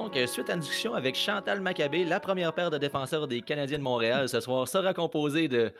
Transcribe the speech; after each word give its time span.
Donc, 0.00 0.16
euh, 0.16 0.26
suite 0.26 0.48
à 0.48 0.54
une 0.54 0.60
discussion 0.60 0.94
avec 0.94 1.14
Chantal 1.14 1.60
Maccabé, 1.60 2.06
la 2.06 2.20
première 2.20 2.54
paire 2.54 2.70
de 2.70 2.78
défenseurs 2.78 3.28
des 3.28 3.42
Canadiens 3.42 3.76
de 3.76 3.82
Montréal 3.82 4.30
ce 4.30 4.40
soir 4.40 4.66
sera 4.66 4.94
composée 4.94 5.46
de 5.46 5.74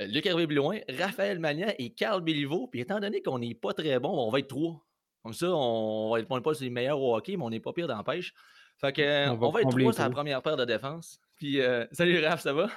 euh, 0.00 0.06
Luc 0.06 0.24
Hervé 0.24 0.46
Blouin, 0.46 0.78
Raphaël 0.98 1.38
Magnan 1.38 1.68
et 1.78 1.90
Carl 1.90 2.22
Béliveau. 2.22 2.68
Puis 2.68 2.80
étant 2.80 3.00
donné 3.00 3.20
qu'on 3.20 3.38
n'est 3.38 3.54
pas 3.54 3.74
très 3.74 3.98
bon, 3.98 4.08
on 4.08 4.30
va 4.30 4.38
être 4.38 4.48
trois. 4.48 4.82
Comme 5.22 5.34
ça, 5.34 5.54
on 5.54 6.10
va 6.10 6.20
être 6.20 6.40
pas 6.40 6.52
les 6.58 6.70
meilleurs 6.70 6.98
au 6.98 7.16
hockey, 7.16 7.36
mais 7.36 7.44
on 7.44 7.50
n'est 7.50 7.60
pas 7.60 7.74
pire 7.74 7.86
dans 7.86 7.98
la 7.98 8.02
pêche. 8.02 8.32
Fait 8.80 8.94
que, 8.94 9.02
euh, 9.02 9.28
on, 9.28 9.50
va, 9.50 9.60
être 9.60 9.68
trois 9.68 9.92
sur 9.92 10.02
la 10.04 10.08
première 10.10 10.40
paire 10.40 10.56
de 10.56 10.64
défense. 10.64 11.20
Puis, 11.34 11.60
salut 11.92 12.24
Raph, 12.24 12.40
ça 12.40 12.54
va? 12.54 12.70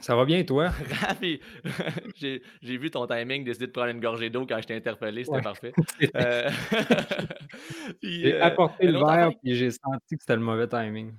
Ça 0.00 0.16
va 0.16 0.24
bien, 0.24 0.42
toi? 0.44 0.68
Raph, 1.00 1.20
j'ai 2.16 2.40
vu 2.62 2.90
ton 2.90 3.06
timing 3.06 3.44
décider 3.44 3.66
de 3.66 3.72
prendre 3.72 3.90
une 3.90 4.00
gorgée 4.00 4.30
d'eau 4.30 4.46
quand 4.46 4.58
je 4.60 4.66
t'ai 4.66 4.74
interpellé, 4.74 5.24
c'était 5.24 5.42
parfait. 5.42 5.72
j'ai 8.02 8.40
apporté 8.40 8.86
le 8.86 8.98
verre, 8.98 9.32
et 9.44 9.54
j'ai 9.54 9.70
senti 9.70 10.16
que 10.16 10.22
c'était 10.22 10.36
le 10.36 10.42
mauvais 10.42 10.66
timing. 10.66 11.12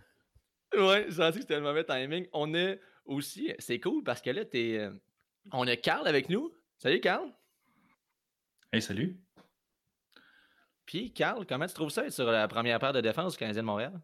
Oui, 0.76 1.04
j'ai 1.08 1.12
senti 1.12 1.38
que 1.38 1.42
c'était 1.42 1.58
le 1.58 1.62
mauvais 1.62 1.84
timing. 1.84 2.26
On 2.34 2.54
a 2.56 2.74
aussi, 3.06 3.54
c'est 3.60 3.80
cool 3.80 4.04
parce 4.04 4.22
que 4.22 4.32
là, 4.32 4.42
es, 4.54 4.90
on 5.52 5.68
a 5.68 5.76
Carl 5.76 6.08
avec 6.08 6.30
nous. 6.30 6.52
Salut, 6.78 7.00
Carl. 7.00 7.30
Hey, 8.72 8.82
salut. 8.82 9.20
Puis, 10.86 11.14
Carl, 11.14 11.46
comment 11.46 11.68
tu 11.68 11.74
trouves 11.74 11.92
ça 11.92 12.06
être 12.06 12.12
sur 12.12 12.30
la 12.30 12.48
première 12.48 12.80
paire 12.80 12.94
de 12.94 13.02
défense 13.02 13.34
du 13.34 13.40
Canadien 13.40 13.62
de 13.62 13.68
Montréal? 13.68 14.02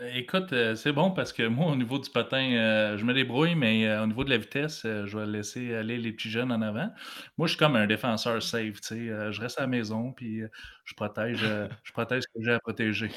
Écoute, 0.00 0.52
euh, 0.52 0.76
c'est 0.76 0.92
bon 0.92 1.10
parce 1.10 1.32
que 1.32 1.42
moi, 1.42 1.72
au 1.72 1.74
niveau 1.74 1.98
du 1.98 2.08
patin, 2.08 2.52
euh, 2.52 2.96
je 2.96 3.04
me 3.04 3.12
débrouille, 3.12 3.56
mais 3.56 3.84
euh, 3.88 4.04
au 4.04 4.06
niveau 4.06 4.22
de 4.22 4.30
la 4.30 4.36
vitesse, 4.36 4.82
je 4.84 5.18
vais 5.18 5.26
laisser 5.26 5.74
aller 5.74 5.98
les 5.98 6.12
petits 6.12 6.30
jeunes 6.30 6.52
en 6.52 6.62
avant. 6.62 6.88
Moi, 7.36 7.48
je 7.48 7.54
suis 7.54 7.58
comme 7.58 7.74
un 7.74 7.88
défenseur 7.88 8.40
safe, 8.40 8.80
tu 8.80 8.88
sais. 8.88 9.32
je 9.32 9.40
reste 9.40 9.58
à 9.58 9.62
la 9.62 9.66
maison, 9.66 10.12
puis 10.12 10.42
je 10.84 10.94
protège, 10.94 11.40
je 11.82 11.92
protège 11.92 12.22
ce 12.22 12.28
que 12.28 12.44
j'ai 12.44 12.52
à 12.52 12.60
protéger. 12.60 13.10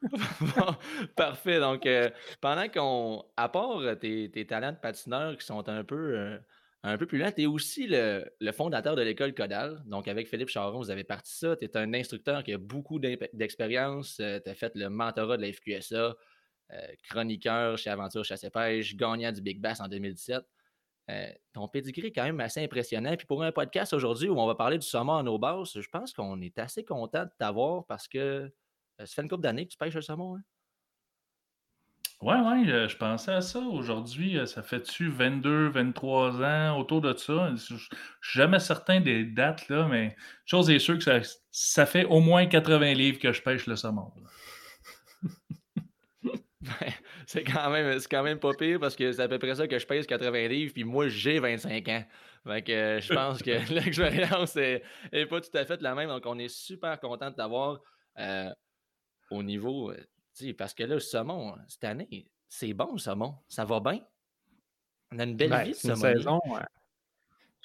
parfait. 1.16 1.60
Donc, 1.60 1.86
pendant 2.40 2.68
qu'on, 2.68 3.24
à 3.36 3.50
part 3.50 3.82
tes, 4.00 4.30
tes 4.30 4.46
talents 4.46 4.72
de 4.72 4.78
patineur 4.78 5.36
qui 5.36 5.44
sont 5.44 5.68
un 5.68 5.84
peu 5.84 6.38
un 6.84 6.98
peu 6.98 7.06
plus 7.06 7.18
lent. 7.18 7.30
Tu 7.32 7.42
es 7.42 7.46
aussi 7.46 7.86
le, 7.86 8.24
fondateur 8.52 8.96
de 8.96 9.02
l'école 9.02 9.34
Codal. 9.34 9.82
Donc, 9.86 10.08
avec 10.08 10.28
Philippe 10.28 10.48
Charon, 10.48 10.78
vous 10.78 10.90
avez 10.90 11.04
parti 11.04 11.32
ça. 11.32 11.56
Tu 11.56 11.64
es 11.64 11.76
un 11.76 11.94
instructeur 11.94 12.42
qui 12.42 12.52
a 12.52 12.58
beaucoup 12.58 12.98
d'expérience. 12.98 14.18
Euh, 14.20 14.40
tu 14.44 14.50
as 14.50 14.54
fait 14.54 14.74
le 14.74 14.88
mentorat 14.88 15.36
de 15.36 15.42
la 15.42 15.52
FQSA, 15.52 16.16
euh, 16.72 16.86
chroniqueur 17.08 17.78
chez 17.78 17.90
Aventure 17.90 18.24
Chasse 18.24 18.44
et 18.44 18.50
Pêche, 18.50 18.96
gagnant 18.96 19.30
du 19.30 19.40
Big 19.40 19.60
Bass 19.60 19.80
en 19.80 19.88
2017. 19.88 20.42
Euh, 21.10 21.26
ton 21.52 21.68
pedigree 21.68 22.06
est 22.06 22.12
quand 22.12 22.24
même 22.24 22.40
assez 22.40 22.62
impressionnant. 22.62 23.16
Puis 23.16 23.26
pour 23.26 23.42
un 23.42 23.52
podcast 23.52 23.92
aujourd'hui 23.92 24.28
où 24.28 24.38
on 24.38 24.46
va 24.46 24.54
parler 24.54 24.78
du 24.78 24.86
saumon 24.86 25.12
en 25.12 25.26
eau 25.26 25.38
basse, 25.38 25.78
je 25.78 25.88
pense 25.88 26.12
qu'on 26.12 26.40
est 26.40 26.58
assez 26.58 26.84
content 26.84 27.24
de 27.24 27.30
t'avoir 27.38 27.84
parce 27.86 28.08
que 28.08 28.52
ça 28.98 29.06
fait 29.06 29.22
une 29.22 29.28
couple 29.28 29.42
d'années 29.42 29.66
que 29.66 29.72
tu 29.72 29.78
pêches 29.78 29.94
le 29.94 30.00
saumon. 30.00 30.36
Hein? 30.36 30.42
Ouais, 32.22 32.36
ouais, 32.36 32.70
euh, 32.70 32.88
je 32.88 32.96
pensais 32.96 33.32
à 33.32 33.40
ça 33.40 33.58
aujourd'hui. 33.58 34.38
Euh, 34.38 34.46
ça 34.46 34.62
fait-tu 34.62 35.10
22, 35.10 35.70
23 35.70 36.40
ans, 36.40 36.78
autour 36.78 37.00
de 37.00 37.12
ça? 37.14 37.52
Je 37.56 37.74
suis 37.74 37.88
jamais 38.20 38.60
certain 38.60 39.00
des 39.00 39.24
dates, 39.24 39.68
là, 39.68 39.88
mais 39.88 40.14
chose 40.44 40.70
est 40.70 40.78
sûre 40.78 40.98
que 40.98 41.02
ça, 41.02 41.18
ça 41.50 41.84
fait 41.84 42.04
au 42.04 42.20
moins 42.20 42.46
80 42.46 42.94
livres 42.94 43.18
que 43.18 43.32
je 43.32 43.42
pêche 43.42 43.66
le 43.66 43.74
saumon. 43.74 44.12
c'est 47.26 47.42
quand 47.42 47.70
même 47.70 47.98
quand 48.08 48.22
même 48.22 48.38
pas 48.38 48.54
pire 48.54 48.78
parce 48.78 48.94
que 48.94 49.10
c'est 49.10 49.22
à 49.22 49.26
peu 49.26 49.40
près 49.40 49.56
ça 49.56 49.66
que 49.66 49.80
je 49.80 49.86
pèse 49.86 50.06
80 50.06 50.46
livres, 50.46 50.72
puis 50.72 50.84
moi 50.84 51.08
j'ai 51.08 51.40
25 51.40 51.88
ans. 51.88 52.04
Fait 52.46 52.62
que 52.62 52.70
euh, 52.70 53.00
je 53.00 53.12
pense 53.12 53.42
que 53.42 53.50
l'expérience 53.74 54.54
est, 54.54 54.84
pas 55.28 55.40
tout 55.40 55.58
à 55.58 55.64
fait 55.64 55.82
la 55.82 55.96
même. 55.96 56.08
Donc 56.08 56.22
on 56.26 56.38
est 56.38 56.46
super 56.46 57.00
content 57.00 57.30
de 57.30 57.34
t'avoir 57.34 57.80
au 59.32 59.42
niveau 59.42 59.92
parce 60.56 60.74
que 60.74 60.82
là, 60.82 60.94
le 60.94 61.00
saumon, 61.00 61.54
cette 61.68 61.84
année, 61.84 62.30
c'est 62.48 62.72
bon 62.72 62.92
le 62.92 62.98
saumon. 62.98 63.34
Ça 63.48 63.64
va 63.64 63.80
bien. 63.80 64.00
On 65.12 65.18
a 65.18 65.24
une 65.24 65.36
belle 65.36 65.50
ben, 65.50 65.64
vie 65.64 65.70
de 65.70 65.94
saison. 65.94 66.40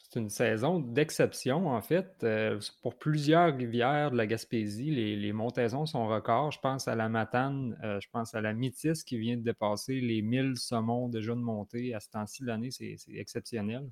C'est 0.09 0.19
une 0.19 0.29
saison 0.29 0.79
d'exception, 0.79 1.67
en 1.67 1.81
fait. 1.81 2.23
Euh, 2.23 2.59
pour 2.81 2.97
plusieurs 2.97 3.53
rivières 3.55 4.11
de 4.11 4.15
la 4.15 4.25
Gaspésie, 4.25 4.89
les, 4.89 5.33
montaisons 5.33 5.85
sont 5.85 6.07
records. 6.07 6.51
Je 6.51 6.59
pense 6.59 6.87
à 6.87 6.95
la 6.95 7.09
Matane, 7.09 7.77
euh, 7.83 7.99
je 7.99 8.07
pense 8.09 8.33
à 8.33 8.39
la 8.39 8.53
Métis 8.53 9.03
qui 9.03 9.17
vient 9.17 9.35
de 9.35 9.41
dépasser 9.41 9.99
les 9.99 10.21
1000 10.21 10.55
saumons 10.55 11.09
déjà 11.09 11.33
de 11.33 11.39
montée. 11.39 11.93
À 11.93 11.99
ce 11.99 12.09
temps-ci 12.09 12.43
de 12.43 12.47
l'année, 12.47 12.71
c'est 12.71 12.95
exceptionnel. 13.09 13.89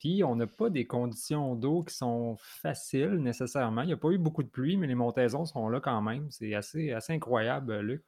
Puis, 0.00 0.24
on 0.24 0.34
n'a 0.34 0.46
pas 0.46 0.70
des 0.70 0.86
conditions 0.86 1.54
d'eau 1.54 1.82
qui 1.84 1.94
sont 1.94 2.34
faciles 2.38 3.16
nécessairement. 3.16 3.82
Il 3.82 3.88
n'y 3.88 3.92
a 3.92 3.98
pas 3.98 4.10
eu 4.10 4.18
beaucoup 4.18 4.42
de 4.42 4.48
pluie, 4.48 4.78
mais 4.78 4.86
les 4.86 4.94
montaisons 4.94 5.44
sont 5.44 5.68
là 5.68 5.78
quand 5.78 6.00
même. 6.00 6.26
C'est 6.30 6.54
assez, 6.54 6.90
assez 6.90 7.12
incroyable, 7.12 7.78
Luc. 7.80 8.02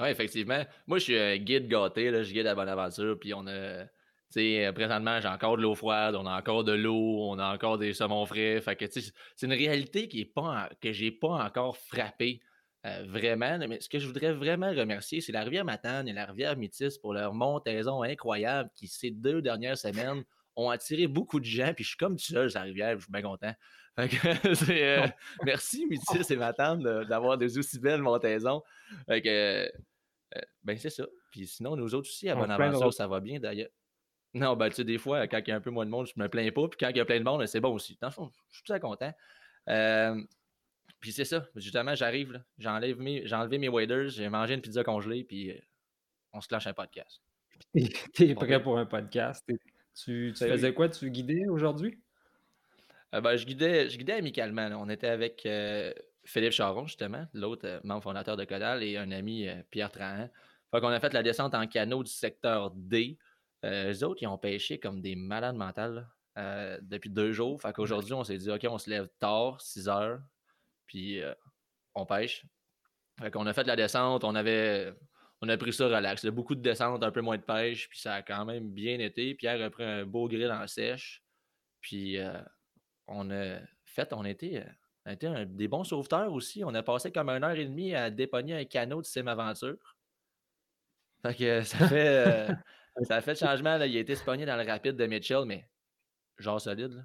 Oui, 0.00 0.08
effectivement. 0.08 0.64
Moi, 0.88 0.98
je 0.98 1.04
suis 1.04 1.18
un 1.18 1.36
guide 1.36 1.68
gâté, 1.68 2.10
là, 2.10 2.24
je 2.24 2.32
guide 2.32 2.48
à 2.48 2.56
Bonaventure, 2.56 3.16
puis 3.20 3.32
on 3.34 3.46
a. 3.46 3.84
sais, 4.30 4.72
présentement, 4.74 5.20
j'ai 5.20 5.28
encore 5.28 5.56
de 5.56 5.62
l'eau 5.62 5.76
froide, 5.76 6.16
on 6.16 6.26
a 6.26 6.36
encore 6.36 6.64
de 6.64 6.72
l'eau, 6.72 7.30
on 7.30 7.38
a 7.38 7.54
encore 7.54 7.78
des 7.78 7.92
saumons 7.92 8.26
frais. 8.26 8.60
Fait 8.60 8.74
que, 8.74 8.86
c'est 8.90 9.46
une 9.46 9.52
réalité 9.52 10.08
qui 10.08 10.22
est 10.22 10.24
pas 10.24 10.68
que 10.80 11.20
pas 11.20 11.44
encore 11.44 11.76
frappé 11.76 12.40
euh, 12.84 13.04
vraiment. 13.06 13.58
Mais 13.68 13.80
ce 13.80 13.88
que 13.88 13.98
je 13.98 14.06
voudrais 14.06 14.32
vraiment 14.32 14.70
remercier, 14.70 15.20
c'est 15.20 15.32
la 15.32 15.42
rivière 15.42 15.64
Matane 15.64 16.08
et 16.08 16.12
la 16.12 16.26
rivière 16.26 16.56
Métis 16.56 16.98
pour 16.98 17.14
leur 17.14 17.32
montaison 17.32 18.02
incroyable 18.02 18.70
qui, 18.74 18.88
ces 18.88 19.10
deux 19.10 19.40
dernières 19.40 19.78
semaines, 19.78 20.24
ont 20.56 20.68
attiré 20.68 21.06
beaucoup 21.06 21.38
de 21.38 21.44
gens. 21.44 21.72
Puis 21.74 21.84
je 21.84 21.90
suis 21.90 21.96
comme 21.96 22.16
tout 22.16 22.24
seul 22.24 22.50
sur 22.50 22.58
la 22.58 22.64
rivière, 22.64 22.96
je 22.96 23.04
suis 23.04 23.12
bien 23.12 23.22
content. 23.22 23.54
Euh, 23.98 25.06
merci 25.44 25.84
Métis 25.84 26.30
et 26.30 26.36
Matane 26.36 26.82
d'avoir 27.04 27.36
des 27.36 27.58
aussi 27.58 27.78
belles 27.78 28.00
montaisons. 28.00 28.62
Fait 29.06 29.22
euh, 29.26 29.68
ben 30.64 30.78
c'est 30.78 30.88
ça. 30.88 31.04
Puis 31.30 31.46
sinon, 31.46 31.76
nous 31.76 31.94
autres 31.94 32.08
aussi, 32.08 32.26
à 32.30 32.34
Bonaventure, 32.34 32.92
ça 32.94 33.06
va 33.06 33.20
bien 33.20 33.38
d'ailleurs. 33.38 33.68
Non, 34.32 34.56
ben 34.56 34.70
tu 34.70 34.76
sais, 34.76 34.84
des 34.84 34.96
fois, 34.96 35.28
quand 35.28 35.40
il 35.46 35.50
y 35.50 35.52
a 35.52 35.56
un 35.56 35.60
peu 35.60 35.68
moins 35.68 35.84
de 35.84 35.90
monde, 35.90 36.06
je 36.06 36.14
me 36.16 36.26
plains 36.26 36.50
pas. 36.52 36.68
Puis 36.68 36.78
quand 36.80 36.88
il 36.88 36.96
y 36.96 37.00
a 37.00 37.04
plein 37.04 37.18
de 37.18 37.24
monde, 37.24 37.44
c'est 37.44 37.60
bon 37.60 37.74
aussi. 37.74 37.98
Dans 38.00 38.08
le 38.08 38.14
fond, 38.14 38.32
je 38.50 38.56
suis 38.56 38.64
très 38.64 38.80
content. 38.80 39.12
Puis 41.02 41.10
c'est 41.10 41.24
ça, 41.24 41.44
justement, 41.56 41.96
j'arrive, 41.96 42.40
j'enlève 42.58 42.96
mes, 43.00 43.26
j'ai 43.26 43.34
enlevé 43.34 43.58
mes 43.58 43.68
waders, 43.68 44.10
j'ai 44.10 44.28
mangé 44.28 44.54
une 44.54 44.60
pizza 44.60 44.84
congelée, 44.84 45.24
puis 45.24 45.50
euh, 45.50 45.58
on 46.32 46.40
se 46.40 46.46
lâche 46.52 46.68
un 46.68 46.72
podcast. 46.72 47.20
T'es 48.14 48.34
prêt 48.36 48.62
pour 48.62 48.78
un 48.78 48.86
podcast? 48.86 49.44
Tu, 50.00 50.32
ben 50.38 50.50
faisais 50.52 50.72
quoi? 50.72 50.88
Tu 50.88 51.10
guidais 51.10 51.48
aujourd'hui? 51.48 52.00
Euh, 53.16 53.20
ben, 53.20 53.34
je, 53.34 53.44
guidais, 53.44 53.90
je 53.90 53.98
guidais 53.98 54.12
amicalement. 54.12 54.68
On 54.78 54.88
était 54.88 55.08
avec 55.08 55.44
euh, 55.44 55.92
Philippe 56.24 56.52
Charon, 56.52 56.86
justement, 56.86 57.26
l'autre 57.34 57.80
membre 57.82 58.04
fondateur 58.04 58.36
de 58.36 58.44
Codal, 58.44 58.84
et 58.84 58.96
un 58.96 59.10
ami, 59.10 59.48
Pierre 59.72 59.90
Trahan. 59.90 60.28
Fait 60.70 60.80
qu'on 60.80 60.86
a 60.86 61.00
fait 61.00 61.12
la 61.12 61.24
descente 61.24 61.56
en 61.56 61.66
canot 61.66 62.04
du 62.04 62.12
secteur 62.12 62.70
D. 62.76 63.18
les 63.64 64.04
autres, 64.04 64.22
ils 64.22 64.28
ont 64.28 64.38
pêché 64.38 64.78
comme 64.78 65.00
des 65.00 65.16
malades 65.16 65.56
mentales 65.56 66.08
depuis 66.80 67.10
deux 67.10 67.32
jours. 67.32 67.60
Fait 67.60 67.72
qu'aujourd'hui, 67.72 68.12
on 68.12 68.22
s'est 68.22 68.38
dit, 68.38 68.52
OK, 68.52 68.64
on 68.70 68.78
se 68.78 68.88
lève 68.88 69.08
tard, 69.18 69.60
6 69.60 69.88
heures, 69.88 70.20
puis 70.86 71.20
euh, 71.22 71.34
on 71.94 72.06
pêche. 72.06 72.44
Fait 73.20 73.30
qu'on 73.30 73.46
a 73.46 73.52
fait 73.52 73.62
de 73.62 73.68
la 73.68 73.76
descente, 73.76 74.24
on 74.24 74.34
avait. 74.34 74.92
On 75.40 75.48
a 75.48 75.56
pris 75.56 75.72
ça 75.72 75.86
relax. 75.86 76.22
Il 76.22 76.26
y 76.26 76.28
a 76.28 76.32
beaucoup 76.32 76.54
de 76.54 76.62
descente, 76.62 77.02
un 77.02 77.10
peu 77.10 77.20
moins 77.20 77.36
de 77.36 77.42
pêche, 77.42 77.88
puis 77.88 77.98
ça 77.98 78.14
a 78.14 78.22
quand 78.22 78.44
même 78.44 78.70
bien 78.70 79.00
été. 79.00 79.34
Pierre 79.34 79.60
a 79.60 79.70
pris 79.70 79.82
un 79.82 80.06
beau 80.06 80.28
grill 80.28 80.52
en 80.52 80.66
sèche. 80.68 81.22
Puis 81.80 82.16
euh, 82.18 82.40
on 83.08 83.30
a 83.30 83.58
fait, 83.84 84.12
on 84.12 84.24
était, 84.24 84.64
on 85.04 85.34
a 85.34 85.44
des 85.44 85.66
bons 85.66 85.84
sauveteurs 85.84 86.32
aussi. 86.32 86.62
On 86.64 86.74
a 86.74 86.82
passé 86.82 87.10
comme 87.10 87.28
une 87.28 87.42
heure 87.42 87.58
et 87.58 87.64
demie 87.66 87.94
à 87.94 88.10
dépogner 88.10 88.54
un 88.54 88.64
canot 88.64 89.02
de 89.02 89.06
Sim 89.06 89.26
Aventure. 89.26 89.96
Fait 91.22 91.34
que 91.34 91.62
ça 91.62 91.78
fait, 91.88 92.26
euh, 92.28 92.54
ça 93.02 93.20
fait 93.20 93.38
changement. 93.38 93.78
Là. 93.78 93.86
Il 93.86 93.96
a 93.96 94.00
été 94.00 94.14
spogné 94.14 94.46
dans 94.46 94.56
le 94.56 94.64
rapide 94.64 94.96
de 94.96 95.06
Mitchell, 95.06 95.44
mais 95.44 95.68
genre 96.38 96.60
solide. 96.60 97.04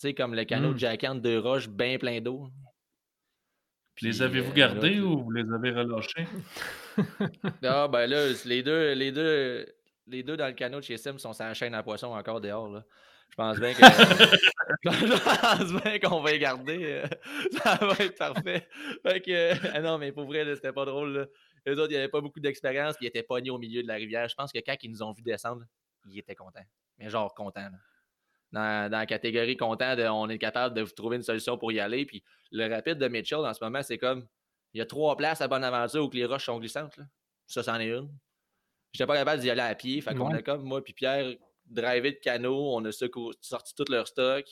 Tu 0.00 0.08
sais, 0.08 0.14
comme 0.14 0.34
le 0.34 0.44
canot 0.44 0.70
de 0.70 0.74
mmh. 0.74 0.78
Jack 0.78 1.02
de 1.02 1.36
roche 1.36 1.68
bien 1.68 1.98
plein 1.98 2.20
d'eau 2.20 2.48
les 4.02 4.22
avez-vous 4.22 4.50
euh, 4.50 4.54
gardés 4.54 5.00
ou 5.00 5.24
vous 5.24 5.30
les 5.30 5.52
avez 5.52 5.70
relâchés? 5.70 6.26
ah, 7.64 7.88
ben 7.88 8.06
là, 8.06 8.26
les 8.44 8.62
deux, 8.62 8.92
les 8.92 9.12
deux, 9.12 9.66
les 10.06 10.22
deux 10.22 10.36
dans 10.36 10.46
le 10.46 10.52
canot 10.52 10.78
de 10.78 10.84
chez 10.84 10.96
Sim 10.96 11.18
sont 11.18 11.32
sur 11.32 11.44
la 11.44 11.54
chaîne 11.54 11.74
à 11.74 11.82
poisson 11.82 12.08
encore 12.08 12.40
dehors. 12.40 12.68
Là. 12.68 12.84
Je 13.30 13.34
pense 13.36 13.58
bien 13.58 13.74
que. 13.74 13.80
je 14.84 15.40
pense 15.40 15.82
bien 15.82 15.98
qu'on 15.98 16.20
va 16.20 16.32
y 16.32 16.38
garder. 16.38 16.78
Euh, 16.82 17.06
ça 17.62 17.76
va 17.76 17.92
être 17.98 18.16
parfait. 18.16 18.68
Fait 19.06 19.20
que, 19.20 19.76
ah 19.76 19.80
non, 19.80 19.98
mais 19.98 20.12
pour 20.12 20.24
vrai, 20.24 20.44
c'était 20.54 20.72
pas 20.72 20.84
drôle. 20.84 21.12
Là. 21.12 21.26
Les 21.66 21.72
autres, 21.72 21.90
il 21.90 21.94
n'y 21.94 21.98
avait 21.98 22.08
pas 22.08 22.20
beaucoup 22.20 22.40
d'expérience, 22.40 22.96
puis 22.96 23.06
ils 23.06 23.08
étaient 23.08 23.22
pognés 23.22 23.50
au 23.50 23.58
milieu 23.58 23.82
de 23.82 23.88
la 23.88 23.94
rivière. 23.94 24.28
Je 24.28 24.34
pense 24.34 24.52
que 24.52 24.58
quand 24.58 24.76
ils 24.82 24.90
nous 24.90 25.02
ont 25.02 25.12
vu 25.12 25.22
descendre, 25.22 25.64
ils 26.08 26.18
étaient 26.18 26.34
contents. 26.34 26.64
Mais 26.98 27.10
genre 27.10 27.34
contents. 27.34 27.68
Dans, 28.52 28.90
dans, 28.90 28.98
la 28.98 29.06
catégorie 29.06 29.56
content, 29.56 29.94
de, 29.94 30.04
on 30.04 30.28
est 30.28 30.38
capable 30.38 30.74
de 30.74 30.80
vous 30.80 30.92
trouver 30.92 31.16
une 31.16 31.22
solution 31.22 31.58
pour 31.58 31.70
y 31.70 31.80
aller. 31.80 32.06
Puis 32.06 32.22
le 32.50 32.66
rapide 32.72 32.98
de 32.98 33.06
Mitchell, 33.08 33.40
en 33.40 33.52
ce 33.52 33.62
moment, 33.62 33.82
c'est 33.82 33.98
comme 33.98 34.26
il 34.72 34.78
y 34.78 34.80
a 34.80 34.86
trois 34.86 35.16
places 35.16 35.40
à 35.40 35.48
Bonaventure 35.48 36.06
où 36.06 36.10
les 36.12 36.24
roches 36.24 36.46
sont 36.46 36.58
glissantes. 36.58 36.96
Là. 36.96 37.04
Ça, 37.46 37.62
c'en 37.62 37.78
est 37.78 37.88
une. 37.88 38.10
J'étais 38.92 39.06
pas 39.06 39.16
capable 39.16 39.40
d'y 39.40 39.50
aller 39.50 39.60
à 39.60 39.74
pied. 39.74 40.00
Fait 40.00 40.14
qu'on 40.14 40.32
a 40.32 40.42
comme 40.42 40.62
moi 40.62 40.82
puis 40.82 40.92
Pierre 40.92 41.34
drivé 41.66 42.12
de 42.12 42.18
canot, 42.18 42.74
on 42.74 42.84
a 42.84 42.92
sorti 42.92 43.74
tout 43.74 43.84
leur 43.90 44.08
stock. 44.08 44.46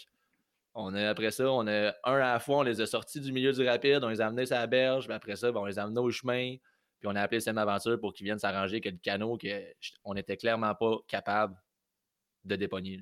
On 0.74 0.94
a, 0.94 1.08
après 1.08 1.30
ça, 1.30 1.50
on 1.50 1.66
a 1.66 1.94
un 2.04 2.14
à 2.16 2.34
la 2.34 2.38
fois, 2.38 2.58
on 2.58 2.62
les 2.62 2.82
a 2.82 2.86
sortis 2.86 3.20
du 3.20 3.32
milieu 3.32 3.52
du 3.52 3.66
rapide, 3.66 4.04
on 4.04 4.10
les 4.10 4.20
a 4.20 4.26
amenés 4.26 4.44
sur 4.44 4.56
la 4.56 4.66
berge, 4.66 5.06
puis 5.06 5.14
après 5.14 5.36
ça, 5.36 5.50
on 5.50 5.64
les 5.64 5.78
a 5.78 5.84
amenés 5.84 6.00
au 6.00 6.10
chemin, 6.10 6.56
puis 6.98 7.08
on 7.08 7.16
a 7.16 7.22
appelé 7.22 7.40
Sam 7.40 7.56
Aventure 7.56 7.98
pour 7.98 8.12
qu'ils 8.12 8.24
viennent 8.24 8.38
s'arranger 8.38 8.82
que 8.82 8.90
le 8.90 8.98
canot, 8.98 9.38
qu'on 10.04 10.14
n'était 10.14 10.36
clairement 10.36 10.74
pas 10.74 10.98
capable 11.08 11.56
de 12.44 12.56
dépogner. 12.56 13.00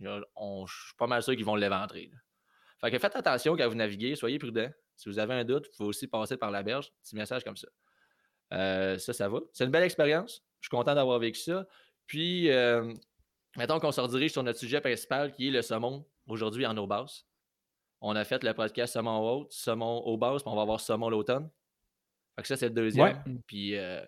Je 0.00 0.24
suis 0.66 0.94
pas 0.96 1.06
mal 1.06 1.22
sûr 1.22 1.34
qu'ils 1.34 1.44
vont 1.44 1.56
l'éventrer. 1.56 2.10
Fait 2.80 2.90
que 2.90 2.98
faites 2.98 3.16
attention 3.16 3.56
quand 3.56 3.68
vous 3.68 3.74
naviguez, 3.74 4.14
soyez 4.14 4.38
prudents. 4.38 4.70
Si 4.96 5.08
vous 5.08 5.18
avez 5.18 5.34
un 5.34 5.44
doute, 5.44 5.68
il 5.72 5.76
faut 5.76 5.84
aussi 5.84 6.06
passer 6.06 6.36
par 6.36 6.50
la 6.50 6.62
berge. 6.62 6.92
Petit 7.02 7.16
message 7.16 7.44
comme 7.44 7.56
ça. 7.56 7.68
Euh, 8.52 8.98
ça, 8.98 9.12
ça 9.12 9.28
va. 9.28 9.40
C'est 9.52 9.64
une 9.64 9.70
belle 9.70 9.84
expérience. 9.84 10.42
Je 10.60 10.66
suis 10.66 10.76
content 10.76 10.94
d'avoir 10.94 11.18
vécu 11.18 11.40
ça. 11.40 11.66
Puis, 12.06 12.50
euh, 12.50 12.92
mettons 13.56 13.78
qu'on 13.78 13.92
se 13.92 14.00
redirige 14.00 14.32
sur 14.32 14.42
notre 14.42 14.58
sujet 14.58 14.80
principal 14.80 15.32
qui 15.32 15.48
est 15.48 15.50
le 15.50 15.62
saumon 15.62 16.06
aujourd'hui 16.26 16.66
en 16.66 16.76
eau 16.76 16.86
basse. 16.86 17.26
On 18.00 18.14
a 18.16 18.24
fait 18.24 18.42
le 18.44 18.54
podcast 18.54 18.94
saumon 18.94 19.18
haute, 19.18 19.52
saumon 19.52 20.02
eau 20.06 20.16
basse, 20.16 20.42
puis 20.42 20.52
on 20.52 20.56
va 20.56 20.62
avoir 20.62 20.80
saumon 20.80 21.10
l'automne. 21.10 21.50
Fait 22.36 22.42
que 22.42 22.48
ça, 22.48 22.56
c'est 22.56 22.68
le 22.68 22.74
deuxième. 22.74 23.22
Puis, 23.46 23.76
euh, 23.76 24.04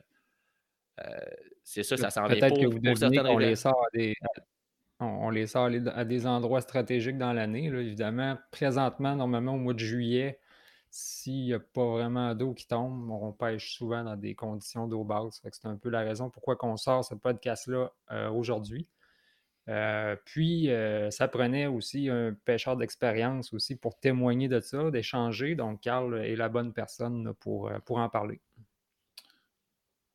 c'est 1.63 1.83
ça, 1.83 1.97
ça 1.97 2.11
s'en 2.11 2.27
vient 2.27 2.37
Peut-être 2.37 2.61
que 2.61 2.67
vous 2.67 2.79
devinez 2.79 3.19
qu'on 3.19 3.39
les 3.39 3.57
sort 3.57 3.85
à 3.85 3.97
des, 3.97 4.15
on, 5.01 5.31
les 5.31 5.47
sort 5.47 5.71
à 5.95 6.05
des 6.05 6.27
endroits 6.27 6.61
stratégiques 6.61 7.19
dans 7.19 7.33
l'année. 7.33 7.67
Évidemment, 7.67 8.37
présentement, 8.51 9.17
normalement, 9.17 9.55
au 9.55 9.59
mois 9.59 9.75
de 9.75 9.79
juillet, 9.79 10.39
s'il 10.91 11.45
n'y 11.45 11.55
a 11.55 11.61
pas 11.61 11.87
vraiment 11.87 12.35
d'eau 12.35 12.53
qui 12.53 12.67
tombe, 12.67 13.11
on 13.11 13.33
pêche 13.33 13.77
souvent 13.77 14.05
dans 14.05 14.17
des 14.17 14.35
conditions 14.35 14.89
d'eau 14.89 15.05
basse. 15.05 15.41
C'est 15.53 15.67
un 15.67 15.77
peu 15.77 15.89
la 15.89 16.01
raison 16.01 16.31
pourquoi 16.31 16.57
on 16.63 16.77
sort 16.77 17.05
ce 17.05 17.15
podcast-là 17.15 17.93
euh, 18.11 18.31
aujourd'hui. 18.31 18.89
Euh, 19.69 20.17
puis, 20.25 20.71
euh, 20.71 21.11
ça 21.11 21.29
prenait 21.29 21.67
aussi 21.67 22.09
un 22.09 22.35
pêcheur 22.45 22.77
d'expérience 22.77 23.53
aussi 23.53 23.77
pour 23.77 23.99
témoigner 24.01 24.49
de 24.49 24.61
ça, 24.61 24.91
d'échanger. 24.91 25.55
Donc, 25.55 25.81
Carl 25.81 26.15
est 26.25 26.37
la 26.37 26.49
bonne 26.49 26.73
personne 26.73 27.35
pour, 27.41 27.71
pour 27.85 27.99
en 27.99 28.09
parler. 28.09 28.41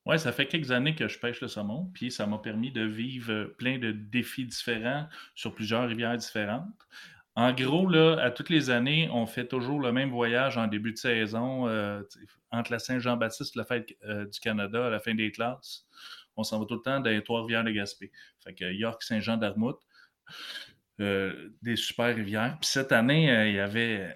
Oui, 0.06 0.20
ça 0.20 0.32
fait 0.32 0.46
quelques 0.46 0.72
années 0.72 0.94
que 0.94 1.08
je 1.08 1.18
pêche 1.18 1.42
le 1.42 1.48
saumon, 1.48 1.90
puis 1.94 2.12
ça 2.12 2.28
m'a 2.28 2.38
permis 2.38 2.72
de 2.72 2.84
vivre 2.84 3.46
plein 3.58 3.80
de 3.80 3.92
défis 3.92 4.46
différents 4.46 5.08
sur 5.34 5.56
plusieurs 5.56 5.88
rivières 5.88 6.18
différentes. 6.18 6.88
En 7.36 7.52
gros, 7.54 7.90
là, 7.90 8.18
à 8.22 8.32
toutes 8.32 8.50
les 8.50 8.70
années, 8.70 9.10
on 9.12 9.26
fait 9.26 9.48
toujours 9.48 9.82
le 9.82 9.92
même 9.92 10.10
voyage 10.10 10.58
en 10.58 10.68
début 10.68 10.94
de 10.94 10.98
saison 10.98 11.68
euh, 11.68 12.02
entre 12.52 12.72
la 12.72 12.80
Saint-Jean-Baptiste, 12.80 13.56
la 13.56 13.66
fête 13.66 13.94
euh, 14.06 14.26
du 14.26 14.40
Canada, 14.40 14.88
à 14.88 14.90
la 14.90 15.00
fin 15.00 15.16
des 15.16 15.32
classes. 15.32 15.86
On 16.38 16.44
s'en 16.44 16.60
va 16.60 16.66
tout 16.66 16.76
le 16.76 16.82
temps 16.82 17.00
dans 17.00 17.10
les 17.10 17.24
Trois-Rivières 17.24 17.64
de 17.64 17.72
Gaspé. 17.72 18.12
Fait 18.40 18.54
que 18.54 18.72
York, 18.72 19.02
Saint-Jean 19.04 19.38
d'Armouth, 19.38 19.82
euh, 21.02 21.50
des 21.62 21.76
super 21.76 22.16
rivières. 22.16 22.58
Puis 22.62 22.70
cette 22.70 22.92
année, 22.92 23.26
il 23.50 23.56
y 23.56 23.60
avait. 23.60 24.16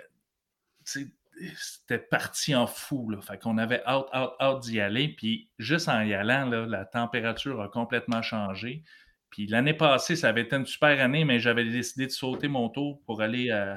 C'était 1.58 2.00
parti 2.00 2.56
en 2.56 2.68
fou. 2.68 3.10
Là. 3.10 3.22
Fait 3.22 3.38
qu'on 3.38 3.58
avait 3.58 3.82
hâte, 3.86 4.08
hâte, 4.14 4.34
hâte 4.40 4.64
d'y 4.64 4.80
aller. 4.80 5.10
Puis 5.10 5.50
juste 5.58 5.90
en 5.90 6.02
y 6.02 6.14
allant, 6.14 6.46
là, 6.50 6.66
la 6.66 6.86
température 6.86 7.62
a 7.62 7.70
complètement 7.70 8.22
changé. 8.22 8.84
Puis 9.30 9.48
l'année 9.48 9.74
passée, 9.74 10.16
ça 10.16 10.30
avait 10.30 10.42
été 10.42 10.56
une 10.56 10.66
super 10.66 11.02
année, 11.02 11.24
mais 11.24 11.40
j'avais 11.40 11.66
décidé 11.66 12.08
de 12.08 12.12
sauter 12.12 12.48
mon 12.48 12.70
tour 12.70 13.02
pour 13.06 13.22
aller 13.22 13.52
euh, 13.52 13.76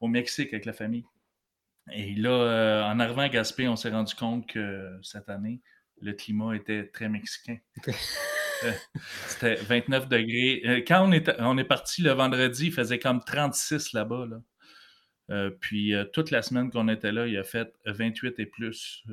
au 0.00 0.08
Mexique 0.08 0.52
avec 0.52 0.64
la 0.64 0.72
famille. 0.72 1.04
Et 1.92 2.14
là, 2.14 2.30
euh, 2.30 2.82
en 2.84 2.98
arrivant 3.00 3.22
à 3.22 3.28
Gaspé, 3.28 3.68
on 3.68 3.76
s'est 3.76 3.90
rendu 3.90 4.14
compte 4.14 4.46
que 4.46 4.98
cette 5.02 5.28
année, 5.28 5.62
le 6.00 6.12
climat 6.12 6.54
était 6.56 6.88
très 6.88 7.08
mexicain. 7.08 7.58
Euh, 8.64 8.72
c'était 9.28 9.54
29 9.54 10.08
degrés. 10.08 10.84
Quand 10.84 11.08
on 11.08 11.12
est, 11.12 11.30
on 11.38 11.56
est 11.58 11.64
parti 11.64 12.02
le 12.02 12.10
vendredi, 12.10 12.66
il 12.66 12.72
faisait 12.72 12.98
comme 12.98 13.22
36 13.22 13.92
là-bas. 13.92 14.26
Puis 15.60 15.94
toute 16.12 16.30
la 16.30 16.42
semaine 16.42 16.70
qu'on 16.70 16.88
était 16.88 17.12
là, 17.12 17.26
il 17.26 17.36
a 17.36 17.44
fait 17.44 17.74
28 17.86 18.38
et 18.38 18.46
plus, 18.46 19.04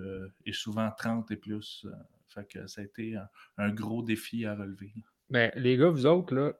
et 0.45 0.53
souvent 0.53 0.91
30 0.97 1.31
et 1.31 1.35
plus. 1.35 1.85
fait 2.27 2.47
que 2.47 2.67
ça 2.67 2.81
a 2.81 2.83
été 2.83 3.15
un, 3.57 3.69
gros 3.69 4.01
défi 4.01 4.45
à 4.45 4.55
relever. 4.55 4.93
Ben, 5.29 5.51
les 5.55 5.77
gars, 5.77 5.89
vous 5.89 6.05
autres, 6.05 6.33
là, 6.33 6.53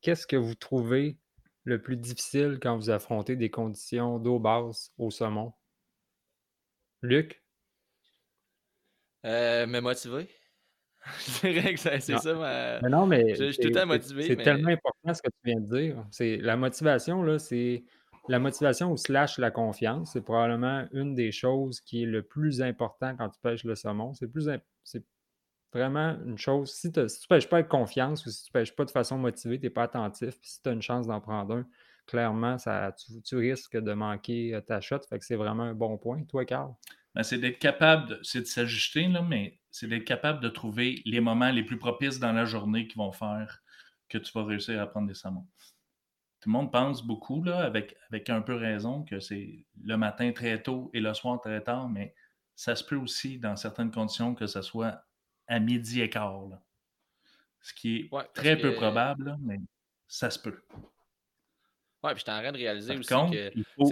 qu'est-ce 0.00 0.26
que 0.26 0.36
vous 0.36 0.54
trouvez 0.54 1.16
le 1.64 1.80
plus 1.80 1.96
difficile 1.96 2.58
quand 2.60 2.76
vous 2.76 2.90
affrontez 2.90 3.36
des 3.36 3.50
conditions 3.50 4.18
d'eau 4.18 4.38
basse 4.38 4.92
au 4.98 5.10
saumon? 5.10 5.52
Luc? 7.02 7.42
Euh, 9.24 9.66
me 9.66 9.80
motiver. 9.80 10.28
je 11.42 11.48
dirais 11.48 11.74
que 11.74 11.80
c'est 11.80 12.00
ça 12.00 12.34
ma. 12.34 12.80
Mais 12.80 12.88
non, 12.88 13.06
mais. 13.06 13.34
Je, 13.34 13.50
suis 13.50 13.62
tout 13.62 13.68
le 13.68 13.74
temps 13.74 13.86
motivé. 13.86 14.26
C'est 14.26 14.36
tellement 14.36 14.70
important 14.70 15.14
ce 15.14 15.22
que 15.22 15.28
tu 15.28 15.40
viens 15.44 15.60
de 15.60 15.66
dire. 15.66 16.06
C'est 16.10 16.36
la 16.38 16.56
motivation, 16.56 17.22
là, 17.22 17.38
c'est. 17.38 17.84
La 18.30 18.38
motivation 18.38 18.92
ou 18.92 18.96
slash 18.96 19.38
la 19.38 19.50
confiance, 19.50 20.12
c'est 20.12 20.20
probablement 20.20 20.86
une 20.92 21.16
des 21.16 21.32
choses 21.32 21.80
qui 21.80 22.04
est 22.04 22.06
le 22.06 22.22
plus 22.22 22.62
important 22.62 23.16
quand 23.16 23.28
tu 23.28 23.40
pêches 23.40 23.64
le 23.64 23.74
saumon. 23.74 24.12
C'est 24.14 25.04
vraiment 25.72 26.16
une 26.24 26.38
chose. 26.38 26.72
Si, 26.72 26.92
tu 26.92 27.00
ne 27.00 27.06
pêches 27.28 27.48
pas 27.48 27.56
avec 27.56 27.66
confiance 27.66 28.24
ou 28.24 28.30
si 28.30 28.44
tu 28.44 28.50
ne 28.50 28.60
pêches 28.60 28.76
pas 28.76 28.84
de 28.84 28.92
façon 28.92 29.18
motivée, 29.18 29.58
tu 29.58 29.66
n'es 29.66 29.70
pas 29.70 29.82
attentif, 29.82 30.38
puis 30.40 30.48
si 30.48 30.62
tu 30.62 30.68
as 30.68 30.72
une 30.72 30.80
chance 30.80 31.08
d'en 31.08 31.20
prendre 31.20 31.56
un, 31.56 31.66
clairement, 32.06 32.56
ça, 32.56 32.94
tu, 33.24 33.36
risques 33.36 33.76
de 33.76 33.92
manquer 33.94 34.54
euh, 34.54 34.60
ta 34.60 34.80
shot. 34.80 35.00
Fait 35.08 35.18
que 35.18 35.24
c'est 35.24 35.34
vraiment 35.34 35.64
un 35.64 35.74
bon 35.74 35.98
point. 35.98 36.22
Toi, 36.22 36.44
Carl? 36.44 36.72
Ben, 37.16 37.24
c'est 37.24 37.38
d'être 37.38 37.58
capable, 37.58 38.20
c'est 38.22 38.42
de 38.42 38.46
s'ajuster, 38.46 39.08
mais 39.08 39.58
c'est 39.72 39.88
d'être 39.88 40.04
capable 40.04 40.38
de 40.38 40.50
trouver 40.50 41.02
les 41.04 41.18
moments 41.18 41.50
les 41.50 41.64
plus 41.64 41.78
propices 41.78 42.20
dans 42.20 42.32
la 42.32 42.44
journée 42.44 42.86
qui 42.86 42.96
vont 42.96 43.10
faire 43.10 43.60
que 44.08 44.18
tu 44.18 44.30
vas 44.32 44.44
réussir 44.44 44.80
à 44.80 44.86
prendre 44.86 45.08
des 45.08 45.14
saumons. 45.14 45.48
Tout 46.40 46.48
le 46.48 46.52
monde 46.52 46.72
pense 46.72 47.06
beaucoup, 47.06 47.42
là, 47.42 47.58
avec, 47.60 47.96
avec 48.08 48.30
un 48.30 48.40
peu 48.40 48.54
raison, 48.54 49.04
que 49.04 49.20
c'est 49.20 49.66
le 49.84 49.96
matin 49.96 50.32
très 50.32 50.62
tôt 50.62 50.90
et 50.94 51.00
le 51.00 51.12
soir 51.12 51.38
très 51.40 51.62
tard, 51.62 51.88
mais 51.88 52.14
ça 52.54 52.74
se 52.74 52.84
peut 52.84 52.96
aussi, 52.96 53.38
dans 53.38 53.56
certaines 53.56 53.90
conditions, 53.90 54.34
que 54.34 54.46
ce 54.46 54.62
soit 54.62 55.04
à 55.46 55.60
midi 55.60 56.00
et 56.00 56.08
quart. 56.08 56.48
Ce 57.60 57.74
qui 57.74 57.96
est 57.96 58.32
très 58.32 58.56
peu 58.56 58.74
probable, 58.74 59.36
mais 59.40 59.60
ça 60.08 60.30
se 60.30 60.38
peut. 60.38 60.62
Ouais, 62.02 62.14
puis 62.14 62.20
je 62.20 62.22
suis 62.22 62.30
en 62.30 62.40
train 62.40 62.52
de 62.52 62.56
réaliser 62.56 62.96
aussi 62.96 63.08
que. 63.08 63.62
Faut... 63.74 63.90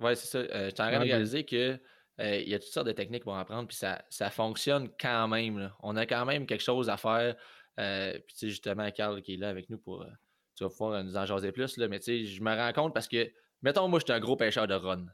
Ouais, 0.00 0.14
c'est 0.14 0.26
ça. 0.26 0.38
Euh, 0.38 0.68
je 0.68 0.74
suis 0.74 0.82
en 0.82 0.88
train 0.88 0.98
de 0.98 1.04
réaliser 1.04 1.44
que. 1.44 1.80
Euh, 2.20 2.36
il 2.36 2.48
y 2.48 2.54
a 2.54 2.58
toutes 2.58 2.68
sortes 2.68 2.86
de 2.86 2.92
techniques 2.92 3.24
pour 3.24 3.36
apprendre, 3.36 3.66
puis 3.66 3.76
ça, 3.76 4.04
ça 4.08 4.30
fonctionne 4.30 4.88
quand 5.00 5.26
même. 5.26 5.72
On 5.80 5.96
a 5.96 6.06
quand 6.06 6.24
même 6.24 6.46
quelque 6.46 6.62
chose 6.62 6.88
à 6.88 6.96
faire. 6.96 7.34
Euh, 7.80 8.12
puis, 8.12 8.34
tu 8.34 8.38
sais, 8.38 8.48
justement, 8.48 8.90
Carl 8.90 9.20
qui 9.22 9.34
est 9.34 9.36
là 9.36 9.48
avec 9.48 9.68
nous 9.70 9.78
pour. 9.78 10.06
tu 10.54 10.64
vas 10.64 10.70
pouvoir 10.70 11.02
nous 11.02 11.16
en 11.16 11.26
jaser 11.26 11.52
plus, 11.52 11.76
là, 11.76 11.88
mais 11.88 11.98
tu 11.98 12.04
sais, 12.04 12.24
je 12.24 12.42
me 12.42 12.54
rends 12.54 12.72
compte 12.72 12.94
parce 12.94 13.08
que, 13.08 13.30
mettons, 13.62 13.88
moi, 13.88 13.98
je 13.98 14.04
suis 14.04 14.12
un 14.12 14.20
gros 14.20 14.36
pêcheur 14.36 14.66
de 14.66 14.74
run. 14.74 15.06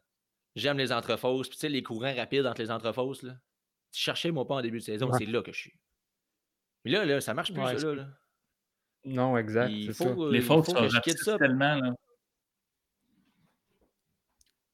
J'aime 0.56 0.78
les 0.78 0.92
entrefosses, 0.92 1.48
puis 1.48 1.56
tu 1.56 1.60
sais, 1.60 1.68
les 1.68 1.82
courants 1.82 2.14
rapides 2.14 2.46
entre 2.46 2.60
les 2.60 2.70
entrefosses, 2.70 3.22
là 3.22 3.34
cherchez 3.92 4.30
moi 4.30 4.46
pas 4.46 4.56
en 4.56 4.62
début 4.62 4.78
de 4.78 4.84
saison, 4.84 5.10
c'est 5.12 5.26
là 5.26 5.42
que 5.42 5.52
je 5.52 5.58
suis. 5.58 5.74
Mais 6.84 6.90
là, 6.92 7.04
là 7.04 7.20
ça 7.20 7.34
marche 7.34 7.52
plus, 7.52 7.62
ça, 7.62 7.94
là, 7.94 8.06
Non, 9.04 9.36
exact. 9.36 9.70
Euh, 9.70 10.30
les 10.30 10.40
fausses 10.40 10.66
sont 10.66 11.36
tellement, 11.38 11.76
là. 11.76 11.94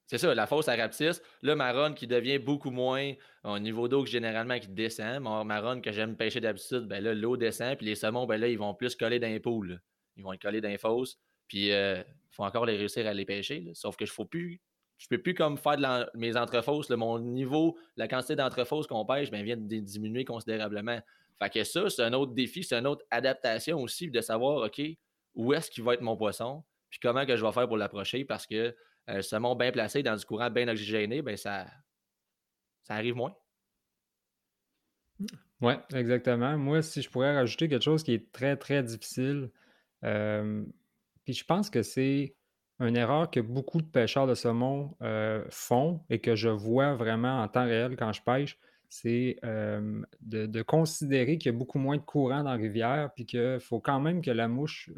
C'est 0.06 0.18
ça, 0.18 0.34
la 0.34 0.46
fausse 0.46 0.68
à 0.68 0.76
rapetisse. 0.76 1.20
Là, 1.42 1.56
ma 1.56 1.90
qui 1.92 2.06
devient 2.06 2.38
beaucoup 2.38 2.70
moins 2.70 3.12
au 3.42 3.58
niveau 3.58 3.88
d'eau 3.88 4.04
que 4.04 4.10
généralement 4.10 4.58
qui 4.58 4.68
descend. 4.68 5.20
Ma 5.22 5.80
que 5.80 5.90
j'aime 5.90 6.16
pêcher 6.16 6.40
d'habitude, 6.40 6.86
ben 6.86 7.02
là, 7.02 7.12
l'eau 7.12 7.36
descend. 7.36 7.76
Puis 7.76 7.86
les 7.86 7.96
saumons, 7.96 8.26
ben 8.26 8.40
là, 8.40 8.48
ils 8.48 8.58
vont 8.58 8.74
plus 8.74 8.94
coller 8.94 9.18
dans 9.18 9.26
les 9.26 9.40
poules. 9.40 9.80
Ils 10.16 10.22
vont 10.22 10.32
être 10.32 10.42
collés 10.42 10.60
dans 10.60 10.68
les 10.68 10.78
fosses. 10.78 11.18
Puis 11.48 11.66
il 11.66 11.72
euh, 11.72 12.02
faut 12.30 12.44
encore 12.44 12.66
les 12.66 12.76
réussir 12.76 13.06
à 13.06 13.14
les 13.14 13.24
pêcher. 13.24 13.70
Sauf 13.74 13.96
que 13.96 14.06
je 14.06 14.12
ne 14.12 14.14
faut 14.14 14.24
plus 14.24 14.60
je 14.98 15.08
peux 15.08 15.18
plus 15.18 15.34
comme 15.34 15.58
faire 15.58 16.08
mes 16.14 16.36
entrefosses. 16.36 16.88
mon 16.90 17.18
niveau, 17.18 17.76
la 17.96 18.08
quantité 18.08 18.36
d'entrefosses 18.36 18.86
qu'on 18.86 19.04
pêche 19.04 19.30
ben, 19.30 19.44
vient 19.44 19.56
de 19.56 19.78
diminuer 19.78 20.24
considérablement. 20.24 21.00
Fait 21.38 21.50
que 21.50 21.64
ça, 21.64 21.90
c'est 21.90 22.02
un 22.02 22.14
autre 22.14 22.32
défi, 22.32 22.64
c'est 22.64 22.78
une 22.78 22.86
autre 22.86 23.04
adaptation 23.10 23.78
aussi 23.78 24.10
de 24.10 24.20
savoir, 24.22 24.66
OK, 24.66 24.80
où 25.34 25.52
est-ce 25.52 25.70
qu'il 25.70 25.84
va 25.84 25.94
être 25.94 26.00
mon 26.00 26.16
poisson, 26.16 26.64
comment 27.00 27.26
que 27.26 27.36
je 27.36 27.44
vais 27.44 27.52
faire 27.52 27.68
pour 27.68 27.76
l'approcher 27.76 28.24
parce 28.24 28.46
que 28.46 28.74
euh, 29.08 29.22
saumon 29.22 29.54
bien 29.54 29.72
placé 29.72 30.02
dans 30.02 30.16
du 30.16 30.24
courant 30.24 30.50
bien 30.50 30.68
oxygéné, 30.68 31.22
ben 31.22 31.36
ça, 31.36 31.66
ça 32.82 32.94
arrive 32.94 33.14
moins. 33.14 33.34
Oui, 35.60 35.74
exactement. 35.94 36.58
Moi, 36.58 36.82
si 36.82 37.02
je 37.02 37.10
pourrais 37.10 37.34
rajouter 37.34 37.68
quelque 37.68 37.82
chose 37.82 38.02
qui 38.02 38.12
est 38.12 38.32
très, 38.32 38.56
très 38.56 38.82
difficile, 38.82 39.50
euh, 40.04 40.64
puis 41.24 41.34
je 41.34 41.44
pense 41.44 41.70
que 41.70 41.82
c'est 41.82 42.34
une 42.78 42.96
erreur 42.96 43.30
que 43.30 43.40
beaucoup 43.40 43.80
de 43.80 43.86
pêcheurs 43.86 44.26
de 44.26 44.34
saumon 44.34 44.94
euh, 45.00 45.44
font 45.48 46.04
et 46.10 46.20
que 46.20 46.36
je 46.36 46.48
vois 46.48 46.94
vraiment 46.94 47.40
en 47.40 47.48
temps 47.48 47.64
réel 47.64 47.96
quand 47.96 48.12
je 48.12 48.22
pêche, 48.22 48.58
c'est 48.88 49.36
de, 49.42 50.62
considérer 50.62 51.38
qu'il 51.38 51.52
y 51.52 51.54
a 51.54 51.58
beaucoup 51.58 51.78
moins 51.78 51.96
de 51.96 52.02
courant 52.02 52.42
dans 52.42 52.50
la 52.50 52.56
rivière, 52.56 53.10
puis 53.14 53.26
qu'il 53.26 53.58
faut 53.60 53.80
quand 53.80 54.00
même 54.00 54.22
que 54.22 54.30
la 54.30 54.48
mouche 54.48 54.90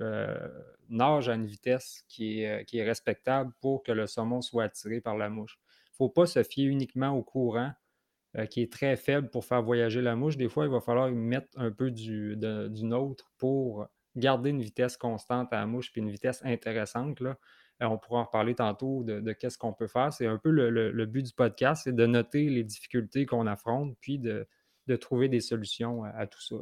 nage 0.89 1.29
à 1.29 1.35
une 1.35 1.47
vitesse 1.47 2.05
qui 2.09 2.43
est, 2.43 2.83
respectable 2.83 3.53
pour 3.61 3.83
que 3.83 3.93
le 3.93 4.07
saumon 4.07 4.41
soit 4.41 4.65
attiré 4.65 5.01
par 5.01 5.17
la 5.17 5.29
mouche. 5.29 5.59
Il 5.61 6.05
ne 6.05 6.07
faut 6.07 6.09
pas 6.09 6.27
se 6.27 6.43
fier 6.43 6.67
uniquement 6.67 7.11
au 7.11 7.23
courant 7.23 7.73
qui 8.51 8.63
est 8.63 8.73
très 8.73 8.97
faible 8.97 9.31
pour 9.31 9.45
faire 9.45 9.63
voyager 9.63 10.03
la 10.03 10.15
mouche. 10.15 10.37
Des 10.37 10.49
fois, 10.49 10.65
il 10.65 10.71
va 10.71 10.81
falloir 10.81 11.11
mettre 11.11 11.49
un 11.57 11.71
peu 11.71 11.91
du, 11.91 12.37
d'une 12.37 12.95
autre 12.95 13.33
pour 13.39 13.89
garder 14.17 14.51
une 14.51 14.63
vitesse 14.63 14.97
constante 14.97 15.53
à 15.53 15.61
la 15.61 15.67
mouche 15.67 15.93
puis 15.93 16.01
une 16.01 16.11
vitesse 16.11 16.41
intéressante. 16.45 17.23
Euh, 17.83 17.87
on 17.87 17.99
pourra 17.99 18.21
en 18.21 18.25
reparler 18.25 18.55
tantôt 18.55 19.05
de, 19.05 19.33
qu'est-ce 19.33 19.59
qu'on 19.59 19.73
peut 19.73 19.87
faire. 19.87 20.13
C'est 20.13 20.27
un 20.27 20.39
peu 20.39 20.51
le, 20.51 21.07
but 21.07 21.23
du 21.23 21.33
podcast, 21.33 21.83
c'est 21.85 21.95
de 21.95 22.07
noter 22.07 22.49
les 22.49 22.65
difficultés 22.65 23.27
qu'on 23.27 23.47
affronte 23.47 23.97
puis 24.01 24.19
de, 24.19 24.47
trouver 25.01 25.29
des 25.29 25.41
solutions 25.41 26.05
à, 26.05 26.27
tout 26.27 26.41
ça. 26.41 26.57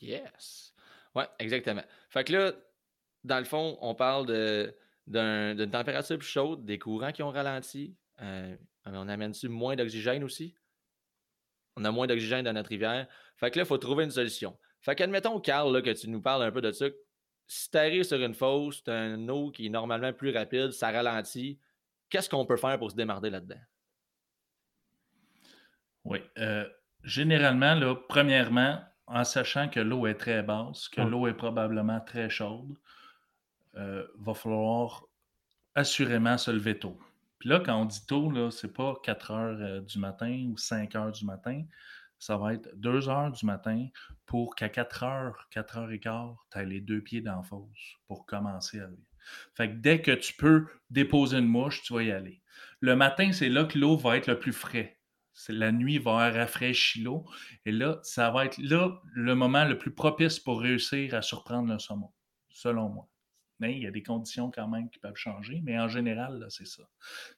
Yes. 0.00 0.74
Oui, 1.14 1.24
exactement. 1.38 1.82
Fait 2.08 2.24
que 2.24 2.32
là, 2.32 2.52
dans 3.24 3.38
le 3.38 3.44
fond, 3.44 3.78
on 3.80 3.94
parle 3.94 4.26
d'une 5.06 5.70
température 5.70 6.18
plus 6.18 6.28
chaude, 6.28 6.64
des 6.64 6.78
courants 6.78 7.12
qui 7.12 7.22
ont 7.22 7.30
ralenti, 7.30 7.96
euh, 8.22 8.56
on 8.86 9.08
amène-tu 9.08 9.48
moins 9.48 9.76
d'oxygène 9.76 10.24
aussi? 10.24 10.54
On 11.76 11.84
a 11.84 11.90
moins 11.90 12.06
d'oxygène 12.06 12.44
dans 12.44 12.52
notre 12.52 12.68
rivière. 12.68 13.06
Fait 13.36 13.50
que 13.50 13.58
là, 13.58 13.64
il 13.64 13.68
faut 13.68 13.78
trouver 13.78 14.04
une 14.04 14.10
solution. 14.10 14.58
Fait 14.80 14.94
qu'admettons, 14.94 15.40
Carl, 15.40 15.82
que 15.82 15.90
tu 15.90 16.08
nous 16.08 16.20
parles 16.20 16.42
un 16.42 16.50
peu 16.50 16.60
de 16.60 16.72
ça. 16.72 16.86
Si 17.54 17.70
tu 17.70 17.76
arrives 17.76 18.04
sur 18.04 18.18
une 18.18 18.32
fosse, 18.32 18.82
tu 18.82 18.90
as 18.90 19.08
une 19.08 19.30
eau 19.30 19.50
qui 19.50 19.66
est 19.66 19.68
normalement 19.68 20.10
plus 20.14 20.34
rapide, 20.34 20.70
ça 20.70 20.90
ralentit. 20.90 21.58
Qu'est-ce 22.08 22.30
qu'on 22.30 22.46
peut 22.46 22.56
faire 22.56 22.78
pour 22.78 22.90
se 22.90 22.96
démarrer 22.96 23.28
là-dedans? 23.28 23.60
Oui. 26.04 26.20
Euh, 26.38 26.66
généralement, 27.04 27.74
là, 27.74 27.94
premièrement, 28.08 28.82
en 29.06 29.24
sachant 29.24 29.68
que 29.68 29.80
l'eau 29.80 30.06
est 30.06 30.14
très 30.14 30.42
basse, 30.42 30.88
que 30.88 31.02
l'eau 31.02 31.26
est 31.26 31.34
probablement 31.34 32.00
très 32.00 32.30
chaude, 32.30 32.74
il 33.74 33.80
euh, 33.80 34.06
va 34.18 34.32
falloir 34.32 35.04
assurément 35.74 36.38
se 36.38 36.50
lever 36.50 36.78
tôt. 36.78 36.98
Puis 37.38 37.50
là, 37.50 37.60
quand 37.60 37.82
on 37.82 37.84
dit 37.84 38.06
tôt, 38.06 38.30
là, 38.30 38.50
c'est 38.50 38.72
pas 38.72 38.94
4 39.02 39.30
heures 39.30 39.58
euh, 39.60 39.80
du 39.82 39.98
matin 39.98 40.48
ou 40.50 40.56
5 40.56 40.94
heures 40.94 41.12
du 41.12 41.26
matin. 41.26 41.64
Ça 42.22 42.36
va 42.36 42.54
être 42.54 42.70
2 42.76 43.08
heures 43.08 43.32
du 43.32 43.44
matin 43.44 43.88
pour 44.26 44.54
qu'à 44.54 44.68
4 44.68 45.02
heures, 45.02 45.48
4 45.50 45.78
heures 45.78 45.90
et 45.90 45.98
quart, 45.98 46.46
tu 46.52 46.58
aies 46.60 46.64
les 46.64 46.80
deux 46.80 47.00
pieds 47.00 47.20
dans 47.20 47.38
la 47.38 47.42
fosse 47.42 47.96
pour 48.06 48.26
commencer 48.26 48.78
à 48.78 48.86
vivre. 48.86 49.02
Fait 49.56 49.68
que 49.68 49.74
dès 49.74 50.00
que 50.00 50.12
tu 50.12 50.32
peux 50.34 50.68
déposer 50.88 51.38
une 51.38 51.48
mouche, 51.48 51.82
tu 51.82 51.92
vas 51.92 52.04
y 52.04 52.12
aller. 52.12 52.40
Le 52.78 52.94
matin, 52.94 53.32
c'est 53.32 53.48
là 53.48 53.64
que 53.64 53.76
l'eau 53.76 53.96
va 53.96 54.16
être 54.16 54.28
le 54.28 54.38
plus 54.38 54.52
frais. 54.52 55.00
La 55.48 55.72
nuit 55.72 55.98
va 55.98 56.30
rafraîchir 56.30 57.02
l'eau. 57.02 57.24
Et 57.64 57.72
là, 57.72 57.98
ça 58.04 58.30
va 58.30 58.44
être 58.44 58.58
là 58.58 59.00
le 59.14 59.34
moment 59.34 59.64
le 59.64 59.76
plus 59.76 59.92
propice 59.92 60.38
pour 60.38 60.60
réussir 60.60 61.14
à 61.14 61.22
surprendre 61.22 61.72
le 61.72 61.80
saumon, 61.80 62.12
selon 62.50 62.88
moi 62.88 63.08
mais 63.58 63.76
il 63.76 63.82
y 63.84 63.86
a 63.86 63.92
des 63.92 64.02
conditions 64.02 64.50
quand 64.50 64.66
même 64.66 64.90
qui 64.90 64.98
peuvent 64.98 65.14
changer, 65.14 65.60
mais 65.62 65.78
en 65.78 65.86
général, 65.86 66.44
c'est 66.50 66.66
ça. 66.66 66.82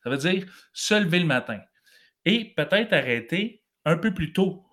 Ça 0.02 0.08
veut 0.08 0.16
dire 0.16 0.50
se 0.72 0.94
lever 0.94 1.20
le 1.20 1.26
matin 1.26 1.60
et 2.24 2.54
peut-être 2.54 2.94
arrêter 2.94 3.62
un 3.84 3.98
peu 3.98 4.14
plus 4.14 4.32
tôt. 4.32 4.63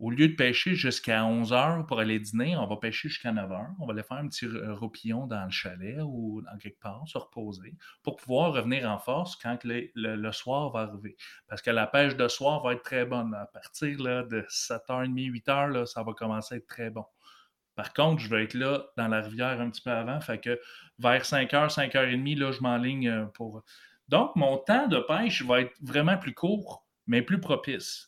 Au 0.00 0.10
lieu 0.10 0.28
de 0.28 0.34
pêcher 0.34 0.76
jusqu'à 0.76 1.24
11 1.24 1.52
heures 1.52 1.84
pour 1.84 1.98
aller 1.98 2.20
dîner, 2.20 2.56
on 2.56 2.68
va 2.68 2.76
pêcher 2.76 3.08
jusqu'à 3.08 3.32
9 3.32 3.50
heures. 3.50 3.70
On 3.80 3.86
va 3.86 3.92
aller 3.92 4.04
faire 4.04 4.18
un 4.18 4.28
petit 4.28 4.46
roupillon 4.46 5.26
dans 5.26 5.44
le 5.44 5.50
chalet 5.50 5.98
ou 6.04 6.40
dans 6.42 6.56
quelque 6.58 6.78
part, 6.78 7.02
se 7.08 7.18
reposer, 7.18 7.74
pour 8.04 8.14
pouvoir 8.14 8.52
revenir 8.52 8.88
en 8.88 9.00
force 9.00 9.34
quand 9.34 9.58
le, 9.64 10.32
soir 10.32 10.70
va 10.70 10.82
arriver. 10.82 11.16
Parce 11.48 11.62
que 11.62 11.70
la 11.70 11.88
pêche 11.88 12.16
de 12.16 12.28
soir 12.28 12.62
va 12.62 12.74
être 12.74 12.82
très 12.82 13.06
bonne. 13.06 13.34
À 13.34 13.46
partir 13.46 13.98
de 13.98 14.46
7h30, 14.48 15.32
8h, 15.32 15.72
là, 15.72 15.84
ça 15.84 16.04
va 16.04 16.12
commencer 16.12 16.54
à 16.54 16.58
être 16.58 16.68
très 16.68 16.90
bon. 16.90 17.04
Par 17.74 17.92
contre, 17.92 18.22
je 18.22 18.28
vais 18.28 18.44
être 18.44 18.54
là 18.54 18.86
dans 18.96 19.08
la 19.08 19.20
rivière 19.20 19.60
un 19.60 19.70
petit 19.70 19.82
peu 19.82 19.90
avant. 19.90 20.20
Fait 20.20 20.38
que 20.38 20.60
vers 21.00 21.22
5h, 21.22 21.74
5h30, 21.74 22.38
là, 22.38 22.52
je 22.52 22.60
m'enligne 22.60 23.08
euh, 23.08 23.26
pour. 23.26 23.64
Donc, 24.06 24.36
mon 24.36 24.58
temps 24.58 24.86
de 24.86 25.00
pêche 25.00 25.42
va 25.42 25.62
être 25.62 25.74
vraiment 25.82 26.18
plus 26.18 26.34
court, 26.34 26.86
mais 27.08 27.20
plus 27.20 27.40
propice. 27.40 28.07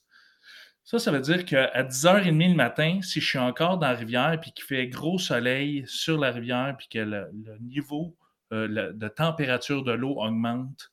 Ça, 0.85 0.99
ça 0.99 1.13
veut 1.13 1.21
dire 1.21 1.45
qu'à 1.45 1.83
10h30 1.85 2.51
le 2.51 2.55
matin, 2.55 3.01
si 3.03 3.21
je 3.21 3.27
suis 3.27 3.39
encore 3.39 3.79
dans 3.79 3.89
la 3.89 3.95
rivière 3.95 4.39
puis 4.41 4.53
qu'il 4.53 4.65
fait 4.65 4.89
gros 4.89 5.19
soleil 5.19 5.85
sur 5.87 6.19
la 6.19 6.31
rivière 6.33 6.75
puis 6.77 6.89
que 6.89 6.99
le, 6.99 7.31
niveau 7.61 8.17
euh, 8.53 8.93
de 8.93 9.09
température 9.09 9.85
de 9.85 9.93
l'eau 9.93 10.21
augmente, 10.21 10.91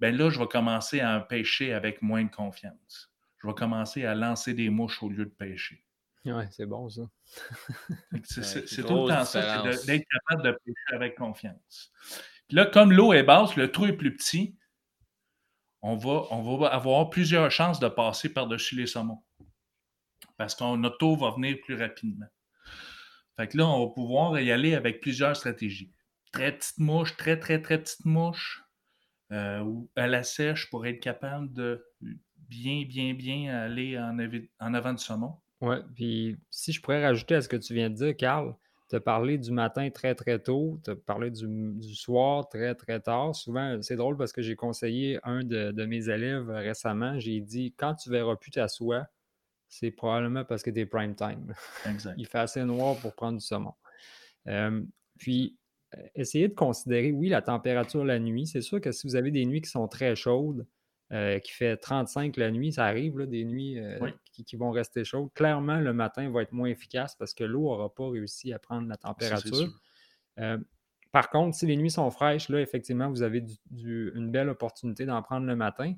ben 0.00 0.16
là, 0.16 0.30
je 0.30 0.38
vais 0.38 0.46
commencer 0.46 1.00
à 1.00 1.20
pêcher 1.20 1.72
avec 1.72 2.02
moins 2.02 2.24
de 2.24 2.30
confiance. 2.30 3.12
Je 3.38 3.46
vais 3.46 3.54
commencer 3.54 4.04
à 4.04 4.14
lancer 4.14 4.54
des 4.54 4.70
mouches 4.70 5.02
au 5.02 5.08
lieu 5.08 5.24
de 5.24 5.30
pêcher. 5.30 5.84
Ouais, 6.24 6.48
c'est 6.50 6.66
bon 6.66 6.88
ça. 6.88 7.02
c'est 8.24 8.82
tout 8.84 9.06
le 9.06 9.08
temps 9.08 9.24
ça, 9.24 9.62
d'être 9.62 10.04
capable 10.08 10.42
de 10.42 10.50
pêcher 10.52 10.94
avec 10.94 11.16
confiance. 11.16 11.92
Puis 12.48 12.56
là, 12.56 12.66
comme 12.66 12.92
l'eau 12.92 13.12
est 13.12 13.22
basse, 13.22 13.56
le 13.56 13.70
trou 13.70 13.86
est 13.86 13.92
plus 13.92 14.14
petit, 14.14 14.56
on 15.82 15.96
va, 15.96 16.68
avoir 16.68 17.10
plusieurs 17.10 17.50
chances 17.50 17.80
de 17.80 17.88
passer 17.88 18.32
par-dessus 18.32 18.76
les 18.76 18.86
saumons. 18.86 19.22
Parce 20.36 20.54
que 20.54 20.76
notre 20.76 21.04
eau 21.04 21.16
va 21.16 21.30
venir 21.32 21.56
plus 21.64 21.76
rapidement. 21.76 22.26
Fait 23.36 23.48
que 23.48 23.56
là, 23.56 23.66
on 23.68 23.86
va 23.86 23.92
pouvoir 23.92 24.40
y 24.40 24.50
aller 24.50 24.74
avec 24.74 25.00
plusieurs 25.00 25.36
stratégies. 25.36 25.92
Très 26.32 26.52
petite 26.56 26.78
mouche, 26.78 27.16
très, 27.16 27.38
très, 27.38 27.62
très 27.62 27.78
petite 27.78 28.04
mouche, 28.04 28.64
euh, 29.30 29.64
à 29.96 30.06
la 30.06 30.22
sèche 30.22 30.68
pour 30.70 30.86
être 30.86 31.00
capable 31.00 31.52
de 31.52 31.84
bien, 32.36 32.84
bien, 32.84 33.14
bien 33.14 33.54
aller 33.54 33.98
en, 33.98 34.18
en 34.60 34.74
avant 34.74 34.92
du 34.92 35.02
saumon. 35.02 35.36
Oui, 35.60 35.76
puis 35.94 36.36
si 36.50 36.72
je 36.72 36.80
pourrais 36.80 37.04
rajouter 37.04 37.34
à 37.36 37.42
ce 37.42 37.48
que 37.48 37.56
tu 37.56 37.74
viens 37.74 37.90
de 37.90 37.94
dire, 37.94 38.16
Carl, 38.16 38.54
tu 38.88 38.96
as 38.96 39.00
parlé 39.00 39.38
du 39.38 39.52
matin 39.52 39.90
très 39.90 40.14
très 40.14 40.38
tôt, 40.38 40.80
tu 40.84 40.90
as 40.90 40.96
parlé 40.96 41.30
du, 41.30 41.94
soir 41.94 42.48
très 42.48 42.74
très 42.74 43.00
tard. 43.00 43.34
Souvent, 43.34 43.80
c'est 43.82 43.96
drôle 43.96 44.16
parce 44.16 44.32
que 44.32 44.42
j'ai 44.42 44.56
conseillé 44.56 45.18
un 45.24 45.44
de, 45.44 45.84
mes 45.84 46.08
élèves 46.08 46.50
récemment, 46.50 47.18
j'ai 47.18 47.40
dit 47.40 47.74
quand 47.76 47.94
tu 47.94 48.10
verras 48.10 48.36
plus 48.36 48.50
ta 48.50 48.68
soie, 48.68 49.06
c'est 49.68 49.90
probablement 49.90 50.44
parce 50.44 50.62
que 50.62 50.70
tu 50.70 50.80
es 50.80 50.86
prime 50.86 51.14
time. 51.14 51.54
Exact. 51.86 52.14
Il 52.16 52.26
fait 52.26 52.38
assez 52.38 52.64
noir 52.64 52.96
pour 52.96 53.14
prendre 53.14 53.38
du 53.38 53.44
saumon. 53.44 53.74
Euh, 54.46 54.82
puis, 55.18 55.58
euh, 55.94 56.02
essayez 56.14 56.48
de 56.48 56.54
considérer, 56.54 57.12
oui, 57.12 57.28
la 57.28 57.42
température 57.42 58.04
la 58.04 58.18
nuit. 58.18 58.46
C'est 58.46 58.62
sûr 58.62 58.80
que 58.80 58.92
si 58.92 59.06
vous 59.06 59.16
avez 59.16 59.30
des 59.30 59.44
nuits 59.44 59.60
qui 59.60 59.70
sont 59.70 59.86
très 59.86 60.16
chaudes, 60.16 60.66
euh, 61.10 61.38
qui 61.38 61.52
fait 61.52 61.78
35 61.78 62.36
la 62.36 62.50
nuit, 62.50 62.72
ça 62.72 62.84
arrive, 62.84 63.16
des 63.26 63.42
nuits 63.44 63.78
euh, 63.78 63.98
qui, 64.30 64.56
vont 64.56 64.70
rester 64.70 65.04
chaudes. 65.04 65.32
Clairement, 65.32 65.80
le 65.80 65.94
matin 65.94 66.28
va 66.28 66.42
être 66.42 66.52
moins 66.52 66.68
efficace 66.68 67.16
parce 67.16 67.32
que 67.32 67.44
l'eau 67.44 67.62
n'aura 67.62 67.94
pas 67.94 68.10
réussi 68.10 68.52
à 68.52 68.58
prendre 68.58 68.86
la 68.88 68.98
température. 68.98 69.70
Euh, 70.38 70.58
par 71.10 71.30
contre, 71.30 71.56
si 71.56 71.64
les 71.64 71.76
nuits 71.76 71.90
sont 71.90 72.10
fraîches, 72.10 72.50
là, 72.50 72.60
effectivement, 72.60 73.08
vous 73.08 73.22
avez 73.22 73.42
une 73.70 74.30
belle 74.30 74.50
opportunité 74.50 75.06
d'en 75.06 75.22
prendre 75.22 75.46
le 75.46 75.56
matin. 75.56 75.94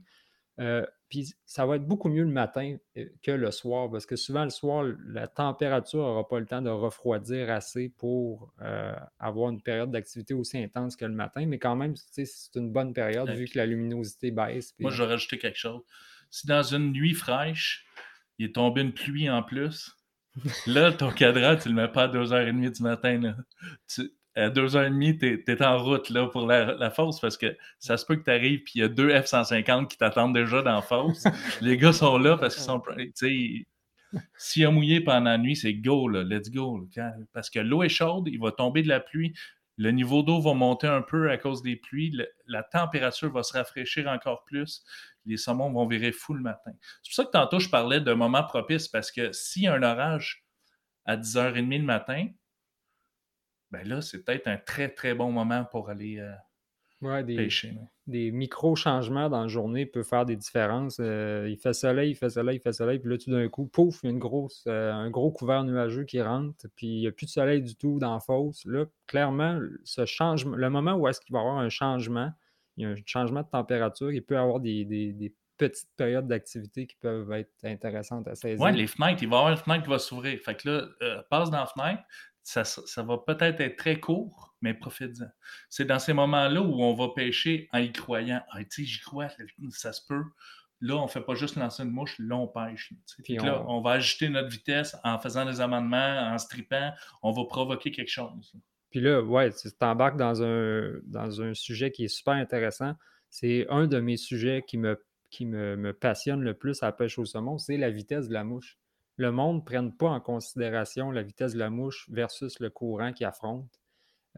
Euh, 0.58 0.84
puis 1.08 1.34
ça 1.46 1.64
va 1.64 1.76
être 1.76 1.86
beaucoup 1.86 2.08
mieux 2.08 2.22
le 2.22 2.30
matin 2.30 2.76
euh, 2.96 3.06
que 3.22 3.30
le 3.30 3.50
soir, 3.50 3.90
parce 3.90 4.04
que 4.04 4.16
souvent 4.16 4.44
le 4.44 4.50
soir, 4.50 4.84
la 5.06 5.26
température 5.26 6.00
n'aura 6.00 6.28
pas 6.28 6.38
le 6.38 6.46
temps 6.46 6.60
de 6.60 6.70
refroidir 6.70 7.50
assez 7.50 7.88
pour 7.88 8.52
euh, 8.60 8.94
avoir 9.18 9.50
une 9.50 9.62
période 9.62 9.90
d'activité 9.90 10.34
aussi 10.34 10.58
intense 10.58 10.96
que 10.96 11.04
le 11.04 11.14
matin, 11.14 11.46
mais 11.46 11.58
quand 11.58 11.76
même, 11.76 11.94
c'est 11.96 12.26
une 12.56 12.72
bonne 12.72 12.92
période 12.92 13.30
vu 13.30 13.46
que 13.46 13.58
la 13.58 13.66
luminosité 13.66 14.30
baisse. 14.30 14.74
Moi, 14.78 14.90
je 14.90 15.02
vais 15.02 15.08
rajouter 15.08 15.38
quelque 15.38 15.58
chose. 15.58 15.82
Si 16.30 16.46
dans 16.46 16.62
une 16.62 16.92
nuit 16.92 17.14
fraîche, 17.14 17.86
il 18.38 18.46
est 18.46 18.54
tombé 18.54 18.82
une 18.82 18.92
pluie 18.92 19.28
en 19.30 19.42
plus, 19.42 19.96
là, 20.66 20.92
ton 20.92 21.10
cadran, 21.10 21.56
tu 21.56 21.68
ne 21.68 21.74
le 21.74 21.82
mets 21.82 21.92
pas 21.92 22.04
à 22.04 22.08
2h30 22.08 22.76
du 22.76 22.82
matin. 22.82 23.18
Là. 23.20 23.36
Tu, 23.88 24.12
à 24.40 24.50
2h30, 24.50 25.18
tu 25.18 25.44
es, 25.46 25.62
en 25.62 25.82
route 25.82 26.10
là, 26.10 26.26
pour 26.26 26.46
la, 26.46 26.90
fosse 26.90 27.20
parce 27.20 27.36
que 27.36 27.56
ça 27.78 27.96
se 27.96 28.06
peut 28.06 28.16
que 28.16 28.24
tu 28.24 28.30
arrives 28.30 28.62
puis 28.62 28.72
il 28.76 28.80
y 28.80 28.84
a 28.84 28.88
deux 28.88 29.10
F-150 29.10 29.88
qui 29.88 29.98
t'attendent 29.98 30.34
déjà 30.34 30.62
dans 30.62 30.76
la 30.76 30.82
fosse. 30.82 31.24
Les 31.60 31.76
gars 31.76 31.92
sont 31.92 32.18
là 32.18 32.36
parce 32.36 32.54
qu'ils 32.54 32.64
sont. 32.64 32.82
S'il 34.36 34.66
a 34.66 34.70
mouillé 34.70 35.00
pendant 35.00 35.30
la 35.30 35.38
nuit, 35.38 35.54
c'est 35.54 35.74
go, 35.74 36.08
là, 36.08 36.24
let's 36.24 36.50
go. 36.50 36.88
parce 37.32 37.48
que 37.48 37.60
l'eau 37.60 37.82
est 37.84 37.88
chaude, 37.88 38.26
il 38.26 38.40
va 38.40 38.50
tomber 38.50 38.82
de 38.82 38.88
la 38.88 38.98
pluie, 38.98 39.32
le 39.76 39.92
niveau 39.92 40.22
d'eau 40.22 40.40
va 40.40 40.52
monter 40.52 40.88
un 40.88 41.00
peu 41.00 41.30
à 41.30 41.38
cause 41.38 41.62
des 41.62 41.76
pluies, 41.76 42.18
la 42.46 42.62
température 42.62 43.32
va 43.32 43.42
se 43.42 43.52
rafraîchir 43.52 44.08
encore 44.08 44.44
plus, 44.44 44.82
les 45.26 45.36
saumons 45.36 45.70
vont 45.70 45.86
virer 45.86 46.12
fou 46.12 46.34
le 46.34 46.42
matin. 46.42 46.72
C'est 47.02 47.10
pour 47.10 47.14
ça 47.14 47.24
que 47.24 47.30
tantôt 47.30 47.60
je 47.60 47.68
parlais 47.68 48.00
d'un 48.00 48.16
moment 48.16 48.42
propice 48.42 48.88
parce 48.88 49.12
que 49.12 49.32
s'il 49.32 49.62
y 49.62 49.66
a 49.68 49.74
un 49.74 49.82
orage 49.82 50.44
à 51.04 51.16
10h30 51.16 51.78
le 51.78 51.84
matin, 51.84 52.28
ben 53.70 53.86
là, 53.86 54.00
c'est 54.00 54.24
peut-être 54.24 54.48
un 54.48 54.56
très, 54.56 54.88
très 54.88 55.14
bon 55.14 55.30
moment 55.32 55.64
pour 55.64 55.90
aller, 55.90 56.18
euh, 56.18 56.32
Ouais, 57.02 57.24
des, 57.24 57.36
pêcher. 57.36 57.74
des 58.06 58.30
micro-changements 58.30 59.30
dans 59.30 59.42
la 59.42 59.48
journée 59.48 59.86
peuvent 59.86 60.04
faire 60.04 60.26
des 60.26 60.36
différences. 60.36 60.98
Euh, 61.00 61.48
il 61.48 61.56
fait 61.56 61.72
soleil, 61.72 62.10
il 62.10 62.14
fait 62.14 62.28
soleil, 62.28 62.58
il 62.58 62.60
fait 62.60 62.74
soleil, 62.74 62.98
puis 62.98 63.10
là, 63.10 63.16
tout 63.16 63.30
d'un 63.30 63.48
coup, 63.48 63.66
pouf, 63.66 64.00
il 64.02 64.06
y 64.06 64.08
a 64.10 64.12
une 64.12 64.18
grosse, 64.18 64.64
euh, 64.66 64.92
un 64.92 65.08
gros 65.08 65.30
couvert 65.30 65.64
nuageux 65.64 66.04
qui 66.04 66.20
rentre, 66.20 66.66
puis 66.76 66.88
il 66.88 67.00
n'y 67.00 67.06
a 67.06 67.12
plus 67.12 67.24
de 67.24 67.30
soleil 67.30 67.62
du 67.62 67.74
tout 67.74 67.98
dans 67.98 68.12
la 68.12 68.20
fosse. 68.20 68.66
Là, 68.66 68.84
clairement, 69.06 69.58
ce 69.82 70.04
changement, 70.04 70.56
le 70.56 70.68
moment 70.68 70.92
où 70.94 71.08
est-ce 71.08 71.22
qu'il 71.22 71.32
va 71.32 71.38
y 71.38 71.42
avoir 71.42 71.56
un 71.56 71.70
changement, 71.70 72.30
il 72.76 72.84
y 72.84 72.86
a 72.86 72.90
un 72.90 72.96
changement 73.06 73.42
de 73.42 73.48
température, 73.48 74.12
il 74.12 74.22
peut 74.22 74.34
y 74.34 74.38
avoir 74.38 74.60
des, 74.60 74.84
des, 74.84 75.34
petites 75.56 75.90
périodes 75.94 76.26
d'activité 76.26 76.86
qui 76.86 76.96
peuvent 76.96 77.30
être 77.32 77.52
intéressantes 77.64 78.26
à 78.28 78.34
saisir. 78.34 78.64
Oui, 78.64 78.72
les 78.72 78.86
fenêtres, 78.86 79.22
il 79.22 79.28
va 79.28 79.36
y 79.36 79.38
avoir 79.38 79.52
une 79.52 79.58
fenêtre 79.58 79.82
qui 79.84 79.90
va 79.90 79.98
s'ouvrir. 79.98 80.38
Fait 80.40 80.54
que 80.54 80.66
là, 80.66 80.88
euh, 81.02 81.22
passe 81.28 81.50
dans 81.50 81.58
la 81.58 81.66
fenêtre, 81.66 82.02
ça, 82.42 82.64
ça 82.64 83.02
va 83.02 83.18
peut-être 83.18 83.60
être 83.60 83.76
très 83.76 84.00
court, 84.00 84.54
mais 84.60 84.74
profite-en. 84.74 85.26
C'est 85.68 85.84
dans 85.84 85.98
ces 85.98 86.12
moments-là 86.12 86.60
où 86.60 86.82
on 86.82 86.94
va 86.94 87.08
pêcher 87.14 87.68
en 87.72 87.78
y 87.78 87.92
croyant. 87.92 88.42
Ah, 88.50 88.62
tu 88.64 88.68
sais, 88.70 88.84
j'y 88.84 89.00
crois, 89.00 89.28
ça 89.70 89.92
se 89.92 90.06
peut. 90.06 90.22
Là, 90.80 90.96
on 90.96 91.04
ne 91.04 91.08
fait 91.08 91.20
pas 91.20 91.34
juste 91.34 91.56
lancer 91.56 91.82
une 91.82 91.90
mouche, 91.90 92.18
là, 92.18 92.36
on 92.36 92.48
pêche. 92.48 92.92
Puis 93.22 93.36
là, 93.36 93.64
on... 93.68 93.82
va 93.82 93.92
ajuster 93.92 94.30
notre 94.30 94.48
vitesse 94.48 94.96
en 95.04 95.18
faisant 95.18 95.44
des 95.44 95.60
amendements, 95.60 96.30
en 96.32 96.38
strippant. 96.38 96.92
On 97.22 97.32
va 97.32 97.44
provoquer 97.44 97.90
quelque 97.90 98.10
chose. 98.10 98.54
Puis 98.90 99.00
là, 99.00 99.22
ouais, 99.22 99.52
tu 99.52 99.70
t'embarques 99.72 100.16
dans 100.16 100.42
un, 100.42 100.98
dans 101.04 101.42
un 101.42 101.54
sujet 101.54 101.90
qui 101.90 102.04
est 102.04 102.08
super 102.08 102.34
intéressant. 102.34 102.94
C'est 103.28 103.66
un 103.68 103.86
de 103.86 104.00
mes 104.00 104.16
sujets 104.16 104.64
qui 104.66 104.78
me, 104.78 105.00
qui 105.28 105.44
me, 105.44 105.76
me 105.76 105.92
passionne 105.92 106.42
le 106.42 106.54
plus 106.54 106.82
à 106.82 106.86
la 106.86 106.92
pêche 106.92 107.18
au 107.18 107.24
saumon, 107.24 107.58
c'est 107.58 107.76
la 107.76 107.90
vitesse 107.90 108.28
de 108.28 108.34
la 108.34 108.42
mouche. 108.42 108.78
Le 109.20 109.32
monde 109.32 109.56
ne 109.56 109.60
prenne 109.60 109.94
pas 109.94 110.08
en 110.08 110.18
considération 110.18 111.10
la 111.10 111.22
vitesse 111.22 111.52
de 111.52 111.58
la 111.58 111.68
mouche 111.68 112.08
versus 112.08 112.58
le 112.58 112.70
courant 112.70 113.12
qui 113.12 113.26
affronte. 113.26 113.68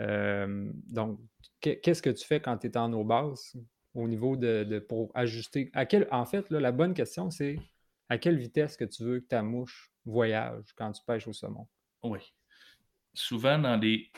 Euh, 0.01 0.73
donc, 0.89 1.21
qu'est-ce 1.61 2.03
que 2.03 2.11
tu 2.11 2.27
fais 2.27 2.41
quand 2.41 2.59
tu 2.59 2.67
es 2.67 2.77
en 2.77 2.93
eau 2.93 3.05
basse 3.05 3.57
au 3.95 4.09
niveau 4.09 4.37
de, 4.37 4.81
pour 4.81 5.13
ajuster? 5.15 5.71
À 5.73 5.87
en 6.11 6.25
fait, 6.25 6.51
la 6.51 6.73
bonne 6.73 6.95
question, 6.95 7.31
c'est 7.31 7.61
à 8.09 8.19
quelle 8.19 8.37
vitesse 8.37 8.77
que 8.77 8.85
tu 8.85 9.05
veux 9.05 9.21
que 9.21 9.27
ta 9.27 9.41
mouche 9.41 9.93
voyage 10.05 10.65
quand 10.75 10.91
tu 10.91 11.05
pêches 11.07 11.29
au 11.29 11.33
saumon? 11.33 11.69
Oui. 12.03 12.19
Souvent, 13.15 13.61
dans 13.61 13.79
des, 13.79 14.11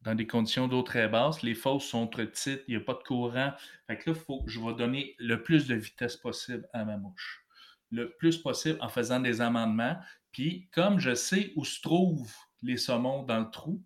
dans 0.00 0.16
des 0.16 0.26
conditions 0.26 0.66
d'eau 0.66 0.82
très 0.82 1.08
basses, 1.08 1.40
les 1.42 1.54
fosses 1.54 1.84
sont 1.84 2.08
très 2.08 2.26
petites, 2.26 2.64
il 2.66 2.76
n'y 2.76 2.82
a 2.82 2.84
pas 2.84 2.94
de 2.94 3.04
courant. 3.04 3.52
Fait 3.86 3.96
que 3.96 4.10
là, 4.10 4.16
faut, 4.16 4.42
je 4.48 4.58
vais 4.58 4.74
donner 4.74 5.14
le 5.20 5.40
plus 5.40 5.68
de 5.68 5.76
vitesse 5.76 6.16
possible 6.16 6.68
à 6.72 6.84
ma 6.84 6.96
mouche. 6.96 7.39
Le 7.90 8.10
plus 8.16 8.38
possible 8.38 8.78
en 8.80 8.88
faisant 8.88 9.20
des 9.20 9.40
amendements. 9.40 9.98
Puis, 10.32 10.68
comme 10.72 10.98
je 11.00 11.14
sais 11.14 11.52
où 11.56 11.64
se 11.64 11.80
trouvent 11.80 12.34
les 12.62 12.76
saumons 12.76 13.24
dans 13.24 13.40
le 13.40 13.50
trou, 13.50 13.82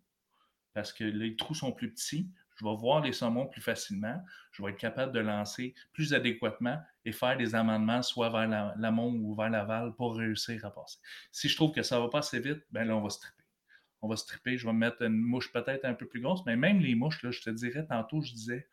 parce 0.75 0.92
que 0.92 1.04
les 1.04 1.37
trous 1.37 1.54
sont 1.54 1.73
plus 1.73 1.92
petits. 1.92 2.30
Je 2.56 2.64
vais 2.64 2.76
voir 2.76 3.00
les 3.00 3.12
saumons 3.12 3.46
plus 3.46 3.62
facilement. 3.62 4.20
Je 4.52 4.62
vais 4.62 4.70
être 4.70 4.78
capable 4.78 5.12
de 5.12 5.20
lancer 5.20 5.75
plus 5.92 6.14
adéquatement 6.14 6.80
et 7.04 7.12
faire 7.12 7.37
des 7.37 7.54
amendements 7.54 8.02
soit 8.02 8.28
vers 8.28 8.75
l'amont 8.76 9.12
ou 9.12 9.34
vers 9.34 9.50
l'aval 9.50 9.94
pour 9.94 10.16
réussir 10.16 10.64
à 10.64 10.73
passer. 10.73 10.99
Si 11.32 11.49
je 11.49 11.56
trouve 11.56 11.73
que 11.73 11.82
ça 11.82 11.96
ne 11.96 12.02
va 12.02 12.08
pas 12.08 12.18
assez 12.18 12.40
vite, 12.40 12.62
ben 12.70 12.84
là, 12.84 12.96
on 12.96 13.00
va 13.00 13.11
stripper. 13.11 13.42
On 14.02 14.08
va 14.08 14.16
stripper. 14.16 14.58
Je 14.58 14.66
vais 14.66 14.73
mettre 14.73 15.02
une 15.02 15.16
mouche 15.16 15.52
peut-être 15.52 15.84
un 15.84 15.94
peu 15.94 16.06
plus 16.06 16.20
grosse, 16.20 16.44
mais 16.44 16.56
même 16.56 16.80
les 16.80 16.94
mouches, 16.94 17.23
là, 17.23 17.30
je 17.30 17.40
te 17.40 17.50
dirais, 17.50 17.87
tantôt, 17.87 18.20
je 18.20 18.32
disais, 18.32 18.68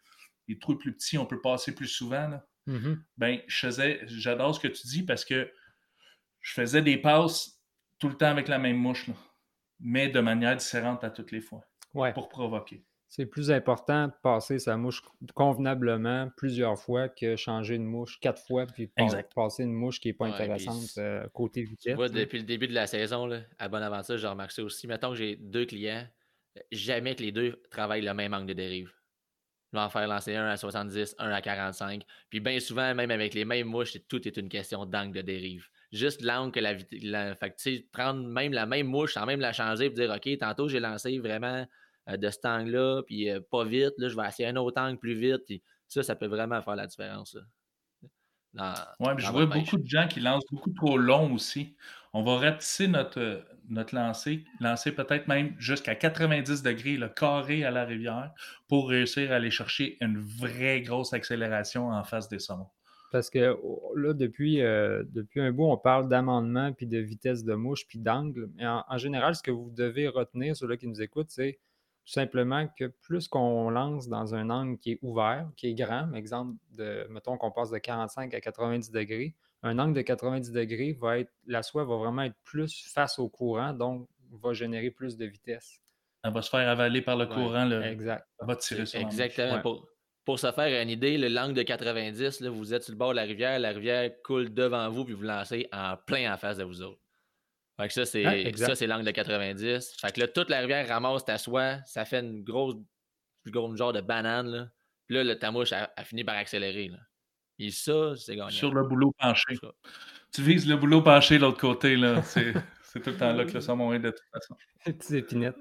les 0.47 0.59
trous 0.59 0.77
plus 0.77 0.93
petits, 0.93 1.17
on 1.17 1.25
peut 1.25 1.41
passer 1.41 1.73
plus 1.73 1.87
souvent. 1.87 2.27
Là. 2.27 2.47
Mm-hmm. 2.67 2.97
Ben, 3.17 3.39
je 3.47 3.57
faisais, 3.57 4.01
j'adore 4.05 4.55
ce 4.55 4.59
que 4.59 4.67
tu 4.67 4.87
dis 4.87 5.03
parce 5.03 5.25
que 5.25 5.51
je 6.41 6.53
faisais 6.53 6.81
des 6.81 6.97
passes 6.97 7.59
tout 7.99 8.09
le 8.09 8.15
temps 8.15 8.27
avec 8.27 8.47
la 8.47 8.57
même 8.57 8.77
mouche, 8.77 9.09
mais 9.79 10.09
de 10.09 10.19
manière 10.19 10.55
différente 10.55 11.03
à 11.03 11.09
toutes 11.09 11.31
les 11.31 11.41
fois 11.41 11.65
pour 12.13 12.29
provoquer. 12.29 12.83
C'est 13.07 13.25
plus 13.25 13.51
important 13.51 14.07
de 14.07 14.13
passer 14.23 14.57
sa 14.57 14.77
mouche 14.77 15.01
convenablement 15.35 16.29
plusieurs 16.37 16.79
fois 16.79 17.09
que 17.09 17.35
changer 17.35 17.75
une 17.75 17.83
mouche 17.83 18.17
quatre 18.21 18.41
fois 18.41 18.65
puis 18.65 18.89
passer 19.35 19.63
une 19.63 19.73
mouche 19.73 19.99
qui 19.99 20.07
n'est 20.07 20.13
pas 20.13 20.27
intéressante 20.27 20.97
euh, 20.97 21.27
côté 21.33 21.63
vitesse. 21.63 21.97
depuis 21.97 22.37
le 22.37 22.45
début 22.45 22.69
de 22.69 22.73
la 22.73 22.87
saison, 22.87 23.25
là, 23.25 23.41
à 23.59 23.67
Bonaventure, 23.67 24.17
j'ai 24.17 24.27
remarqué 24.27 24.53
ça 24.53 24.63
aussi. 24.63 24.87
Mettons 24.87 25.09
que 25.09 25.15
j'ai 25.15 25.35
deux 25.35 25.65
clients, 25.65 26.07
jamais 26.71 27.15
que 27.15 27.23
les 27.23 27.33
deux 27.33 27.61
travaillent 27.69 28.01
le 28.01 28.13
même 28.13 28.33
angle 28.33 28.47
de 28.47 28.53
dérive. 28.53 28.93
Je 29.71 29.77
vais 29.77 29.83
en 29.83 29.89
faire 29.89 30.07
lancer 30.07 30.35
un 30.35 30.47
à 30.47 30.57
70, 30.57 31.15
un 31.17 31.31
à 31.31 31.41
45. 31.41 32.03
Puis 32.29 32.39
bien 32.39 32.59
souvent, 32.59 32.93
même 32.93 33.11
avec 33.11 33.33
les 33.33 33.45
mêmes 33.45 33.67
mouches, 33.67 33.95
tout 34.09 34.27
est 34.27 34.35
une 34.37 34.49
question 34.49 34.85
d'angle 34.85 35.13
de 35.13 35.21
dérive. 35.21 35.67
Juste 35.91 36.21
l'angle 36.21 36.51
que 36.51 36.59
la 36.59 36.73
vitesse. 36.73 37.01
Fait 37.39 37.51
que 37.51 37.55
tu 37.55 37.77
sais, 37.77 37.87
prendre 37.91 38.25
même 38.25 38.53
la 38.53 38.65
même 38.65 38.87
mouche 38.87 39.13
sans 39.13 39.25
même 39.25 39.39
la 39.39 39.53
changer 39.53 39.85
et 39.85 39.89
dire 39.89 40.09
OK, 40.09 40.37
tantôt 40.37 40.67
j'ai 40.67 40.79
lancé 40.79 41.19
vraiment 41.19 41.65
euh, 42.09 42.17
de 42.17 42.29
cet 42.29 42.45
angle-là, 42.45 43.03
puis 43.03 43.29
euh, 43.29 43.39
pas 43.49 43.63
vite, 43.63 43.93
là, 43.97 44.09
je 44.09 44.15
vais 44.15 44.27
essayer 44.27 44.49
un 44.49 44.55
autre 44.55 44.81
angle 44.81 44.97
plus 44.97 45.13
vite. 45.13 45.43
Puis 45.45 45.61
ça, 45.87 46.03
ça 46.03 46.15
peut 46.15 46.27
vraiment 46.27 46.61
faire 46.61 46.75
la 46.75 46.87
différence. 46.87 47.37
Oui, 48.53 49.11
je 49.17 49.31
vois 49.31 49.45
beaucoup 49.45 49.77
de 49.77 49.87
gens 49.87 50.07
qui 50.07 50.19
lancent 50.19 50.45
beaucoup 50.51 50.71
trop 50.71 50.97
long 50.97 51.33
aussi. 51.33 51.75
On 52.13 52.23
va 52.23 52.37
rapetisser 52.37 52.87
notre, 52.87 53.45
notre 53.71 53.95
lancer, 53.95 54.43
lancer 54.59 54.91
peut-être 54.91 55.27
même 55.27 55.55
jusqu'à 55.57 55.95
90 55.95 56.61
degrés, 56.61 56.97
le 56.97 57.09
carré 57.09 57.63
à 57.63 57.71
la 57.71 57.85
rivière, 57.85 58.31
pour 58.67 58.89
réussir 58.89 59.31
à 59.31 59.35
aller 59.35 59.51
chercher 59.51 59.97
une 60.01 60.19
vraie 60.19 60.81
grosse 60.81 61.13
accélération 61.13 61.89
en 61.89 62.03
face 62.03 62.29
des 62.29 62.39
saumons. 62.39 62.69
Parce 63.11 63.29
que 63.29 63.57
oh, 63.61 63.93
là, 63.95 64.13
depuis, 64.13 64.61
euh, 64.61 65.03
depuis 65.09 65.41
un 65.41 65.51
bout, 65.51 65.65
on 65.65 65.77
parle 65.77 66.07
d'amendement, 66.07 66.71
puis 66.71 66.87
de 66.87 66.97
vitesse 66.97 67.43
de 67.43 67.53
mouche, 67.53 67.85
puis 67.87 67.99
d'angle. 67.99 68.49
Mais 68.55 68.65
en, 68.65 68.85
en, 68.87 68.97
général, 68.97 69.35
ce 69.35 69.43
que 69.43 69.51
vous 69.51 69.69
devez 69.69 70.07
retenir, 70.07 70.55
ceux-là 70.55 70.77
qui 70.77 70.87
nous 70.87 71.01
écoutent, 71.01 71.29
c'est 71.29 71.59
tout 72.05 72.13
simplement 72.13 72.67
que 72.77 72.85
plus 72.85 73.27
qu'on 73.27 73.69
lance 73.69 74.07
dans 74.07 74.33
un 74.33 74.49
angle 74.49 74.77
qui 74.77 74.93
est 74.93 74.99
ouvert, 75.01 75.49
qui 75.55 75.67
est 75.67 75.73
grand, 75.73 76.13
exemple, 76.13 76.55
de, 76.71 77.05
mettons 77.09 77.37
qu'on 77.37 77.51
passe 77.51 77.69
de 77.69 77.77
45 77.77 78.33
à 78.33 78.41
90 78.41 78.91
degrés, 78.91 79.35
un 79.63 79.77
angle 79.79 79.93
de 79.93 80.01
90 80.01 80.51
degrés 80.51 80.93
va 80.93 81.19
être, 81.19 81.31
la 81.45 81.63
soie 81.63 81.85
va 81.85 81.95
vraiment 81.97 82.23
être 82.23 82.37
plus 82.43 82.85
face 82.93 83.19
au 83.19 83.29
courant, 83.29 83.73
donc 83.73 84.07
va 84.31 84.53
générer 84.53 84.91
plus 84.91 85.17
de 85.17 85.25
vitesse. 85.25 85.81
Elle 86.23 86.33
va 86.33 86.41
se 86.41 86.49
faire 86.49 86.67
avaler 86.69 87.01
par 87.01 87.17
le 87.17 87.25
courant. 87.25 87.65
Le, 87.65 87.81
exact. 87.83 88.27
Elle 88.39 88.47
va 88.47 88.55
tirer 88.55 88.85
sur 88.85 88.99
Exactement. 88.99 89.59
Pour, 89.61 89.87
pour, 90.23 90.39
se 90.39 90.51
faire 90.51 90.81
une 90.81 90.89
idée, 90.89 91.17
l'angle 91.17 91.53
de 91.53 91.63
90, 91.63 92.41
là, 92.41 92.49
vous 92.49 92.73
êtes 92.73 92.83
sur 92.83 92.93
le 92.93 92.97
bord 92.97 93.11
de 93.11 93.15
la 93.15 93.23
rivière, 93.23 93.59
la 93.59 93.71
rivière 93.71 94.11
coule 94.23 94.53
devant 94.53 94.89
vous, 94.89 95.03
puis 95.03 95.13
vous 95.13 95.23
lancez 95.23 95.67
en 95.71 95.97
plein 95.97 96.33
en 96.33 96.37
face 96.37 96.57
de 96.57 96.63
vous 96.63 96.81
autres. 96.81 97.01
Fait 97.79 97.87
que 97.87 97.93
ça, 97.93 98.05
c'est 98.05 98.53
ça, 98.55 98.75
c'est 98.75 98.85
l'angle 98.85 99.05
de 99.05 99.11
90. 99.11 99.95
Fait 99.99 100.11
que 100.11 100.19
là, 100.19 100.27
toute 100.27 100.49
la 100.49 100.59
rivière 100.59 100.87
ramasse 100.87 101.25
ta 101.25 101.37
soie, 101.37 101.79
ça 101.85 102.05
fait 102.05 102.19
une 102.19 102.43
grosse, 102.43 102.75
plus 103.41 103.51
gros 103.51 103.75
genre 103.75 103.93
de 103.93 104.01
banane. 104.01 104.47
Là. 104.47 104.67
Puis 105.07 105.23
là, 105.23 105.35
ta 105.35 105.51
mouche 105.51 105.73
a, 105.73 105.89
fini 106.03 106.23
par 106.23 106.35
accélérer. 106.35 106.89
Là. 106.89 106.99
Et 107.59 107.71
ça, 107.71 108.15
c'est 108.15 108.35
gagné. 108.35 108.51
Sur 108.51 108.73
le 108.73 108.83
boulot 108.83 109.13
penché. 109.19 109.55
Tu 110.33 110.41
vises 110.41 110.67
le 110.67 110.77
boulot 110.77 111.01
penché 111.01 111.37
de 111.37 111.41
l'autre 111.41 111.59
côté, 111.59 111.95
là. 111.95 112.23
C'est, 112.23 112.53
tout 112.53 113.09
le 113.09 113.17
temps 113.17 113.33
là 113.33 113.45
que 113.45 113.51
le 113.51 113.61
saumon 113.61 113.93
est 113.93 113.99
de 113.99 114.11
toute 114.11 114.27
façon. 114.33 114.55
Petite 114.83 115.11
épinette. 115.11 115.55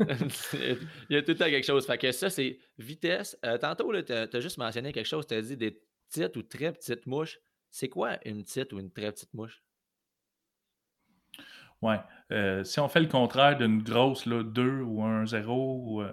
Il 0.00 0.88
y 1.10 1.16
a 1.16 1.22
tout 1.22 1.32
le 1.32 1.36
temps 1.36 1.44
quelque 1.44 1.66
chose. 1.66 1.86
Fait 1.86 1.98
que 1.98 2.10
ça, 2.12 2.30
c'est 2.30 2.58
vitesse. 2.78 3.36
Euh, 3.44 3.58
tantôt, 3.58 3.92
tu 4.02 4.12
as, 4.12 4.40
juste 4.40 4.58
mentionné 4.58 4.92
quelque 4.92 5.06
chose. 5.06 5.26
Tu 5.26 5.34
as 5.34 5.42
dit 5.42 5.56
des 5.56 5.80
petites 6.08 6.36
ou 6.36 6.42
très 6.42 6.72
petites 6.72 7.06
mouches. 7.06 7.38
C'est 7.70 7.88
quoi 7.88 8.18
une 8.26 8.42
petite 8.42 8.72
ou 8.72 8.80
une 8.80 8.90
très 8.90 9.12
petite 9.12 9.32
mouche? 9.34 9.62
Oui. 11.80 11.94
Euh, 12.30 12.62
si 12.64 12.80
on 12.80 12.88
fait 12.88 13.00
le 13.00 13.08
contraire 13.08 13.56
d'une 13.56 13.82
grosse, 13.82 14.26
là, 14.26 14.42
2 14.42 14.82
ou 14.82 15.02
un 15.02 15.26
0, 15.26 16.02
euh, 16.02 16.12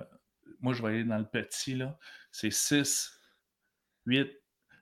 moi, 0.62 0.74
je 0.74 0.82
vais 0.82 0.90
aller 0.90 1.04
dans 1.04 1.18
le 1.18 1.28
petit, 1.28 1.76
là. 1.76 1.98
C'est 2.32 2.52
6, 2.52 3.12
8, 4.06 4.39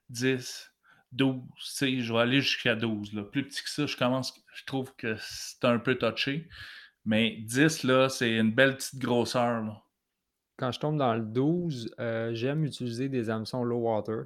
10, 0.10 0.72
12. 1.12 1.42
Je 1.82 2.14
vais 2.14 2.20
aller 2.20 2.42
jusqu'à 2.42 2.76
12. 2.76 3.14
Là. 3.14 3.24
Plus 3.24 3.48
petit 3.48 3.64
que 3.64 3.70
ça, 3.70 3.86
je 3.86 3.98
commence, 3.98 4.34
je 4.54 4.66
trouve 4.66 4.96
que 4.96 5.16
c'est 5.20 5.66
un 5.66 5.80
peu 5.80 5.96
touché. 5.96 6.48
Mais 7.06 7.38
10, 7.42 7.84
là, 7.84 8.10
c'est 8.10 8.38
une 8.38 8.52
belle 8.52 8.76
petite 8.76 9.00
grosseur. 9.00 9.84
Quand 10.58 10.72
je 10.72 10.80
tombe 10.80 10.98
dans 10.98 11.14
le 11.14 11.22
12, 11.22 11.96
euh, 12.00 12.34
j'aime 12.34 12.66
utiliser 12.66 13.10
des 13.10 13.30
hameçons 13.30 13.64
low 13.64 13.80
water. 13.80 14.26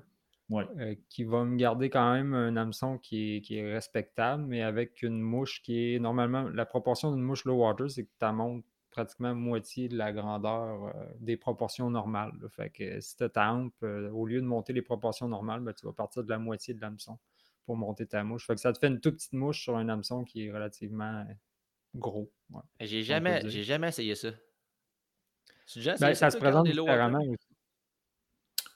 Euh, 0.51 0.95
qui 1.09 1.23
va 1.23 1.45
me 1.45 1.55
garder 1.55 1.89
quand 1.89 2.13
même 2.13 2.33
un 2.33 2.57
hameçon 2.57 2.97
qui 2.97 3.37
est, 3.37 3.41
qui 3.41 3.57
est, 3.57 3.73
respectable, 3.73 4.43
mais 4.43 4.61
avec 4.61 5.01
une 5.01 5.21
mouche 5.21 5.61
qui 5.63 5.95
est 5.95 5.99
normalement. 5.99 6.49
La 6.49 6.65
proportion 6.65 7.13
d'une 7.13 7.23
mouche 7.23 7.45
low 7.45 7.55
water, 7.55 7.89
c'est 7.89 8.03
que 8.03 8.09
tu 8.19 8.31
montes 8.33 8.65
pratiquement 8.91 9.33
moitié 9.33 9.87
de 9.87 9.97
la 9.97 10.11
grandeur 10.11 10.85
euh, 10.85 10.93
des 11.19 11.37
proportions 11.37 11.89
normales. 11.89 12.33
Fait 12.49 12.69
que 12.69 12.99
si 12.99 13.15
tu 13.15 13.29
ta 13.29 13.51
hampe, 13.51 13.73
euh, 13.83 14.09
au 14.11 14.25
lieu 14.25 14.41
de 14.41 14.45
monter 14.45 14.73
les 14.73 14.81
proportions 14.81 15.27
normales, 15.27 15.61
ben, 15.61 15.73
tu 15.73 15.85
vas 15.85 15.93
partir 15.93 16.23
de 16.23 16.29
la 16.29 16.37
moitié 16.37 16.73
de 16.73 16.81
l'hameçon 16.81 17.17
pour 17.65 17.77
monter 17.77 18.05
ta 18.05 18.23
mouche. 18.23 18.45
Fait 18.45 18.55
que 18.55 18.61
ça 18.61 18.73
te 18.73 18.79
fait 18.79 18.87
une 18.87 18.99
toute 18.99 19.15
petite 19.15 19.33
mouche 19.33 19.63
sur 19.63 19.77
un 19.77 19.89
hameçon 19.89 20.23
qui 20.23 20.45
est 20.45 20.51
relativement 20.51 21.25
gros. 21.95 22.31
J'ai 22.79 23.03
jamais, 23.03 23.47
jamais 23.49 23.89
essayé 23.89 24.15
ça. 24.15 24.29
Ben, 25.99 26.13
ça, 26.13 26.29
se 26.29 26.37
présente 26.37 26.67
différemment 26.67 27.21
aussi. 27.21 27.50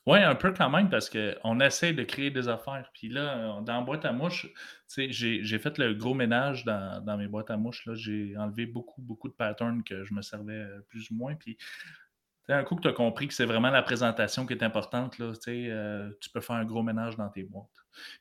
Oui, 0.08 0.20
un 0.20 0.36
peu 0.36 0.54
quand 0.54 0.70
même, 0.70 0.90
parce 0.90 1.10
qu'on 1.10 1.60
essaie 1.60 1.94
de 1.94 2.04
créer 2.04 2.30
des 2.30 2.48
affaires. 2.48 2.92
Puis 2.94 3.10
là, 3.10 3.60
dans 3.62 3.82
boîte 3.82 4.06
à 4.06 4.12
mouches, 4.12 4.48
j'ai 4.96 5.60
fait 5.60 5.78
le 5.80 5.96
gros 5.96 6.14
ménage 6.14 6.64
dans, 6.64 7.18
mes 7.18 7.28
boîtes 7.28 7.50
à 7.50 7.58
mouches. 7.58 7.90
J'ai 7.94 8.36
enlevé 8.38 8.68
beaucoup, 8.68 9.02
beaucoup 9.02 9.28
de 9.30 9.34
patterns 9.34 9.84
que 9.84 10.04
je 10.04 10.14
me 10.14 10.22
servais 10.22 10.54
euh, 10.54 10.80
plus 10.90 11.10
ou 11.10 11.16
moins. 11.16 11.34
Puis 11.36 11.58
un 12.48 12.64
coup 12.64 12.76
que 12.76 12.82
tu 12.82 12.88
as 12.88 12.94
compris 12.94 13.28
que 13.28 13.34
c'est 13.34 13.46
vraiment 13.46 13.72
la 13.72 13.82
présentation 13.82 14.46
qui 14.46 14.54
est 14.54 14.64
importante, 14.64 15.18
là, 15.18 15.34
euh, 15.48 16.12
tu 16.22 16.30
peux 16.30 16.42
faire 16.42 16.58
un 16.58 16.66
gros 16.66 16.84
ménage 16.84 17.18
dans 17.18 17.30
tes 17.30 17.44
boîtes. 17.44 17.66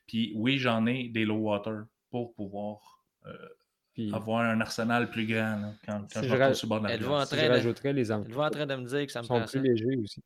Puis 0.07 0.33
oui, 0.35 0.57
j'en 0.57 0.87
ai 0.87 1.09
des 1.09 1.25
low 1.25 1.37
water 1.37 1.83
pour 2.09 2.33
pouvoir 2.33 3.03
euh, 3.27 4.11
avoir 4.11 4.41
un 4.41 4.59
arsenal 4.59 5.11
plus 5.11 5.27
grand 5.27 5.75
quand, 5.85 6.07
je 6.15 6.35
vais 6.35 6.53
sur 6.55 6.65
le 6.65 6.69
bord 6.69 6.79
de 6.81 6.87
la 6.87 6.97
glace. 6.97 7.29
je 7.31 7.45
rajouterais 7.45 7.93
les 7.93 8.11
Êtes-vous 8.11 8.41
en 8.41 8.49
train 8.49 8.65
de 8.65 8.75
me 8.75 8.87
dire 8.87 9.05
que 9.05 9.11
ça 9.11 9.21
me 9.21 9.27
sont 9.27 9.45
plus 9.45 9.61
légers 9.61 9.97
aussi. 9.97 10.23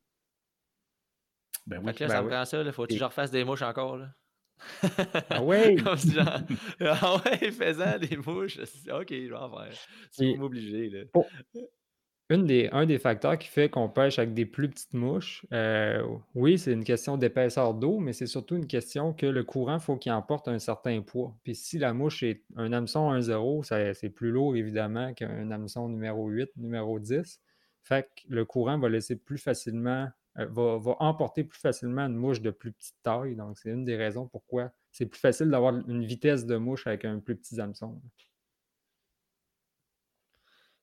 Ben 1.66 1.78
oui. 1.84 1.92
Fait 1.92 2.00
là, 2.00 2.08
ben 2.08 2.14
ça 2.14 2.18
oui. 2.20 2.24
me 2.26 2.30
prend 2.30 2.44
ça. 2.44 2.62
Il 2.62 2.72
faut 2.72 2.86
que 2.86 2.94
je 2.96 3.04
refasse 3.04 3.30
des 3.30 3.44
mouches 3.44 3.62
encore. 3.62 3.96
Là. 3.98 4.08
Ah 5.30 5.42
ouais! 5.42 5.76
Comme 5.76 5.96
si 5.96 6.12
genre, 6.12 6.40
ah 6.80 7.16
ouais, 7.24 7.50
faisant 7.50 7.98
des 7.98 8.16
mouches. 8.16 8.58
Ok, 8.92 9.08
je 9.10 9.28
vais 9.28 9.34
en 9.34 9.50
faire. 9.50 9.72
Et- 10.20 10.32
vas 10.34 10.38
m'obliger. 10.38 10.90
là. 10.90 11.22
Une 12.28 12.46
des, 12.46 12.68
un 12.70 12.86
des 12.86 13.00
facteurs 13.00 13.36
qui 13.38 13.48
fait 13.48 13.68
qu'on 13.70 13.88
pêche 13.88 14.20
avec 14.20 14.34
des 14.34 14.46
plus 14.46 14.68
petites 14.70 14.94
mouches, 14.94 15.44
euh, 15.52 16.00
oui, 16.36 16.60
c'est 16.60 16.72
une 16.72 16.84
question 16.84 17.16
d'épaisseur 17.16 17.74
d'eau, 17.74 17.98
mais 17.98 18.12
c'est 18.12 18.28
surtout 18.28 18.54
une 18.54 18.68
question 18.68 19.12
que 19.12 19.26
le 19.26 19.42
courant, 19.42 19.78
il 19.78 19.80
faut 19.80 19.96
qu'il 19.96 20.12
emporte 20.12 20.46
un 20.46 20.60
certain 20.60 21.00
poids. 21.00 21.34
Puis 21.42 21.56
si 21.56 21.76
la 21.78 21.92
mouche 21.92 22.22
est 22.22 22.44
un 22.54 22.72
hameçon 22.72 23.10
1-0, 23.10 23.64
ça- 23.64 23.94
c'est 23.94 24.10
plus 24.10 24.30
lourd 24.30 24.54
évidemment 24.54 25.12
qu'un 25.12 25.50
hameçon 25.50 25.88
numéro 25.88 26.28
8, 26.28 26.50
numéro 26.56 27.00
10. 27.00 27.40
Fait 27.82 28.04
que 28.04 28.32
le 28.32 28.44
courant 28.44 28.78
va 28.78 28.88
laisser 28.88 29.16
plus 29.16 29.38
facilement, 29.38 30.08
va, 30.36 30.78
va 30.78 30.96
emporter 31.00 31.44
plus 31.44 31.58
facilement 31.58 32.06
une 32.06 32.16
mouche 32.16 32.40
de 32.40 32.50
plus 32.50 32.72
petite 32.72 32.96
taille. 33.02 33.36
Donc 33.36 33.58
c'est 33.58 33.70
une 33.70 33.84
des 33.84 33.96
raisons 33.96 34.28
pourquoi 34.28 34.72
c'est 34.92 35.06
plus 35.06 35.20
facile 35.20 35.50
d'avoir 35.50 35.74
une 35.88 36.04
vitesse 36.04 36.46
de 36.46 36.56
mouche 36.56 36.86
avec 36.86 37.04
un 37.04 37.20
plus 37.20 37.36
petit 37.36 37.60
hameçon. 37.60 38.00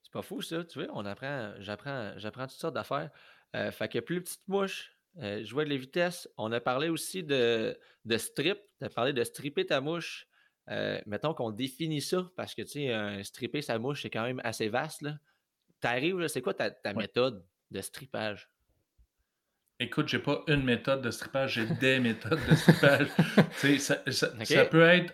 C'est 0.03 0.11
pas 0.13 0.21
fou, 0.21 0.41
ça. 0.41 0.63
Tu 0.63 0.83
vois, 0.83 0.91
on 0.93 1.05
apprend, 1.05 1.53
j'apprends, 1.59 2.13
j'apprends 2.17 2.47
toutes 2.47 2.57
sortes 2.59 2.75
d'affaires. 2.75 3.11
Euh, 3.55 3.71
fait 3.71 3.89
que 3.89 3.99
plus 3.99 4.21
petite 4.21 4.47
mouche, 4.47 4.91
euh, 5.17 5.43
je 5.43 5.53
vois 5.53 5.65
de 5.65 5.69
les 5.69 5.77
vitesses. 5.77 6.29
On 6.37 6.51
a 6.51 6.59
parlé 6.61 6.89
aussi 6.89 7.23
de, 7.23 7.77
de 8.05 8.17
strip. 8.17 8.59
Tu 8.79 8.85
as 8.85 8.89
parlé 8.89 9.13
de 9.13 9.23
stripper 9.23 9.65
ta 9.65 9.81
mouche. 9.81 10.27
Euh, 10.69 11.01
mettons 11.05 11.33
qu'on 11.33 11.51
définit 11.51 12.01
ça, 12.01 12.29
parce 12.35 12.53
que 12.53 12.61
tu 12.61 12.67
sais, 12.69 12.93
un 12.93 13.23
stripper 13.23 13.61
sa 13.61 13.79
mouche, 13.79 14.01
c'est 14.01 14.09
quand 14.09 14.23
même 14.23 14.41
assez 14.43 14.69
vaste. 14.69 15.01
Là. 15.01 15.17
T'arrives, 15.79 16.19
là, 16.19 16.27
c'est 16.29 16.41
quoi 16.41 16.53
ta, 16.53 16.71
ta 16.71 16.93
Ouais. 16.93 17.03
méthode 17.03 17.45
de 17.71 17.81
strippage? 17.81 18.49
Écoute, 19.79 20.07
j'ai 20.07 20.19
pas 20.19 20.43
une 20.47 20.63
méthode 20.63 21.01
de 21.01 21.11
strippage, 21.11 21.53
j'ai 21.53 21.65
des 21.67 21.99
méthodes 22.01 22.39
de 22.49 22.55
strippage. 22.55 23.07
Ça, 23.79 24.01
ça- 24.11 24.65
peut 24.65 24.81
être 24.81 25.13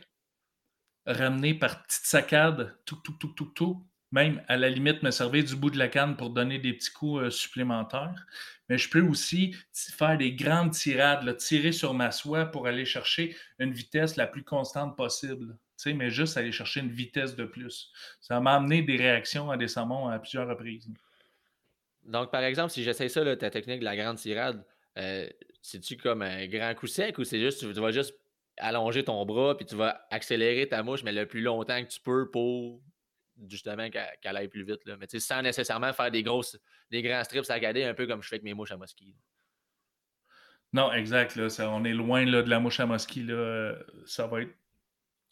ramené 1.05 1.53
par 1.53 1.83
petites 1.83 2.05
saccades, 2.05 2.77
tout, 2.85 2.95
tout, 3.03 3.13
tout, 3.13 3.27
tout, 3.29 3.51
tout. 3.55 3.85
Même 4.11 4.43
à 4.47 4.57
la 4.57 4.69
limite 4.69 5.01
me 5.01 5.09
servir 5.09 5.43
du 5.43 5.55
bout 5.55 5.71
de 5.71 5.77
la 5.79 5.87
canne 5.87 6.15
pour 6.15 6.29
donner 6.29 6.59
des 6.59 6.73
petits 6.73 6.91
coups 6.91 7.23
euh, 7.23 7.29
supplémentaires. 7.31 8.27
Mais 8.69 8.77
je 8.77 8.87
peux 8.87 9.01
aussi 9.01 9.55
faire 9.73 10.17
des 10.19 10.33
grandes 10.33 10.71
tirades, 10.71 11.23
là, 11.23 11.33
tirer 11.33 11.71
sur 11.71 11.95
ma 11.95 12.11
soie 12.11 12.45
pour 12.45 12.67
aller 12.67 12.85
chercher 12.85 13.35
une 13.57 13.73
vitesse 13.73 14.15
la 14.15 14.27
plus 14.27 14.43
constante 14.43 14.95
possible. 14.95 15.57
Mais 15.87 16.09
juste 16.11 16.37
aller 16.37 16.51
chercher 16.53 16.79
une 16.79 16.91
vitesse 16.91 17.35
de 17.35 17.43
plus. 17.43 17.91
Ça 18.21 18.39
m'a 18.39 18.55
amené 18.55 18.83
des 18.83 18.95
réactions 18.95 19.51
à 19.51 19.57
des 19.57 19.67
saumons 19.67 20.07
à 20.07 20.17
plusieurs 20.19 20.47
reprises. 20.47 20.87
Donc, 22.05 22.31
par 22.31 22.43
exemple, 22.43 22.71
si 22.71 22.83
j'essaie 22.83 23.09
ça, 23.09 23.23
là, 23.23 23.35
ta 23.35 23.49
technique 23.49 23.79
de 23.79 23.85
la 23.85 23.95
grande 23.95 24.17
tirade, 24.17 24.65
euh, 24.97 25.27
c'est-tu 25.61 25.97
comme 25.97 26.21
un 26.21 26.47
grand 26.47 26.75
coup 26.75 26.87
sec 26.87 27.17
ou 27.17 27.23
c'est 27.23 27.39
juste, 27.39 27.59
tu, 27.59 27.79
vas 27.79 27.91
juste 27.91 28.13
allonger 28.57 29.03
ton 29.03 29.25
bras 29.25 29.55
puis 29.57 29.65
tu 29.65 29.75
vas 29.75 30.05
accélérer 30.11 30.67
ta 30.67 30.83
mouche, 30.83 31.03
mais 31.03 31.11
le 31.11 31.25
plus 31.25 31.41
longtemps 31.41 31.81
que 31.83 31.89
tu 31.89 31.99
peux 32.01 32.29
pour 32.29 32.81
justement 33.49 33.89
qu'elle 33.89 34.37
aille 34.37 34.47
plus 34.47 34.63
vite. 34.63 34.85
Là? 34.85 34.97
Mais 34.97 35.07
sans 35.19 35.41
nécessairement 35.41 35.93
faire 35.93 36.11
des 36.11 36.21
grosses, 36.21 36.59
des 36.91 37.01
grands 37.01 37.23
strips 37.23 37.45
saccadés, 37.45 37.83
un 37.83 37.93
peu 37.93 38.05
comme 38.05 38.21
je 38.21 38.27
fais 38.27 38.35
avec 38.35 38.43
mes 38.43 38.53
mouches 38.53 38.71
à 38.71 38.77
mosquée. 38.77 39.15
Non, 40.73 40.91
exact. 40.91 41.35
Là, 41.35 41.49
ça- 41.49 41.69
on 41.69 41.83
est 41.85 41.93
loin 41.93 42.25
là, 42.25 42.41
de 42.43 42.49
la 42.49 42.59
mouche 42.59 42.79
à 42.79 42.85
mosquée. 42.85 43.21
Là, 43.21 43.75
ça 44.05 44.27
va 44.27 44.41
être 44.41 44.55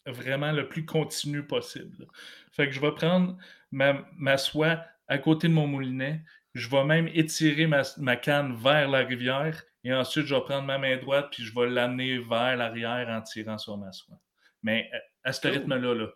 vraiment 0.06 0.52
le 0.52 0.68
plus 0.68 0.84
continu 0.84 1.46
possible. 1.46 2.06
Fait 2.52 2.66
que 2.66 2.72
je 2.72 2.80
vais 2.80 2.92
prendre 2.92 3.36
ma 3.70 4.36
soie 4.38 4.84
à 5.08 5.18
côté 5.18 5.48
de 5.48 5.52
mon 5.52 5.66
moulinet. 5.66 6.22
Je 6.54 6.68
vais 6.68 6.84
même 6.84 7.08
étirer 7.08 7.66
ma, 7.66 7.82
ma 7.98 8.16
canne 8.16 8.54
vers 8.54 8.88
la 8.88 8.98
rivière. 9.00 9.62
Et 9.84 9.92
ensuite, 9.92 10.26
je 10.26 10.34
vais 10.34 10.40
prendre 10.42 10.66
ma 10.66 10.78
main 10.78 10.96
droite 10.98 11.28
puis 11.32 11.42
je 11.42 11.54
vais 11.54 11.68
l'amener 11.68 12.18
vers 12.18 12.56
l'arrière 12.56 13.08
en 13.08 13.20
tirant 13.22 13.58
sur 13.58 13.76
ma 13.78 13.90
soie. 13.92 14.16
Mais 14.62 14.88
euh, 14.94 14.98
à 15.24 15.32
ce 15.32 15.40
rythme-là, 15.48 15.94
là, 15.94 16.06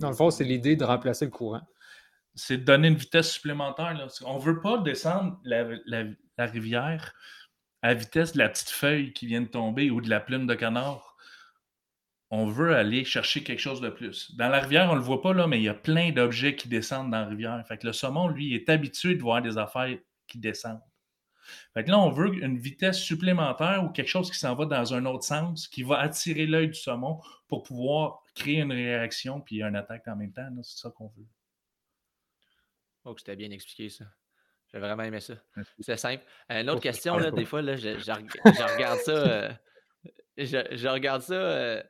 Dans 0.00 0.10
le 0.10 0.16
fond, 0.16 0.30
c'est 0.30 0.44
l'idée 0.44 0.76
de 0.76 0.84
remplacer 0.84 1.24
le 1.26 1.30
courant. 1.30 1.62
c'est 2.34 2.58
de 2.58 2.64
donner 2.64 2.88
une 2.88 2.96
vitesse 2.96 3.32
supplémentaire. 3.32 3.94
Là. 3.94 4.06
On 4.26 4.38
ne 4.38 4.42
veut 4.42 4.60
pas 4.60 4.78
descendre 4.78 5.38
la, 5.44 5.64
la- 5.86 6.04
la 6.38 6.46
rivière 6.46 7.14
à 7.82 7.94
vitesse 7.94 8.32
de 8.34 8.38
la 8.38 8.48
petite 8.50 8.68
feuille 8.70 9.12
qui 9.14 9.26
vient 9.26 9.40
de 9.40 9.46
tomber 9.48 9.90
ou 9.90 10.00
de 10.02 10.10
la 10.10 10.20
plume 10.20 10.46
de 10.46 10.54
canard. 10.54 11.15
On 12.30 12.46
veut 12.46 12.74
aller 12.74 13.04
chercher 13.04 13.44
quelque 13.44 13.60
chose 13.60 13.80
de 13.80 13.88
plus. 13.88 14.34
Dans 14.36 14.48
la 14.48 14.58
rivière, 14.60 14.88
on 14.90 14.94
ne 14.94 14.98
le 14.98 15.04
voit 15.04 15.22
pas, 15.22 15.32
là, 15.32 15.46
mais 15.46 15.58
il 15.58 15.62
y 15.62 15.68
a 15.68 15.74
plein 15.74 16.10
d'objets 16.10 16.56
qui 16.56 16.68
descendent 16.68 17.10
dans 17.12 17.20
la 17.20 17.26
rivière. 17.26 17.64
Fait 17.68 17.78
que 17.78 17.86
le 17.86 17.92
saumon, 17.92 18.26
lui, 18.28 18.54
est 18.54 18.68
habitué 18.68 19.14
de 19.14 19.22
voir 19.22 19.42
des 19.42 19.58
affaires 19.58 19.96
qui 20.26 20.38
descendent. 20.38 20.80
Fait 21.74 21.84
que 21.84 21.90
là, 21.90 22.00
on 22.00 22.10
veut 22.10 22.34
une 22.42 22.58
vitesse 22.58 22.98
supplémentaire 22.98 23.84
ou 23.84 23.90
quelque 23.90 24.08
chose 24.08 24.28
qui 24.32 24.38
s'en 24.38 24.56
va 24.56 24.64
dans 24.66 24.92
un 24.94 25.06
autre 25.06 25.22
sens, 25.22 25.68
qui 25.68 25.84
va 25.84 26.00
attirer 26.00 26.46
l'œil 26.46 26.66
du 26.68 26.74
saumon 26.74 27.20
pour 27.46 27.62
pouvoir 27.62 28.22
créer 28.34 28.58
une 28.60 28.72
réaction 28.72 29.40
puis 29.40 29.62
une 29.62 29.76
attaque 29.76 30.08
en 30.08 30.16
même 30.16 30.32
temps. 30.32 30.48
C'est 30.64 30.78
ça 30.78 30.90
qu'on 30.90 31.06
veut. 31.16 31.26
Oh, 33.04 33.14
c'était 33.16 33.36
bien 33.36 33.50
expliqué 33.52 33.88
ça. 33.88 34.04
J'ai 34.72 34.80
vraiment 34.80 35.04
aimé 35.04 35.20
ça. 35.20 35.34
C'est 35.78 35.96
simple. 35.96 36.24
Euh, 36.50 36.60
Une 36.62 36.70
autre 36.70 36.80
question, 36.82 37.16
là, 37.18 37.30
des 37.30 37.44
fois, 37.44 37.62
là, 37.62 37.76
je, 37.76 37.98
je 38.00 38.10
reg- 38.10 38.28
je 38.44 38.74
regarde 38.74 38.98
ça. 38.98 39.12
euh, 39.16 39.50
je, 40.36 40.44
je 40.76 40.88
regarde 40.88 41.22
ça. 41.22 41.34
euh, 41.34 41.80
euh, 41.80 41.82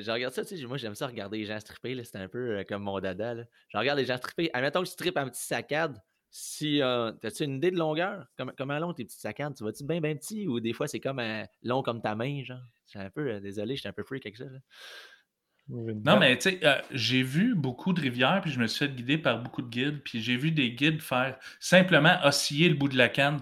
je 0.00 0.10
regarde 0.10 0.32
ça, 0.32 0.44
tu 0.44 0.56
sais, 0.56 0.66
moi 0.66 0.78
j'aime 0.78 0.94
ça 0.94 1.06
regarder 1.06 1.38
les 1.38 1.44
gens 1.44 1.60
stripper, 1.60 1.94
là, 1.94 2.04
c'est 2.04 2.16
un 2.16 2.28
peu 2.28 2.58
euh, 2.58 2.64
comme 2.64 2.82
mon 2.82 2.98
dada. 3.00 3.34
Là. 3.34 3.44
Je 3.68 3.76
regarde 3.76 3.98
les 3.98 4.06
gens 4.06 4.16
stripper. 4.16 4.50
Admettons 4.52 4.80
que 4.80 4.86
tu 4.86 4.92
strippes 4.92 5.16
un 5.16 5.28
petit 5.28 5.42
saccade, 5.42 6.00
si 6.30 6.80
euh, 6.80 7.12
as-tu 7.22 7.44
une 7.44 7.56
idée 7.56 7.70
de 7.70 7.76
longueur? 7.76 8.26
Comment, 8.38 8.52
comment 8.56 8.78
long 8.78 8.94
tes 8.94 9.04
petites 9.04 9.20
saccades? 9.20 9.54
Tu 9.54 9.64
vas-tu 9.64 9.84
bien 9.84 10.00
bien 10.00 10.16
petit 10.16 10.48
ou 10.48 10.60
des 10.60 10.72
fois 10.72 10.88
c'est 10.88 11.00
comme 11.00 11.18
euh, 11.18 11.44
long 11.62 11.82
comme 11.82 12.00
ta 12.00 12.14
main, 12.14 12.42
genre? 12.42 12.62
Je 12.86 12.90
suis 12.92 12.98
un 12.98 13.10
peu, 13.10 13.28
euh, 13.28 13.40
désolé, 13.40 13.76
je 13.76 13.80
suis 13.80 13.88
un 13.88 13.92
peu 13.92 14.02
freak 14.02 14.24
avec 14.24 14.36
ça. 14.38 14.44
là. 14.44 14.58
Non, 15.68 16.18
mais 16.18 16.36
tu 16.36 16.50
sais, 16.50 16.60
euh, 16.64 16.80
j'ai 16.90 17.22
vu 17.22 17.54
beaucoup 17.54 17.92
de 17.92 18.00
rivières, 18.00 18.40
puis 18.42 18.50
je 18.50 18.58
me 18.58 18.66
suis 18.66 18.86
fait 18.86 18.94
guider 18.94 19.16
par 19.16 19.42
beaucoup 19.42 19.62
de 19.62 19.68
guides, 19.68 20.02
puis 20.02 20.20
j'ai 20.20 20.36
vu 20.36 20.50
des 20.50 20.72
guides 20.72 21.00
faire 21.00 21.38
simplement 21.60 22.18
osciller 22.24 22.68
le 22.68 22.74
bout 22.74 22.88
de 22.88 22.96
la 22.96 23.08
canne 23.08 23.40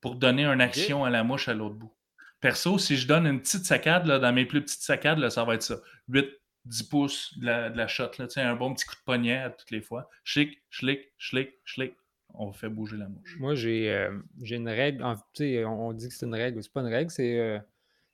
pour 0.00 0.16
donner 0.16 0.46
une 0.46 0.60
action 0.60 1.04
à 1.04 1.10
la 1.10 1.22
mouche 1.22 1.48
à 1.48 1.54
l'autre 1.54 1.74
bout. 1.74 1.95
Perso, 2.40 2.78
si 2.78 2.96
je 2.96 3.06
donne 3.06 3.26
une 3.26 3.40
petite 3.40 3.64
saccade, 3.64 4.06
là, 4.06 4.18
dans 4.18 4.32
mes 4.32 4.44
plus 4.44 4.62
petites 4.62 4.82
saccades, 4.82 5.18
là, 5.18 5.30
ça 5.30 5.44
va 5.44 5.54
être 5.54 5.62
ça. 5.62 5.76
8, 6.08 6.26
10 6.66 6.82
pouces 6.84 7.38
de 7.38 7.46
la, 7.46 7.70
de 7.70 7.86
shot, 7.86 8.10
un 8.36 8.56
bon 8.56 8.74
petit 8.74 8.84
coup 8.84 8.94
de 8.94 9.04
poignet 9.04 9.38
à 9.38 9.50
toutes 9.50 9.70
les 9.70 9.80
fois. 9.80 10.10
Chic, 10.24 10.62
schlick, 10.70 11.12
schlick, 11.18 11.54
schlick. 11.64 11.94
On 12.34 12.52
fait 12.52 12.68
bouger 12.68 12.96
la 12.96 13.08
mouche. 13.08 13.36
Moi, 13.38 13.54
j'ai 13.54 13.90
euh, 13.90 14.18
une 14.42 14.68
règle. 14.68 15.02
on 15.02 15.92
dit 15.92 16.08
que 16.08 16.14
c'est 16.14 16.26
une 16.26 16.34
règle, 16.34 16.62
c'est 16.62 16.72
pas 16.72 16.82
une 16.82 16.92
règle, 16.92 17.10
c'est 17.10 17.38
euh, 17.38 17.58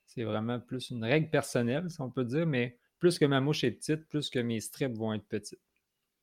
c'est 0.07 0.25
vraiment 0.25 0.61
plus 0.61 0.91
une 0.91 1.05
règle 1.05 1.31
personnelle, 1.31 1.91
si 1.91 2.01
on 2.01 2.11
peut 2.11 2.25
dire, 2.25 2.47
mais 2.47 2.77
plus 2.99 3.19
que 3.19 3.25
ma 3.25 3.41
mouche 3.41 3.65
est 3.65 3.71
petite, 3.71 4.07
plus 4.09 4.31
que 4.31 4.39
mes 4.39 4.61
strips 4.61 4.93
vont 4.93 5.15
être 5.15 5.27
petites. 5.27 5.59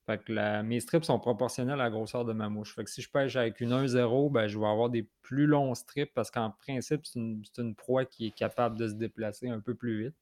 Fait 0.10 0.18
que 0.24 0.62
mes 0.64 0.80
strips 0.80 1.04
sont 1.04 1.20
proportionnels 1.20 1.80
à 1.80 1.84
la 1.84 1.90
grosseur 1.92 2.26
de 2.26 2.34
ma 2.34 2.50
mouche. 2.50 2.74
Fait 2.74 2.84
que 2.84 2.90
si 2.90 3.04
je 3.04 3.12
pêche 3.12 3.36
avec 3.36 3.62
une 3.62 3.70
1-0, 3.70 4.32
ben, 4.32 4.48
je 4.48 4.58
vais 4.58 4.66
avoir 4.66 4.90
des 4.90 5.08
plus 5.22 5.46
longs 5.46 5.76
strips 5.76 6.12
parce 6.16 6.32
qu'en 6.32 6.50
principe, 6.50 7.06
c'est 7.06 7.20
une, 7.20 7.44
une 7.60 7.76
proie 7.76 8.06
qui 8.06 8.26
est 8.26 8.32
capable 8.32 8.76
de 8.76 8.88
se 8.88 8.94
déplacer 8.94 9.50
un 9.50 9.60
peu 9.60 9.76
plus 9.76 10.06
vite. 10.06 10.16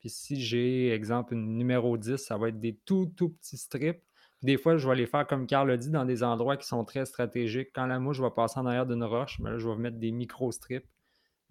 Puis 0.00 0.10
si 0.10 0.40
j'ai, 0.40 0.90
exemple, 0.90 1.34
une 1.34 1.56
numéro 1.56 1.96
10, 1.96 2.16
ça 2.16 2.36
va 2.36 2.48
être 2.48 2.58
des 2.58 2.80
tout, 2.84 3.12
tout 3.16 3.28
petits 3.28 3.58
strips. 3.58 4.02
Des 4.42 4.56
fois, 4.56 4.76
je 4.76 4.88
vais 4.88 4.96
les 4.96 5.06
faire, 5.06 5.24
comme 5.24 5.46
Carl 5.46 5.68
l'a 5.68 5.76
dit, 5.76 5.90
dans 5.90 6.04
des 6.04 6.24
endroits 6.24 6.56
qui 6.56 6.66
sont 6.66 6.84
très 6.84 7.06
stratégiques. 7.06 7.68
Quand 7.72 7.86
la 7.86 8.00
mouche 8.00 8.18
va 8.18 8.32
passer 8.32 8.58
en 8.58 8.66
arrière 8.66 8.86
d'une 8.86 9.04
roche, 9.04 9.40
ben 9.40 9.50
là, 9.52 9.58
je 9.58 9.68
vais 9.68 9.76
mettre 9.76 9.98
des 9.98 10.10
micro-strips. 10.10 10.88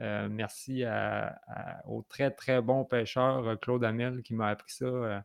Euh, 0.02 0.28
merci 0.30 0.84
au 1.86 2.02
très, 2.04 2.32
très 2.32 2.62
bon 2.62 2.84
pêcheur 2.84 3.48
euh, 3.48 3.56
Claude 3.56 3.84
Hamel 3.84 4.22
qui 4.24 4.36
m'a 4.36 4.50
appris 4.50 4.72
ça 4.72 4.86
euh, 4.86 5.20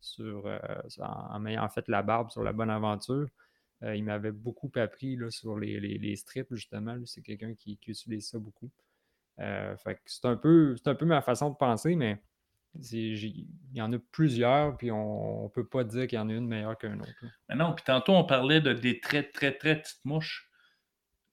sur, 0.00 0.46
euh, 0.46 0.58
en, 1.00 1.40
m'ayant 1.40 1.68
fait 1.68 1.86
la 1.88 2.02
barbe 2.02 2.30
sur 2.30 2.42
la 2.42 2.52
bonne 2.52 2.70
aventure. 2.70 3.28
Euh, 3.82 3.96
il 3.96 4.04
m'avait 4.04 4.32
beaucoup 4.32 4.70
appris 4.76 5.16
là, 5.16 5.30
sur 5.30 5.58
les, 5.58 5.80
les- 5.80 6.16
strips, 6.16 6.52
justement. 6.54 6.96
C'est 7.06 7.22
quelqu'un 7.22 7.54
qui, 7.54 7.78
qui 7.78 7.92
utilise 7.92 8.28
ça 8.28 8.38
beaucoup. 8.38 8.70
Euh, 9.38 9.74
c'est 10.04 10.24
un, 10.26 10.36
peu, 10.36 10.76
un 10.84 10.94
peu 10.94 11.06
ma 11.06 11.22
façon 11.22 11.50
de 11.50 11.56
penser, 11.56 11.94
mais 11.94 12.22
il 12.92 13.46
y 13.72 13.82
en 13.82 13.92
a 13.92 13.98
plusieurs, 14.12 14.76
puis 14.76 14.90
on 14.90 15.44
ne 15.44 15.48
peut 15.48 15.66
pas 15.66 15.82
dire 15.82 16.06
qu'il 16.06 16.16
y 16.16 16.20
en 16.20 16.28
a 16.28 16.32
une 16.32 16.46
meilleure 16.46 16.76
qu'une 16.78 17.00
autre. 17.00 17.24
Mais 17.48 17.56
non, 17.56 17.72
puis 17.74 17.84
tantôt, 17.84 18.12
on 18.12 18.24
parlait 18.24 18.60
de 18.60 18.72
des 18.72 19.00
très, 19.00 19.22
très, 19.22 19.52
très 19.56 19.80
petites 19.80 20.04
mouches. 20.04 20.50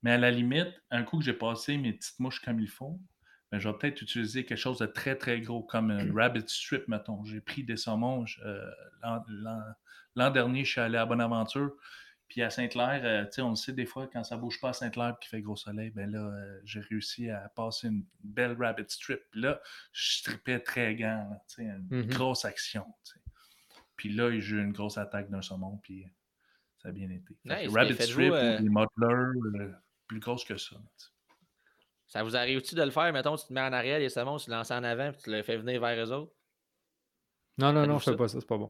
Mais 0.04 0.12
à 0.12 0.18
la 0.18 0.32
limite, 0.32 0.74
un 0.90 1.04
coup 1.04 1.18
que 1.18 1.26
j'ai 1.26 1.34
passé 1.34 1.78
mes 1.78 1.94
petites 1.94 2.20
mouches 2.20 2.40
comme 2.40 2.60
il 2.60 2.70
faut, 2.70 3.00
ben, 3.52 3.60
je 3.60 3.70
vais 3.70 3.78
peut-être 3.78 4.02
utiliser 4.02 4.46
quelque 4.46 4.58
chose 4.58 4.80
de 4.80 4.86
très, 4.86 5.16
très 5.16 5.40
gros, 5.42 5.64
comme 5.64 5.92
un 5.92 6.12
rabbit 6.16 6.44
strip, 6.48 6.88
mettons. 6.88 7.24
J'ai 7.26 7.42
pris 7.42 7.64
des 7.64 7.78
saumons. 7.78 8.26
euh, 8.46 8.70
l'an- 9.02 10.32
dernier, 10.32 10.66
je 10.66 10.72
suis 10.72 10.82
allé 10.82 10.98
à 10.98 11.06
Bonaventure. 11.06 11.72
Puis 12.28 12.42
à 12.42 12.50
Sainte-Claire, 12.50 13.02
euh, 13.06 13.24
tu 13.26 13.34
sais, 13.36 13.42
on 13.42 13.52
le 13.52 13.56
sait 13.56 13.72
des 13.72 13.86
fois, 13.86 14.08
quand 14.12 14.22
ça 14.26 14.36
bouge 14.36 14.60
pas 14.60 14.70
à 14.70 14.74
Sainte-Claire 14.74 15.12
et 15.12 15.20
qu'il 15.22 15.30
fait 15.30 15.42
gros 15.42 15.56
soleil, 15.56 15.92
ben 15.92 16.12
là, 16.12 16.20
euh, 16.20 16.60
j'ai 16.66 16.82
réussi 16.82 17.30
à 17.30 17.48
passer 17.56 17.88
une 17.88 18.06
belle 18.22 18.58
rabbit 18.62 18.84
strip. 18.90 19.22
Puis 19.32 19.40
là, 19.40 19.62
je 19.94 20.24
tripais 20.24 20.60
très 20.60 20.94
grand, 20.96 21.30
là, 21.30 21.42
tu 21.48 21.56
sais, 21.56 21.64
une 21.64 21.88
Mhm. 21.90 22.08
grosse 22.10 22.44
action. 22.44 22.86
Puis 23.96 24.10
là, 24.10 24.30
j'ai 24.40 24.58
eu 24.58 24.62
une 24.62 24.74
grosse 24.74 24.98
attaque 24.98 25.30
d'un 25.30 25.42
saumon, 25.42 25.78
puis 25.78 26.06
ça 26.80 26.90
a 26.90 26.92
bien 26.92 27.10
été. 27.10 27.34
Nice, 27.46 27.74
rabbit 27.74 27.96
mais 27.98 28.06
strip 28.06 28.34
euh, 28.34 28.58
ou 28.60 28.62
des 28.64 28.70
plus 30.08 30.20
grosses 30.20 30.44
que 30.44 30.58
ça. 30.58 30.76
Ça 32.08 32.24
vous 32.24 32.36
arrive-tu 32.36 32.76
de 32.76 32.84
le 32.84 32.92
faire? 32.92 33.12
Mettons, 33.12 33.36
tu 33.36 33.48
te 33.48 33.54
mets 33.54 33.62
en 33.62 33.74
arrière, 33.74 34.00
les 34.00 34.10
saumons, 34.10 34.38
tu 34.38 34.50
le 34.50 34.56
lances 34.56 34.72
en 34.72 34.84
avant, 34.84 35.12
puis 35.12 35.22
tu 35.24 35.32
le 35.32 35.44
fais 35.44 35.58
venir 35.58 35.82
vers 35.82 36.06
eux 36.06 36.12
autres? 36.12 36.32
Non, 37.58 37.74
non, 37.74 37.86
non, 37.86 37.98
je 38.00 38.06
fais 38.12 38.16
pas 38.16 38.28
ça, 38.28 38.40
c'est 38.40 38.48
pas 38.48 38.58
bon. 38.58 38.70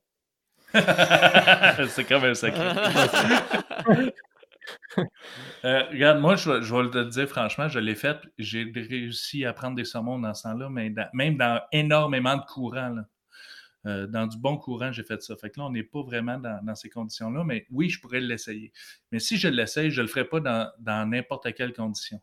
c'est 1.89 2.08
comme 2.08 2.23
un 2.23 2.34
secret. 2.34 2.73
Euh, 5.63 5.84
regarde, 5.91 6.19
moi, 6.19 6.36
je, 6.36 6.52
vais- 6.52 6.62
je 6.62 6.76
vais 6.76 6.89
te 6.89 6.97
le 6.97 7.06
dire 7.06 7.28
franchement, 7.30 7.69
je 7.69 7.80
l'ai 7.80 7.95
fait. 7.95 8.17
J'ai 8.38 8.69
réussi 8.76 9.45
à 9.45 9.54
prendre 9.54 9.76
des 9.78 9.86
saumons 9.86 10.19
dans 10.19 10.34
ce 10.34 10.43
temps-là, 10.43 10.69
mais 10.69 10.89
dans- 10.89 11.08
même 11.13 11.38
dans 11.38 11.62
énormément 11.71 12.36
de 12.36 12.43
courant. 12.43 12.89
là. 12.89 13.06
Euh, 13.86 14.08
dans 14.08 14.28
du 14.28 14.38
bon 14.38 14.58
courant, 14.58 14.91
j'ai 14.91 15.04
fait 15.04 15.21
ça. 15.21 15.36
Fait 15.38 15.50
que 15.50 15.60
là, 15.60 15.67
on 15.67 15.69
n'est 15.69 15.84
pas 15.84 16.02
vraiment 16.02 16.38
dans, 16.38 16.60
dans 16.65 16.76
ces 16.76 16.89
conditions-là, 16.89 17.43
mais 17.45 17.65
oui, 17.71 17.89
je 17.89 18.02
pourrais 18.02 18.19
l'essayer. 18.19 18.73
Mais 19.13 19.19
si 19.19 19.38
je 19.38 19.47
l'essaye, 19.47 19.89
je 19.91 20.02
ne 20.02 20.08
le 20.08 20.12
ferai 20.12 20.26
pas 20.26 20.41
dans 20.41 20.69
dans 20.80 21.10
n'importe 21.10 21.54
quelle 21.54 21.71
condition. 21.73 22.19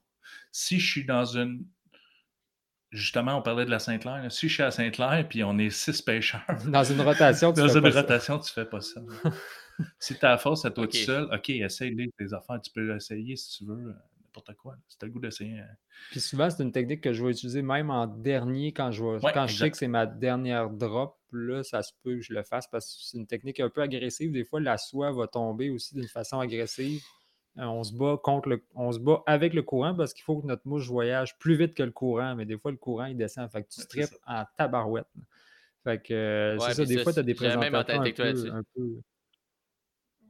Si 0.52 0.78
je 0.80 0.90
suis 0.90 1.04
dans 1.04 1.24
une. 1.24 1.64
Justement, 2.90 3.38
on 3.38 3.42
parlait 3.42 3.64
de 3.64 3.70
la 3.70 3.80
Sainte-Claire. 3.80 4.30
Si 4.30 4.48
je 4.48 4.54
suis 4.54 4.62
à 4.62 4.70
Sainte-Claire 4.70 5.26
puis 5.28 5.42
on 5.42 5.58
est 5.58 5.70
six 5.70 6.00
pêcheurs, 6.00 6.44
Dans 6.68 6.84
une 6.84 7.00
rotation, 7.00 7.52
tu 7.52 7.60
dans 7.60 7.68
fais 7.68 7.74
une 7.74 7.82
pas 7.82 7.90
ça. 7.92 8.00
rotation, 8.02 8.38
tu 8.38 8.52
fais 8.52 8.64
pas 8.64 8.80
ça. 8.80 9.00
si 9.98 10.16
tu 10.16 10.24
as 10.24 10.28
la 10.30 10.38
force 10.38 10.64
à 10.64 10.70
toi 10.70 10.84
Ok. 10.84 10.90
tout 10.92 10.98
seul, 10.98 11.24
OK, 11.34 11.50
essaye 11.50 11.92
les 11.94 12.08
tes 12.16 12.32
affaires. 12.32 12.60
Tu 12.60 12.70
peux 12.70 12.94
essayer 12.94 13.34
si 13.34 13.58
tu 13.58 13.64
veux, 13.64 13.88
euh, 13.88 13.92
n'importe 14.26 14.54
quoi. 14.54 14.76
Si 14.87 14.96
tu 14.96 15.06
le 15.06 15.10
goût 15.10 15.18
d'essayer. 15.18 15.58
euh, 15.58 15.64
Puis 16.12 16.20
souvent, 16.20 16.48
c'est 16.48 16.62
une 16.62 16.70
technique 16.70 17.00
que 17.00 17.12
je 17.12 17.24
vais 17.24 17.32
utiliser 17.32 17.62
même 17.62 17.90
en 17.90 18.06
dernier 18.06 18.70
quand 18.72 18.92
je, 18.92 19.02
vais- 19.02 19.24
Ouais, 19.24 19.32
quand 19.32 19.48
je 19.48 19.56
sais 19.56 19.70
que 19.72 19.76
c'est 19.76 19.88
ma 19.88 20.06
dernière 20.06 20.70
drop. 20.70 21.18
Là, 21.32 21.64
ça 21.64 21.82
se 21.82 21.90
peut 22.04 22.14
que 22.14 22.20
je 22.22 22.32
le 22.32 22.44
fasse 22.44 22.68
parce 22.68 22.87
que 22.94 23.02
c'est 23.02 23.18
une 23.18 23.26
technique 23.26 23.58
un 23.58 23.68
peu 23.70 23.82
agressive. 23.82 24.30
Des 24.30 24.44
fois, 24.44 24.60
la 24.60 24.78
soie 24.78 25.10
va 25.10 25.26
tomber 25.26 25.70
aussi 25.70 25.96
d'une 25.96 26.06
façon 26.06 26.38
agressive. 26.38 27.02
Euh, 27.58 27.64
on 27.66 27.84
se 27.84 27.92
bat 27.94 28.18
contre 28.22 28.48
le, 28.48 28.64
on 28.74 28.90
se 28.90 28.98
bat 28.98 29.22
avec 29.26 29.54
le 29.54 29.62
courant 29.62 29.94
parce 29.94 30.12
qu'il 30.12 30.24
faut 30.24 30.40
que 30.40 30.46
notre 30.46 30.66
mouche 30.66 30.88
voyage 30.88 31.38
plus 31.38 31.54
vite 31.56 31.74
que 31.74 31.84
le 31.84 31.92
courant, 31.92 32.34
mais 32.34 32.44
des 32.46 32.58
fois 32.58 32.72
le 32.72 32.76
courant 32.76 33.04
il 33.04 33.16
descend. 33.16 33.48
Fait 33.50 33.62
que 33.62 33.68
tu 33.68 33.80
strippes 33.80 34.16
en 34.26 34.44
tabarouette. 34.58 35.06
Fait 35.84 36.02
que 36.02 36.14
euh, 36.14 36.58
Ouais, 36.58 36.66
c'est 36.68 36.74
ça, 36.74 36.84
des 36.84 36.96
ça, 36.96 37.02
fois, 37.04 37.12
tu 37.12 37.18
as 37.20 37.22
des 37.22 37.34
présentations 37.34 38.02
peu, 38.02 38.50
un 38.52 38.62
peu- 38.74 39.00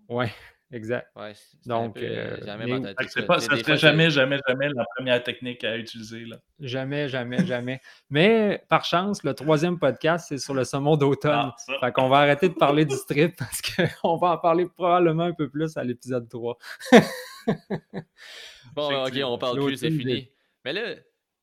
Ouais, 0.08 0.30
exact. 0.72 1.09
Ouais, 1.16 1.33
Donc, 1.66 1.96
euh, 1.98 2.37
euh, 2.46 2.57
mais- 2.59 2.94
pas, 3.27 3.38
ça 3.40 3.55
des 3.55 3.62
serait 3.62 3.77
jamais, 3.77 4.11
jamais, 4.11 4.38
jamais 4.48 4.68
la 4.68 4.85
première 4.96 5.22
technique 5.22 5.62
à 5.64 5.77
utiliser. 5.77 6.24
Là. 6.24 6.37
Jamais, 6.61 7.09
jamais, 7.09 7.44
jamais. 7.46 7.81
Mais 8.11 8.64
par 8.68 8.85
chance, 8.85 9.22
le 9.24 9.35
troisième 9.35 9.79
podcast, 9.79 10.27
c'est 10.29 10.38
sur 10.38 10.55
le 10.55 10.64
saumon 10.64 10.96
d'automne. 10.96 11.53
Ah. 11.68 11.77
Fait 11.81 11.92
qu'on 11.92 12.09
va 12.09 12.18
arrêter 12.18 12.48
de 12.48 12.55
parler 12.55 12.85
du 12.85 12.96
strip 12.96 13.37
parce 13.38 13.61
qu'on 13.62 14.16
va 14.18 14.33
en 14.33 14.38
parler 14.38 14.66
probablement 14.66 15.24
un 15.24 15.33
peu 15.35 15.48
plus 15.48 15.77
à 15.77 15.85
l'épisode 15.85 16.29
3. 16.29 16.59
Bon, 18.74 18.87
ok, 18.87 18.92
Effectivement. 18.92 19.35
on 19.35 19.38
parle 19.38 19.64
plus, 19.64 19.77
c'est 19.77 19.90
fini. 19.90 20.31
Mais 20.64 20.72
là, 20.72 20.94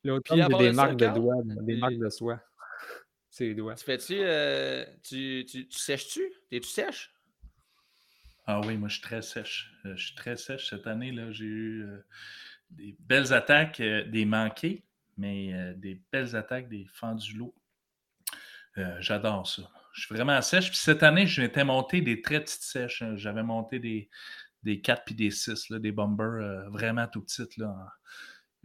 L'automne, 0.04 0.40
à 0.40 0.44
j'ai 0.46 0.50
part 0.50 0.60
des 0.60 0.72
marques 0.72 0.96
de 0.96 1.06
doigts, 1.06 1.36
des 1.44 1.76
marques 1.76 1.96
de 1.96 2.08
soie. 2.08 2.40
C'est 3.30 3.44
les 3.44 3.54
doigts. 3.54 3.74
tu 3.76 3.84
fais-tu. 3.84 4.16
euh, 4.18 4.84
tu, 5.02 5.46
tu, 5.48 5.68
tu 5.68 5.78
sèches-tu? 5.78 6.20
T'es-tu 6.50 6.68
sèche? 6.68 7.11
Ah 8.46 8.60
oui, 8.60 8.76
moi 8.76 8.88
je 8.88 8.94
suis 8.94 9.02
très 9.02 9.22
sèche. 9.22 9.72
Euh, 9.86 9.94
je 9.96 10.06
suis 10.06 10.14
très 10.14 10.36
sèche 10.36 10.68
cette 10.70 10.86
année. 10.86 11.12
là. 11.12 11.30
J'ai 11.30 11.44
eu 11.44 11.82
euh, 11.84 12.04
des 12.70 12.96
belles 13.00 13.32
attaques, 13.32 13.80
euh, 13.80 14.04
des 14.04 14.24
manqués, 14.24 14.84
mais 15.16 15.52
euh, 15.54 15.74
des 15.74 16.00
belles 16.10 16.34
attaques, 16.34 16.68
des 16.68 16.86
fendus 16.92 17.36
lots. 17.36 17.54
J'adore 19.00 19.46
ça. 19.46 19.62
Je 19.92 20.06
suis 20.06 20.14
vraiment 20.14 20.40
sèche. 20.40 20.68
Puis 20.70 20.78
cette 20.78 21.02
année, 21.02 21.26
je 21.26 21.42
m'étais 21.42 21.62
monté 21.62 22.00
des 22.00 22.22
très 22.22 22.40
petites 22.40 22.62
sèches. 22.62 23.02
hein. 23.02 23.16
J'avais 23.16 23.42
monté 23.42 23.78
des, 23.78 24.08
des 24.62 24.80
4 24.80 25.04
puis 25.04 25.14
des 25.14 25.30
6, 25.30 25.68
là, 25.68 25.78
des 25.78 25.92
bombers 25.92 26.70
vraiment 26.70 27.06
tout 27.06 27.20
petites. 27.20 27.54
Là. 27.58 27.76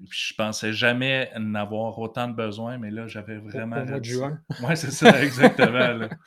Puis 0.09 0.27
je 0.29 0.33
pensais 0.33 0.71
jamais 0.71 1.29
en 1.35 1.55
avoir 1.55 1.99
autant 1.99 2.29
de 2.29 2.33
besoin, 2.33 2.77
mais 2.77 2.89
là, 2.89 3.05
j'avais 3.07 3.37
vraiment. 3.37 3.81
au 3.81 3.85
mois 3.85 3.99
de 3.99 4.05
juin. 4.05 4.39
Ouais, 4.61 4.77
c'est 4.77 4.91
ça, 4.91 5.21
exactement. 5.21 6.07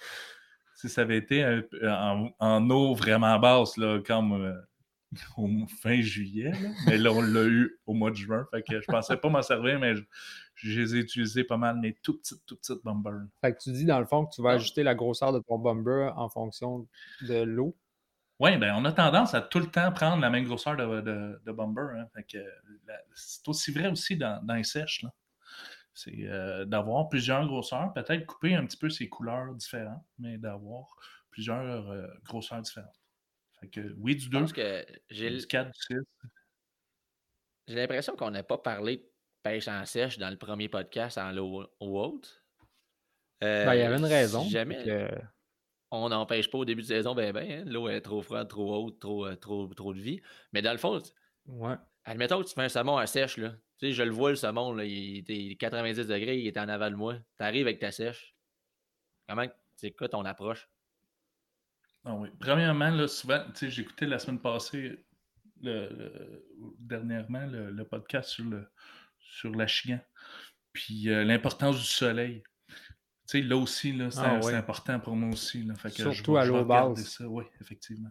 Si 0.81 0.89
ça 0.89 1.03
avait 1.03 1.19
été 1.19 1.43
un- 1.45 1.63
en, 1.83 2.31
en 2.39 2.71
eau 2.71 2.95
vraiment 2.95 3.39
basse, 3.39 3.77
là, 3.77 4.01
comme 4.05 4.33
euh, 4.33 4.55
au 5.37 5.49
fin 5.83 6.01
juillet, 6.01 6.53
là, 6.53 6.69
mais 6.87 6.99
là, 6.99 7.13
on 7.13 7.21
l'a 7.21 7.45
eu 7.45 7.79
au 7.87 7.95
mois 7.95 8.11
de 8.11 8.17
juin. 8.17 8.47
Fait 8.51 8.63
que 8.63 8.81
je 8.81 8.87
pensais 8.87 9.17
pas 9.17 9.29
m'en 9.29 9.43
servir, 9.43 9.79
mais 9.79 9.97
je, 9.97 10.03
je 10.55 10.81
les 10.81 10.97
ai 10.97 10.99
utilisés 11.01 11.45
pas 11.45 11.57
mal, 11.57 11.79
mais 11.81 11.97
tout 12.03 12.19
petites, 12.19 12.45
tout 12.47 12.57
petites 12.57 12.83
bombers. 12.85 13.27
Fait 13.41 13.53
que 13.53 13.59
tu 13.61 13.73
dis 13.73 13.85
dans 13.85 13.99
le 14.01 14.07
fond 14.07 14.27
que 14.27 14.35
tu 14.35 14.43
vas 14.43 14.53
ajuster 14.53 14.83
la 14.83 14.95
grosseur 14.95 15.33
de 15.33 15.41
ton 15.41 15.59
bomber 15.59 16.11
en 16.17 16.29
fonction 16.29 16.87
de 17.23 17.43
l'eau? 17.43 17.77
Oui, 18.39 18.57
ben 18.57 18.75
on 18.75 18.85
a 18.87 18.93
tendance 18.93 19.35
à 19.35 19.43
tout 19.43 19.59
le 19.59 19.67
temps 19.67 19.93
prendre 19.93 20.23
la 20.23 20.31
même 20.31 20.45
grosseur 20.45 20.75
de, 20.75 21.03
de, 21.03 21.41
hein. 21.47 22.07
Fait 22.15 22.23
que, 22.23 22.39
c'est 23.15 23.47
aussi 23.49 23.71
vrai 23.71 23.91
aussi 23.91 24.17
dans, 24.17 24.43
dans 24.45 24.55
les 24.55 24.65
sèches. 24.65 25.03
là. 25.03 25.11
C'est 25.95 26.27
euh, 26.29 26.65
d'avoir 26.65 27.09
plusieurs 27.09 27.47
grosseurs, 27.47 27.93
peut-être 27.93 28.25
couper 28.27 28.55
un 28.55 28.65
petit 28.67 28.77
peu 28.77 28.89
ses 28.91 29.09
couleurs 29.09 29.55
différentes, 29.55 30.05
mais 30.19 30.39
d'avoir 30.39 30.87
plusieurs 31.31 31.91
euh, 31.91 32.07
grosseurs 32.25 32.63
différentes. 32.63 32.95
Fait 33.61 33.69
que 33.69 33.95
oui, 33.99 34.15
du 34.17 34.23
Je 34.27 34.31
2, 34.31 34.39
pense 34.41 34.53
que 34.53 34.87
j'ai 35.11 35.31
du 35.37 35.47
4, 35.47 35.67
du 35.71 35.79
6. 35.81 35.97
j'ai 37.67 37.75
l'impression 37.75 38.17
qu'on 38.17 38.31
n'a 38.31 38.43
pas 38.43 38.59
parlé 38.59 38.97
de 38.99 39.07
pêche 39.43 39.69
en 39.69 39.85
sèche 39.85 40.19
dans 40.19 40.31
le 40.31 40.37
premier 40.39 40.69
podcast 40.69 41.19
en 41.19 41.33
l'eau 41.33 41.67
eau 41.81 42.01
haute. 42.01 42.45
Euh, 43.43 43.65
Ben, 43.67 43.75
il 43.75 43.79
y 43.81 43.83
avait 43.83 43.99
une 43.99 44.05
raison. 44.05 44.43
Si 44.45 44.51
jamais 44.51 44.85
que- 44.85 45.11
on 45.91 46.09
n'en 46.09 46.25
pêche 46.27 46.51
pas 46.51 46.59
au 46.59 46.65
début 46.65 46.83
de 46.83 46.87
saison, 46.87 47.15
ben 47.15 47.33
ben, 47.33 47.51
hein, 47.51 47.65
l'eau 47.67 47.89
est 47.89 48.01
trop 48.01 48.23
froide, 48.23 48.49
trop 48.49 48.85
haute, 48.87 49.01
trop, 49.01 49.35
trop, 49.37 49.67
trop 49.75 49.93
de 49.95 50.01
vie. 50.01 50.21
Mais 50.53 50.63
dans 50.63 50.73
le 50.73 50.79
fond, 50.79 51.01
Ouais. 51.47 51.75
admettons 52.05 52.41
que 52.43 52.49
tu 52.49 52.55
fais 52.55 52.63
un 52.63 52.69
saumon 52.69 52.97
à 52.97 53.07
sèche, 53.07 53.39
là. 53.39 53.55
Tu 53.81 53.87
sais, 53.89 53.93
je 53.93 54.03
le 54.03 54.11
vois, 54.11 54.31
le 54.31 54.37
saumon, 54.37 54.73
là, 54.75 54.85
il 54.85 55.19
était 55.19 55.57
90 55.59 56.07
degrés, 56.07 56.39
il 56.39 56.47
est 56.47 56.59
en 56.59 56.69
aval 56.69 56.93
de 56.93 56.99
moi. 56.99 57.17
Tu 57.17 57.45
arrives 57.45 57.67
avec 57.67 57.79
ta 57.79 57.91
sèche. 57.93 58.37
Comment, 59.29 59.47
c'est 59.77 59.93
quoi 59.93 60.09
ton 60.09 60.25
approche? 60.25 60.69
Ah 62.05 62.15
oui. 62.15 62.29
Premièrement, 62.39 62.91
là, 62.91 63.09
souvent, 63.09 63.43
tu 63.49 63.57
sais, 63.57 63.71
j'écoutais 63.71 64.07
la 64.07 64.19
semaine 64.19 64.41
passée, 64.41 65.05
le, 65.63 65.89
le- 65.91 66.47
dernièrement, 66.79 67.47
le, 67.47 67.71
le 67.71 67.85
podcast 67.85 68.31
sur, 68.31 68.45
le, 68.45 68.67
sur 69.19 69.51
l'achigan. 69.55 70.01
Puis 70.73 71.09
euh, 71.11 71.25
l'importance 71.25 71.79
du 71.79 71.85
soleil. 71.85 72.43
Tu 72.69 72.75
sais, 73.27 73.43
là 73.43 73.57
aussi, 73.57 73.93
là, 73.93 74.11
c'est, 74.11 74.21
Ah 74.21 74.41
oui. 74.43 74.55
important 74.55 74.99
pour 75.01 75.15
moi 75.17 75.31
aussi. 75.31 75.63
Là. 75.63 75.75
Fait 75.75 75.91
que 75.91 75.97
je 76.11 76.11
Surtout 76.13 76.37
à 76.37 76.45
je 76.45 76.53
vais 76.53 76.59
l'eau 76.59 76.65
basse. 76.65 77.03
ça. 77.05 77.29
Oui, 77.29 77.45
effectivement. 77.61 78.11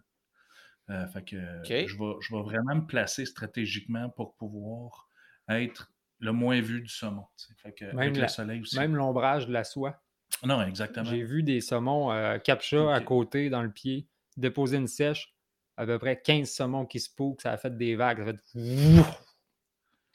Euh, 0.90 1.08
fait 1.08 1.24
que 1.24 1.36
euh, 1.36 1.60
Ok. 1.60 1.68
je, 1.88 1.98
vais, 1.98 2.14
je 2.22 2.36
vais 2.36 2.42
vraiment 2.44 2.76
me 2.76 2.86
placer 2.88 3.26
stratégiquement 3.26 4.10
pour 4.10 4.36
pouvoir 4.36 5.09
être 5.50 5.92
le 6.20 6.32
moins 6.32 6.60
vu 6.62 6.82
du 6.82 6.90
saumon. 6.90 7.26
Fait 7.58 7.72
que, 7.74 7.86
Même 7.86 8.00
avec 8.00 8.16
la- 8.18 8.22
le 8.24 8.28
soleil 8.28 8.62
aussi. 8.62 8.78
Même 8.78 8.96
l'ombrage 8.96 9.48
de 9.48 9.54
la 9.54 9.64
soie. 9.64 10.02
Non, 10.44 10.62
exactement. 10.62 11.06
J'ai 11.06 11.24
vu 11.24 11.44
des 11.44 11.62
saumons 11.62 12.12
euh, 12.12 12.38
captcha 12.38 12.94
à 12.94 13.02
côté 13.02 13.50
dans 13.50 13.64
le 13.64 13.72
pied, 13.72 14.08
déposer 14.38 14.78
une 14.78 14.88
sèche, 14.88 15.34
à 15.78 15.86
peu 15.86 15.98
près 15.98 16.22
15 16.22 16.50
saumons 16.50 16.86
qui 16.86 17.00
se 17.00 17.10
poussent, 17.14 17.42
ça 17.42 17.52
a 17.54 17.58
fait 17.58 17.76
des 17.76 17.96
vagues, 17.96 18.18
ça 18.18 18.30
a 18.30 18.34
fait! 18.34 18.40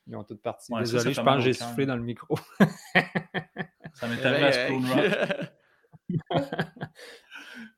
Ils 0.06 0.16
ont 0.16 0.24
toutes 0.24 0.42
parti. 0.42 0.72
Ouais, 0.72 0.80
Désolé, 0.80 1.14
ça 1.14 1.22
je 1.22 1.24
pense 1.24 1.36
que 1.36 1.40
j'ai 1.44 1.52
soufflé 1.54 1.86
dans 1.86 1.96
le 1.96 2.02
micro. 2.02 2.38
Ça 3.94 4.08
m'est 4.08 4.26
arrivé 4.26 4.44
à 4.44 4.50
ben, 4.50 4.82
Spoon 4.82 4.94
Rock. 4.94 5.38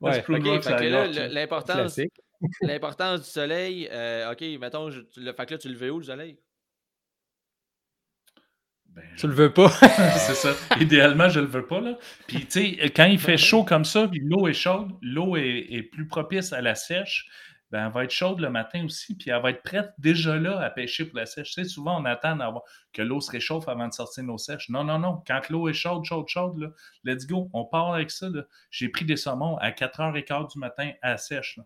Ouais, 0.01 0.23
l'importance, 2.61 3.21
du 3.21 3.29
soleil, 3.29 3.87
euh, 3.91 4.31
OK, 4.31 4.41
mettons, 4.59 4.91
je- 4.91 5.01
le, 5.17 5.33
fait 5.33 5.45
que 5.45 5.53
là, 5.53 5.57
tu 5.57 5.69
le 5.69 5.75
veux 5.75 5.91
où, 5.91 5.99
le 5.99 6.05
soleil? 6.05 6.39
Ben, 8.97 9.03
Tu 9.15 9.27
le 9.27 9.33
veux 9.33 9.53
pas? 9.53 9.69
c'est 10.17 10.33
ça. 10.35 10.53
Idéalement, 10.79 11.29
je 11.29 11.39
le 11.39 11.45
veux 11.45 11.65
pas. 11.67 11.79
Là. 11.79 11.93
Puis, 12.27 12.45
tu 12.47 12.77
sais, 12.77 12.89
quand 12.95 13.05
il 13.05 13.19
fait 13.19 13.37
chaud 13.37 13.63
comme 13.63 13.85
ça, 13.85 14.07
puis 14.07 14.19
l'eau 14.23 14.47
est 14.47 14.53
chaude, 14.53 14.89
l'eau 15.01 15.37
est, 15.37 15.67
est 15.69 15.83
plus 15.83 16.07
propice 16.07 16.51
à 16.51 16.61
la 16.61 16.73
sèche, 16.75 17.27
ben, 17.69 17.85
elle 17.85 17.91
va 17.91 18.05
être 18.05 18.11
chaude 18.11 18.39
le 18.39 18.49
matin 18.49 18.85
aussi, 18.85 19.15
puis 19.17 19.29
elle 19.29 19.41
va 19.41 19.49
être 19.51 19.61
prête 19.61 19.89
déjà 19.97 20.37
là 20.37 20.59
à 20.61 20.69
pêcher 20.69 21.03
pour 21.05 21.17
la 21.19 21.25
sèche. 21.25 21.49
Tu 21.53 21.63
sais, 21.63 21.69
souvent, 21.69 22.01
on 22.01 22.05
attend 22.05 22.37
d'avoir- 22.37 22.63
que 22.93 23.01
l'eau 23.01 23.19
se 23.21 23.29
réchauffe 23.29 23.67
avant 23.67 23.87
de 23.87 23.93
sortir 23.93 24.23
nos 24.23 24.37
sèches. 24.37 24.69
Non, 24.69 24.83
non, 24.85 24.97
non. 24.99 25.21
Quand 25.27 25.41
l'eau 25.49 25.67
est 25.69 25.73
chaude, 25.73 26.03
chaude, 26.05 26.27
chaude, 26.29 26.57
là, 26.57 26.67
let's 27.03 27.27
go. 27.27 27.49
On 27.53 27.65
part 27.65 27.93
avec 27.93 28.09
ça. 28.09 28.29
là. 28.29 28.43
J'ai 28.71 28.89
pris 28.89 29.05
des 29.05 29.17
saumons 29.17 29.57
à 29.57 29.71
4h15 29.71 30.53
du 30.53 30.59
matin 30.59 30.91
à 31.01 31.11
la 31.11 31.17
sèche. 31.17 31.57
là. 31.57 31.63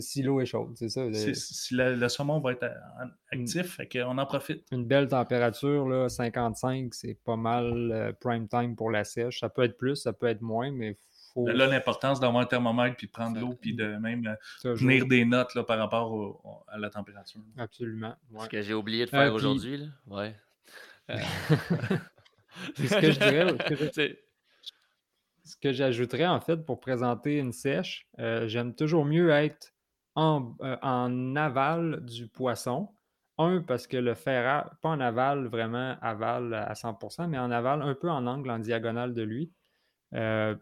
Si 0.00 0.22
l'eau 0.22 0.40
est 0.40 0.46
chaude, 0.46 0.72
c'est 0.76 0.88
ça. 0.88 1.02
Si 1.12 1.74
le, 1.74 1.94
le 1.94 2.08
saumon 2.08 2.40
va 2.40 2.52
être 2.52 2.64
euh, 2.64 3.06
actif, 3.32 3.76
fait 3.76 3.88
qu'on 3.88 4.18
en 4.18 4.26
profite. 4.26 4.64
Une 4.72 4.84
belle 4.84 5.08
température, 5.08 5.88
là, 5.88 6.08
55, 6.08 6.94
c'est 6.94 7.18
pas 7.24 7.36
mal 7.36 7.90
euh, 7.92 8.12
prime 8.12 8.48
time 8.48 8.76
pour 8.76 8.90
la 8.90 9.04
sèche. 9.04 9.40
Ça 9.40 9.48
peut 9.48 9.62
être 9.62 9.76
plus, 9.76 9.96
ça 9.96 10.12
peut 10.12 10.26
être 10.26 10.42
moins, 10.42 10.70
mais 10.70 10.98
Ben 11.36 11.56
là, 11.56 11.66
l'importance 11.66 12.20
d'avoir 12.20 12.42
un 12.42 12.46
thermomètre, 12.46 12.96
puis 12.96 13.06
de 13.06 13.12
prendre 13.12 13.38
l'eau, 13.38 13.54
puis 13.60 13.74
de 13.74 13.96
même 13.96 14.36
euh, 14.64 14.76
tenir 14.76 15.06
des 15.06 15.24
notes 15.24 15.54
là, 15.54 15.64
par 15.64 15.78
rapport 15.78 16.64
à 16.68 16.78
la 16.78 16.90
température. 16.90 17.40
Absolument. 17.56 18.14
Ce 18.40 18.48
que 18.48 18.62
j'ai 18.62 18.74
oublié 18.74 19.04
de 19.04 19.10
faire 19.10 19.32
aujourd'hui. 19.32 19.78
Là. 19.78 19.86
Ouais. 20.06 20.34
c'est 22.76 22.88
ce 22.88 23.00
que 23.00 23.10
je 23.12 23.18
dirais. 23.18 24.14
ce 25.44 25.56
que 25.56 25.72
j'ajouterais 25.72 26.26
en 26.26 26.40
fait 26.40 26.56
pour 26.56 26.80
présenter 26.80 27.38
une 27.38 27.52
sèche, 27.52 28.08
euh, 28.18 28.48
j'aime 28.48 28.74
toujours 28.74 29.04
mieux 29.04 29.30
être 29.30 29.74
en, 30.16 30.54
euh, 30.62 30.76
en, 30.82 31.36
aval 31.36 32.04
du 32.04 32.26
poisson. 32.26 32.88
Un, 33.38 33.60
parce 33.60 33.86
que 33.86 33.98
le 33.98 34.14
ferrage, 34.14 34.64
pas 34.82 34.88
en 34.88 35.00
aval 35.00 35.46
vraiment 35.46 35.96
aval 36.00 36.54
à 36.54 36.72
100%, 36.72 37.28
mais 37.28 37.38
en 37.38 37.50
aval 37.50 37.82
un 37.82 37.94
peu 37.94 38.10
en 38.10 38.26
angle, 38.26 38.50
en 38.50 38.58
diagonale 38.58 39.12
de 39.12 39.22
lui. 39.22 39.52
Euh, 40.14 40.56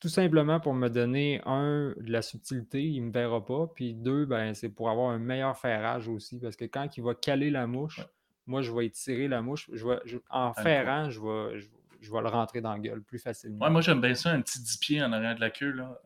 tout 0.00 0.08
simplement 0.08 0.60
pour 0.60 0.72
me 0.72 0.88
donner, 0.88 1.42
un, 1.44 1.94
de 1.98 2.10
la 2.10 2.22
subtilité, 2.22 2.82
il 2.82 3.02
ne 3.02 3.08
me 3.08 3.12
verra 3.12 3.44
pas. 3.44 3.66
Puis 3.74 3.92
deux, 3.92 4.24
ben, 4.24 4.54
c'est 4.54 4.70
pour 4.70 4.88
avoir 4.88 5.10
un 5.10 5.18
meilleur 5.18 5.58
ferrage 5.58 6.08
aussi. 6.08 6.40
Parce 6.40 6.56
que 6.56 6.64
quand 6.64 6.96
il 6.96 7.04
va 7.04 7.14
caler 7.14 7.50
la 7.50 7.66
mouche, 7.66 8.00
moi, 8.46 8.62
je 8.62 8.72
vais 8.72 8.86
étirer 8.86 9.28
la 9.28 9.42
mouche. 9.42 9.68
Je 9.74 9.86
en 10.30 10.54
ferrant, 10.54 11.10
je 11.10 11.20
vais, 11.20 11.60
je 12.00 12.10
vais 12.10 12.20
le 12.22 12.28
rentrer 12.28 12.62
dans 12.62 12.72
la 12.72 12.78
gueule 12.78 13.02
plus 13.02 13.18
facilement. 13.18 13.62
Ouais, 13.62 13.70
moi, 13.70 13.82
j'aime 13.82 14.00
bien 14.00 14.14
ça, 14.14 14.30
un 14.30 14.40
petit 14.40 14.62
10 14.62 14.76
pieds 14.78 15.02
en 15.02 15.12
arrière 15.12 15.34
de 15.34 15.40
la 15.40 15.50
queue. 15.50 15.72
Là. 15.72 16.00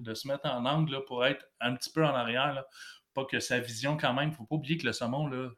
De, 0.00 0.14
se 0.14 0.28
mettre 0.28 0.46
en 0.46 0.64
angle 0.64 1.04
pour 1.06 1.24
être 1.24 1.44
un 1.60 1.74
petit 1.74 1.90
peu 1.90 2.04
en 2.04 2.14
arrière. 2.14 2.54
Là. 2.54 2.66
Pas 3.14 3.24
que 3.24 3.40
sa 3.40 3.58
vision, 3.58 3.96
quand 3.96 4.12
même, 4.12 4.28
il 4.28 4.32
ne 4.32 4.36
faut 4.36 4.44
pas 4.44 4.56
oublier 4.56 4.76
que 4.76 4.86
le 4.86 4.92
saumon, 4.92 5.26
là, 5.26 5.50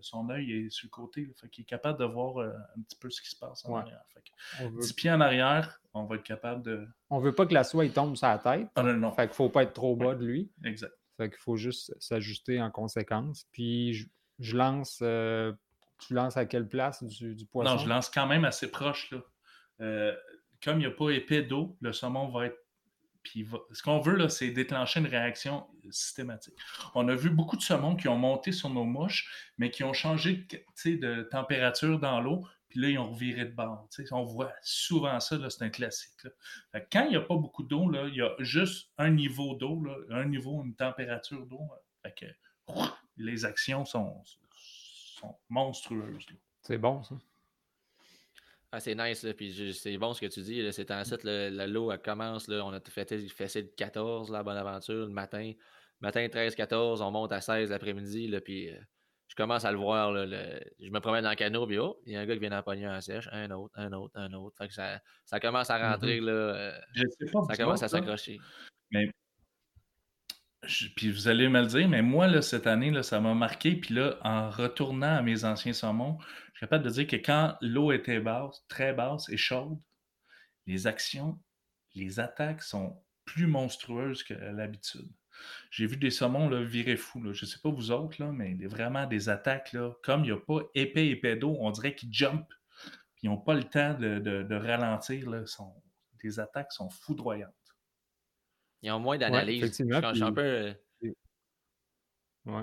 son 0.00 0.30
œil 0.30 0.52
est 0.52 0.70
sur 0.70 0.86
le 0.86 0.90
côté. 0.90 1.26
Là, 1.26 1.32
fait 1.36 1.50
est 1.58 1.64
capable 1.64 1.98
de 1.98 2.04
voir 2.04 2.38
euh, 2.38 2.50
un 2.76 2.82
petit 2.82 2.96
peu 2.96 3.10
ce 3.10 3.20
qui 3.20 3.28
se 3.28 3.36
passe 3.36 3.64
en 3.64 3.74
arrière. 3.74 4.00
Fait 4.14 4.70
10 4.70 4.92
pieds 4.92 5.10
en 5.10 5.20
arrière, 5.20 5.80
on 5.92 6.04
va 6.04 6.16
être 6.16 6.22
capable 6.22 6.62
de. 6.62 6.86
On 7.10 7.18
veut 7.18 7.34
pas 7.34 7.46
que 7.46 7.54
la 7.54 7.64
soie 7.64 7.88
tombe 7.88 8.16
sur 8.16 8.28
la 8.28 8.38
tête. 8.38 8.68
Ah, 8.76 8.82
non, 8.82 8.94
non. 8.94 9.12
Fait 9.12 9.26
qu'il 9.26 9.34
faut 9.34 9.48
pas 9.48 9.64
être 9.64 9.72
trop 9.72 9.96
bas 9.96 10.14
de 10.14 10.24
lui. 10.24 10.50
Exact. 10.64 10.92
Fait 11.16 11.28
qu'il 11.28 11.38
faut 11.38 11.56
juste 11.56 11.94
s'ajuster 12.00 12.62
en 12.62 12.70
conséquence. 12.70 13.46
Puis 13.52 14.08
je, 14.38 14.56
lance. 14.56 15.00
Euh, 15.02 15.52
tu 15.98 16.14
lances 16.14 16.36
à 16.36 16.46
quelle 16.46 16.68
place 16.68 17.02
du, 17.02 17.34
du, 17.34 17.44
poisson? 17.44 17.74
Non, 17.74 17.78
je 17.78 17.88
lance 17.88 18.08
quand 18.08 18.26
même 18.26 18.44
assez 18.44 18.70
proche. 18.70 19.10
Là. 19.10 19.18
Euh, 19.80 20.16
comme 20.62 20.76
il 20.76 20.86
n'y 20.86 20.86
a 20.86 20.90
pas 20.90 21.10
épais 21.10 21.42
d'eau, 21.42 21.76
le 21.80 21.92
saumon 21.92 22.28
va 22.28 22.46
être. 22.46 22.58
Ce 23.24 23.82
qu'on 23.82 24.00
veut, 24.00 24.16
là, 24.16 24.28
c'est 24.28 24.50
déclencher 24.50 25.00
une 25.00 25.06
réaction 25.06 25.66
systématique. 25.90 26.54
On 26.94 27.08
a 27.08 27.14
vu 27.14 27.30
beaucoup 27.30 27.56
de 27.56 27.62
saumons 27.62 27.96
qui 27.96 28.08
ont 28.08 28.16
monté 28.16 28.52
sur 28.52 28.70
nos 28.70 28.84
mouches, 28.84 29.52
mais 29.58 29.70
qui 29.70 29.84
ont 29.84 29.92
changé 29.92 30.46
de 30.84 31.22
température 31.30 31.98
dans 31.98 32.20
l'eau, 32.20 32.46
puis 32.68 32.80
là, 32.80 32.88
ils 32.88 32.98
ont 32.98 33.10
reviré 33.10 33.44
de 33.44 33.52
bord. 33.52 33.88
On 34.12 34.24
voit 34.24 34.52
souvent 34.62 35.18
ça, 35.20 35.36
c'est 35.50 35.62
un 35.62 35.70
classique. 35.70 36.12
Quand 36.90 37.04
il 37.04 37.10
n'y 37.10 37.16
a 37.16 37.20
pas 37.20 37.36
beaucoup 37.36 37.64
d'eau, 37.64 37.90
il 38.06 38.14
y 38.14 38.22
a 38.22 38.34
juste 38.38 38.90
un 38.96 39.10
niveau 39.10 39.54
d'eau, 39.54 39.82
un 40.10 40.24
niveau, 40.24 40.62
une 40.64 40.74
température 40.74 41.44
d'eau. 41.46 41.68
les 43.16 43.44
actions 43.44 43.84
sont, 43.84 44.22
sont 44.24 45.36
monstrueuses. 45.48 46.26
C'est 46.62 46.78
bon, 46.78 47.02
ça. 47.02 47.16
Ah, 48.72 48.78
c'est 48.78 48.94
nice, 48.94 49.26
puis 49.36 49.74
c'est 49.74 49.98
bon 49.98 50.14
ce 50.14 50.20
que 50.20 50.26
tu 50.26 50.42
dis. 50.42 50.72
C'est 50.72 50.90
en 50.92 51.04
fait, 51.04 51.24
la 51.24 51.66
l'eau, 51.66 51.90
elle 51.90 52.00
commence, 52.00 52.46
là, 52.46 52.64
on 52.64 52.72
a 52.72 52.80
fait, 52.80 53.28
fait 53.28 53.62
de 53.62 53.72
14, 53.76 54.30
la 54.30 54.44
bonne 54.44 54.56
aventure, 54.56 55.06
le 55.06 55.12
matin. 55.12 55.52
Matin 56.00 56.26
13-14, 56.26 57.02
on 57.02 57.10
monte 57.10 57.32
à 57.32 57.40
16 57.40 57.70
l'après-midi, 57.70 58.30
puis 58.44 58.70
euh, 58.70 58.78
je 59.26 59.34
commence 59.34 59.64
à 59.64 59.72
le 59.72 59.78
voir. 59.78 60.14
je 60.14 60.90
me 60.90 61.00
promène 61.00 61.24
dans 61.24 61.30
le 61.30 61.36
canot, 61.36 61.66
puis 61.66 61.78
oh, 61.78 62.00
il 62.06 62.12
y 62.12 62.16
a 62.16 62.20
un 62.20 62.26
gars 62.26 62.34
qui 62.34 62.40
vient 62.40 62.50
d'empoigner 62.50 62.86
un 62.86 63.00
sèche, 63.00 63.28
un 63.32 63.50
autre, 63.50 63.72
un 63.76 63.92
autre, 63.92 64.12
un 64.14 64.32
autre. 64.32 64.56
Fait 64.56 64.68
que 64.68 64.74
ça, 64.74 65.00
ça 65.24 65.40
commence 65.40 65.68
à 65.68 65.78
mm-hmm. 65.78 65.92
rentrer, 65.92 66.20
là, 66.20 66.32
euh, 66.32 66.78
ça 67.48 67.56
commence 67.56 67.82
à 67.82 67.88
s'accrocher. 67.88 68.38
Mais 68.92 69.10
puis 70.96 71.10
vous 71.10 71.28
allez 71.28 71.48
me 71.48 71.60
le 71.60 71.66
dire, 71.66 71.88
mais 71.88 72.02
moi, 72.02 72.26
là, 72.26 72.42
cette 72.42 72.66
année, 72.66 72.90
là, 72.90 73.02
ça 73.02 73.20
m'a 73.20 73.34
marqué. 73.34 73.76
Puis 73.76 73.94
là, 73.94 74.16
en 74.22 74.50
retournant 74.50 75.16
à 75.16 75.22
mes 75.22 75.44
anciens 75.44 75.72
saumons, 75.72 76.18
je 76.52 76.58
suis 76.58 76.60
capable 76.60 76.84
de 76.84 76.90
dire 76.90 77.06
que 77.06 77.16
quand 77.16 77.56
l'eau 77.60 77.92
était 77.92 78.20
basse, 78.20 78.64
très 78.68 78.92
basse 78.92 79.28
et 79.28 79.36
chaude, 79.36 79.78
les 80.66 80.86
actions, 80.86 81.38
les 81.94 82.20
attaques 82.20 82.62
sont 82.62 83.02
plus 83.24 83.46
monstrueuses 83.46 84.22
que 84.22 84.34
l'habitude. 84.34 85.08
J'ai 85.70 85.86
vu 85.86 85.96
des 85.96 86.10
saumons 86.10 86.48
là, 86.48 86.62
virer 86.62 86.96
fou. 86.96 87.20
Je 87.32 87.44
ne 87.44 87.50
sais 87.50 87.58
pas 87.62 87.70
vous 87.70 87.90
autres, 87.90 88.22
là, 88.22 88.30
mais 88.32 88.54
vraiment 88.66 89.06
des 89.06 89.28
attaques, 89.28 89.76
comme 90.02 90.24
il 90.24 90.32
n'y 90.32 90.32
a 90.32 90.36
pas 90.36 90.60
épais, 90.74 91.08
épais 91.08 91.36
d'eau, 91.36 91.56
on 91.60 91.70
dirait 91.70 91.94
qu'ils 91.94 92.12
jump. 92.12 92.46
Puis 93.14 93.24
ils 93.24 93.30
n'ont 93.30 93.38
pas 93.38 93.54
le 93.54 93.64
temps 93.64 93.94
de, 93.94 94.54
ralentir. 94.54 95.30
Là, 95.30 95.46
sont, 95.46 95.72
les 96.22 96.40
attaques 96.40 96.72
sont 96.72 96.90
foudroyantes. 96.90 97.54
Ils 98.82 98.90
ont 98.90 98.98
moins 98.98 99.18
d'analyse. 99.18 99.62
je, 99.78 100.14
suis 100.14 100.22
un 100.22 100.32
peu. 100.32 100.40
Euh, 100.40 100.72
ouais. 102.46 102.62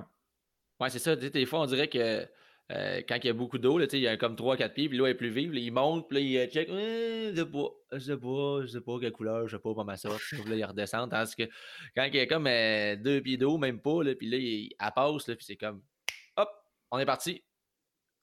Ouais, 0.80 0.90
c'est 0.90 1.00
ça. 1.00 1.16
Des 1.16 1.46
fois, 1.46 1.62
on 1.62 1.66
dirait 1.66 1.88
que 1.88 2.28
euh, 2.72 3.02
quand 3.08 3.16
il 3.16 3.28
y 3.28 3.30
a 3.30 3.34
beaucoup 3.34 3.58
d'eau, 3.58 3.80
il 3.80 4.00
y 4.00 4.08
a 4.08 4.18
comme 4.18 4.36
3-4 4.36 4.74
pieds, 4.74 4.90
puis 4.90 4.98
l'eau 4.98 5.06
est 5.06 5.14
plus 5.14 5.30
vive, 5.30 5.54
là, 5.54 5.60
il 5.60 5.72
monte, 5.72 6.10
puis 6.10 6.18
là, 6.18 6.44
il 6.44 6.52
check, 6.52 6.68
je 6.70 7.34
sais 7.34 7.46
pas, 7.46 7.70
je 7.94 8.00
sais 8.00 8.18
pas, 8.18 8.62
je 8.64 8.68
sais 8.68 8.82
pas 8.82 9.00
quelle 9.00 9.12
couleur, 9.14 9.48
je 9.48 9.56
sais 9.56 9.62
pas 9.62 9.84
ma 9.86 9.96
sorte, 9.96 10.22
puis 10.30 10.44
là, 10.50 10.56
il 10.58 10.66
redescend, 10.66 11.10
tandis 11.10 11.34
que 11.36 11.44
quand 11.96 12.04
il 12.04 12.16
y 12.16 12.20
a 12.20 12.26
comme 12.26 12.44
2 12.44 12.50
euh, 12.50 12.96
deux 12.98 13.22
pieds 13.22 13.38
d'eau, 13.38 13.58
même 13.58 13.80
pas, 13.80 14.04
là, 14.04 14.16
puis 14.16 14.30
là, 14.30 14.38
il, 14.38 14.74
elle 14.78 14.92
passe, 14.94 15.28
là, 15.28 15.36
puis 15.38 15.46
c'est 15.46 15.56
comme, 15.56 15.82
hop, 16.36 16.50
on 16.92 17.00
est 17.00 17.06
parti, 17.06 17.42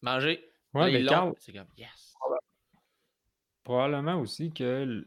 manger. 0.02 0.44
Ouais, 0.74 0.92
mais 0.92 1.06
c'est 1.38 1.52
comme, 1.52 1.68
yes. 1.78 2.14
Probablement 3.62 4.20
aussi 4.20 4.52
que 4.52 5.06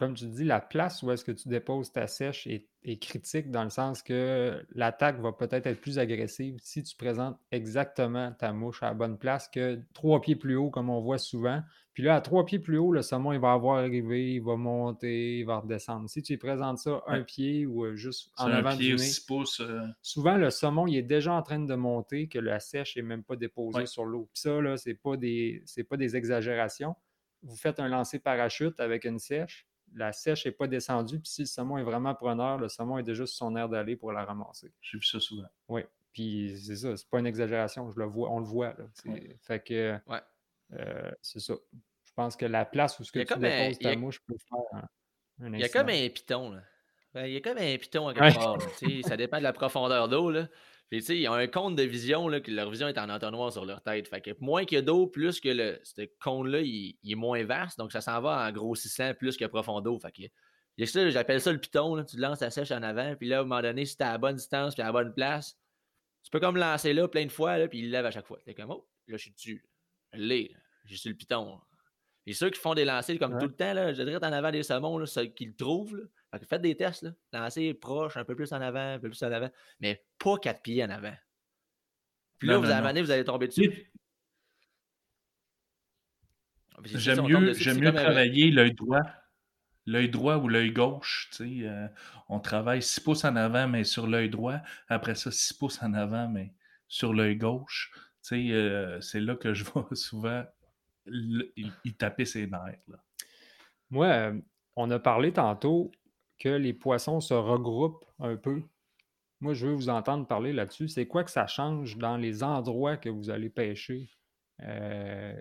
comme 0.00 0.14
tu 0.14 0.24
dis, 0.24 0.44
la 0.44 0.62
place 0.62 1.02
où 1.02 1.10
est-ce 1.10 1.26
que 1.26 1.30
tu 1.30 1.50
déposes 1.50 1.92
ta 1.92 2.06
sèche 2.06 2.46
est, 2.46 2.66
critique 3.02 3.50
dans 3.50 3.64
le 3.64 3.68
sens 3.68 4.02
que 4.02 4.64
l'attaque 4.74 5.20
va 5.20 5.32
peut-être 5.32 5.66
être 5.66 5.78
plus 5.82 5.98
agressive 5.98 6.56
si 6.62 6.82
tu 6.82 6.96
présentes 6.96 7.38
exactement 7.52 8.32
ta 8.32 8.54
mouche 8.54 8.82
à 8.82 8.86
la 8.86 8.94
bonne 8.94 9.18
place 9.18 9.46
que 9.48 9.78
trois 9.92 10.22
pieds 10.22 10.36
plus 10.36 10.56
haut, 10.56 10.70
comme 10.70 10.88
on 10.88 11.02
voit 11.02 11.18
souvent. 11.18 11.60
Puis 11.92 12.02
là, 12.02 12.14
à 12.14 12.22
trois 12.22 12.46
pieds 12.46 12.58
plus 12.58 12.78
haut, 12.78 12.92
le 12.92 13.02
saumon, 13.02 13.32
il 13.32 13.40
va 13.40 13.52
avoir 13.52 13.76
arrivé, 13.76 14.32
il 14.32 14.40
va 14.40 14.56
monter, 14.56 15.40
il 15.40 15.44
va 15.44 15.58
redescendre. 15.58 16.08
Si 16.08 16.22
tu 16.22 16.38
présentes 16.38 16.78
ça 16.78 17.02
un 17.06 17.22
pied 17.22 17.66
ou 17.66 17.84
euh, 17.84 17.94
juste 17.94 18.30
en 18.38 18.46
avant 18.46 18.74
du 18.74 18.94
nez, 18.94 19.10
euh. 19.60 19.86
souvent 20.00 20.38
le 20.38 20.48
saumon, 20.48 20.86
il 20.86 20.96
est 20.96 21.02
déjà 21.02 21.34
en 21.34 21.42
train 21.42 21.60
de 21.60 21.74
monter, 21.74 22.26
que 22.26 22.38
la 22.38 22.58
sèche 22.58 22.96
n'est 22.96 23.02
même 23.02 23.22
pas 23.22 23.36
déposée 23.36 23.84
sur 23.84 24.06
l'eau. 24.06 24.30
Puis 24.32 24.40
ça, 24.40 24.58
là, 24.62 24.78
c'est 24.78 24.94
pas 24.94 25.18
des, 25.18 25.62
pas 25.90 25.98
des 25.98 26.16
exagérations. 26.16 26.96
Vous 27.42 27.56
faites 27.56 27.78
un 27.78 27.88
lancer 27.88 28.18
parachute 28.18 28.80
avec 28.80 29.04
une 29.04 29.18
sèche, 29.18 29.66
la 29.94 30.12
sèche 30.12 30.46
n'est 30.46 30.52
pas 30.52 30.66
descendue, 30.66 31.18
puis 31.18 31.30
si 31.30 31.42
le 31.42 31.46
saumon 31.46 31.78
est 31.78 31.82
vraiment 31.82 32.14
preneur, 32.14 32.58
le 32.58 32.68
saumon 32.68 32.98
est 32.98 33.02
déjà 33.02 33.26
sur 33.26 33.36
son 33.36 33.56
air 33.56 33.68
d'aller 33.68 33.96
pour 33.96 34.12
la 34.12 34.24
ramasser. 34.24 34.72
J'ai 34.80 34.98
vu 34.98 35.04
ça 35.04 35.20
souvent. 35.20 35.48
Oui, 35.68 35.82
puis 36.12 36.56
c'est 36.58 36.76
ça, 36.76 36.96
c'est 36.96 37.08
pas 37.08 37.18
une 37.18 37.26
exagération, 37.26 37.90
je 37.90 37.98
le 37.98 38.06
vois, 38.06 38.30
on 38.30 38.38
le 38.38 38.46
voit. 38.46 38.74
Fait 39.42 39.62
que 39.62 39.98
ouais. 40.06 40.20
Euh, 40.72 41.10
c'est 41.22 41.40
ça. 41.40 41.54
Je 42.04 42.12
pense 42.14 42.36
que 42.36 42.46
la 42.46 42.64
place 42.64 42.98
où 42.98 43.04
ce 43.04 43.12
que 43.12 43.20
tu 43.20 43.38
déposes 43.38 43.78
ta 43.78 43.96
mouche 43.96 44.20
peut 44.26 44.36
faire 44.38 44.82
un, 45.40 45.52
Il 45.52 45.60
y 45.60 45.64
a 45.64 45.68
comme 45.68 45.88
un 45.88 46.08
piton, 46.08 46.50
là. 46.50 46.62
Ben, 47.12 47.26
il 47.26 47.32
y 47.32 47.36
a 47.36 47.40
comme 47.40 47.58
un 47.58 47.76
piton 47.76 48.08
à 48.08 48.14
quelque 48.14 48.34
part. 48.34 48.58
ça 49.08 49.16
dépend 49.16 49.38
de 49.38 49.42
la 49.42 49.52
profondeur 49.52 50.08
d'eau. 50.08 50.30
Là. 50.30 50.48
Puis, 50.90 50.98
tu 50.98 51.06
sais, 51.06 51.18
ils 51.20 51.28
ont 51.28 51.34
un 51.34 51.46
cône 51.46 51.76
de 51.76 51.84
vision, 51.84 52.26
là, 52.26 52.40
que 52.40 52.50
leur 52.50 52.68
vision 52.68 52.88
est 52.88 52.98
en 52.98 53.08
entonnoir 53.08 53.52
sur 53.52 53.64
leur 53.64 53.80
tête. 53.80 54.08
Fait 54.08 54.20
que 54.20 54.32
moins 54.40 54.64
qu'il 54.64 54.74
y 54.74 54.78
a 54.80 54.82
d'eau, 54.82 55.06
plus 55.06 55.38
que 55.40 55.48
le, 55.48 55.78
ce 55.84 56.02
cône-là, 56.20 56.62
il, 56.62 56.96
est 57.04 57.14
moins 57.14 57.44
vaste. 57.44 57.78
Donc, 57.78 57.92
ça 57.92 58.00
s'en 58.00 58.20
va 58.20 58.48
en 58.48 58.52
grossissant 58.52 59.14
plus 59.14 59.36
que 59.36 59.44
profond 59.44 59.80
d'eau. 59.80 60.00
Fait 60.00 60.10
que, 60.10 61.10
j'appelle 61.10 61.40
ça 61.40 61.52
le 61.52 61.60
piton. 61.60 61.94
Là. 61.94 62.04
Tu 62.04 62.16
lances 62.16 62.40
la 62.40 62.50
sèche 62.50 62.72
en 62.72 62.82
avant. 62.82 63.14
Puis 63.14 63.28
là, 63.28 63.38
à 63.38 63.40
un 63.40 63.44
moment 63.44 63.62
donné, 63.62 63.86
si 63.86 63.96
tu 63.96 64.02
à 64.02 64.10
la 64.10 64.18
bonne 64.18 64.34
distance 64.34 64.74
puis 64.74 64.82
à 64.82 64.86
la 64.86 64.92
bonne 64.92 65.14
place, 65.14 65.56
tu 66.24 66.30
peux 66.30 66.40
comme 66.40 66.56
lancer 66.56 66.92
là 66.92 67.06
plein 67.06 67.24
de 67.24 67.32
fois. 67.32 67.56
Là, 67.56 67.68
puis 67.68 67.78
il 67.78 67.90
lève 67.92 68.06
à 68.06 68.10
chaque 68.10 68.26
fois. 68.26 68.40
T'es 68.44 68.54
comme, 68.54 68.72
oh, 68.72 68.84
là, 69.06 69.16
je 69.16 69.22
suis 69.22 69.30
dessus. 69.30 69.64
L'ai. 70.12 70.52
Je 70.86 70.96
suis 70.96 71.08
le 71.08 71.14
piton. 71.14 71.60
Et 72.30 72.32
ceux 72.32 72.48
qui 72.48 72.60
font 72.60 72.74
des 72.74 72.84
lancers 72.84 73.18
comme 73.18 73.36
tout 73.40 73.48
le 73.48 73.52
temps, 73.52 73.72
là, 73.72 73.92
je 73.92 74.02
dirais 74.04 74.24
en 74.24 74.32
avant 74.32 74.52
des 74.52 74.62
saumons, 74.62 74.98
là, 74.98 75.04
ceux 75.04 75.24
qui 75.24 75.46
le 75.46 75.56
trouvent, 75.56 75.96
là, 75.96 76.38
faites 76.48 76.62
des 76.62 76.76
tests, 76.76 77.02
là. 77.02 77.10
Lancez 77.32 77.74
proche, 77.74 78.16
un 78.16 78.24
peu 78.24 78.36
plus 78.36 78.52
en 78.52 78.60
avant, 78.60 78.94
un 78.94 78.98
peu 79.00 79.08
plus 79.08 79.20
en 79.24 79.32
avant, 79.32 79.50
mais 79.80 80.04
pas 80.16 80.38
quatre 80.38 80.62
pieds 80.62 80.84
en 80.84 80.90
avant. 80.90 81.16
Puis 82.38 82.46
là, 82.46 82.58
vous, 82.58 82.70
allez, 82.70 83.02
vous 83.02 83.10
allez 83.10 83.24
tomber 83.24 83.48
dessus. 83.48 83.90
J'aime 86.84 87.26
mieux, 87.26 87.40
mieux 87.40 87.92
travailler 87.92 88.52
l'œil 88.52 88.74
droit. 88.74 89.02
L'œil 89.86 90.08
droit 90.08 90.36
ou 90.36 90.46
l'œil 90.46 90.70
gauche, 90.70 91.30
tu 91.32 91.62
sais, 91.62 91.66
euh, 91.66 91.88
on 92.28 92.38
travaille 92.38 92.80
6 92.80 93.00
pouces 93.00 93.24
en 93.24 93.34
avant, 93.34 93.66
mais 93.66 93.82
sur 93.82 94.06
l'œil 94.06 94.30
droit. 94.30 94.60
Après 94.86 95.16
ça, 95.16 95.32
6 95.32 95.54
pouces 95.54 95.82
en 95.82 95.94
avant, 95.94 96.28
mais 96.28 96.54
sur 96.86 97.12
l'œil 97.12 97.34
gauche. 97.34 97.90
Tu 98.22 98.28
sais, 98.28 98.52
euh, 98.52 99.00
c'est 99.00 99.18
là 99.18 99.34
que 99.34 99.52
je 99.52 99.64
vois 99.74 99.88
souvent 99.94 100.44
il, 101.12 101.94
taper 101.96 102.24
ses 102.24 102.46
nerfs. 102.46 102.82
Là. 102.88 102.98
Moi, 103.90 104.06
euh, 104.06 104.40
on 104.76 104.90
a 104.90 104.98
parlé 104.98 105.32
tantôt 105.32 105.90
que 106.38 106.48
les 106.48 106.72
poissons 106.72 107.20
se 107.20 107.34
regroupent 107.34 108.04
un 108.18 108.36
peu. 108.36 108.62
Moi, 109.40 109.54
je 109.54 109.66
veux 109.66 109.74
vous 109.74 109.88
entendre 109.88 110.26
parler 110.26 110.52
là-dessus. 110.52 110.88
C'est 110.88 111.06
quoi 111.06 111.24
que 111.24 111.30
ça 111.30 111.46
change 111.46 111.96
dans 111.96 112.16
les 112.16 112.42
endroits 112.42 112.96
que 112.96 113.08
vous 113.08 113.30
allez 113.30 113.50
pêcher 113.50 114.10
euh, 114.62 115.40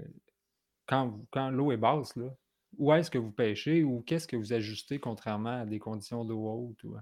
quand, 0.86 1.20
quand 1.32 1.49
l'eau 1.49 1.72
est 1.72 1.78
basse? 1.78 2.15
Là? 2.15 2.30
où 2.78 2.93
est-ce 2.93 3.09
que 3.09 3.17
vous 3.17 3.32
pêchez 3.32 3.84
ou 3.84 4.01
qu'est-ce 4.01 4.28
que 4.28 4.36
vous 4.36 4.53
ajustez 4.53 4.99
contrairement 4.99 5.61
à 5.61 5.65
des 5.65 5.80
conditions 5.80 6.24
d'eau 6.24 6.45
haute? 6.45 6.84
Ou... 6.84 6.97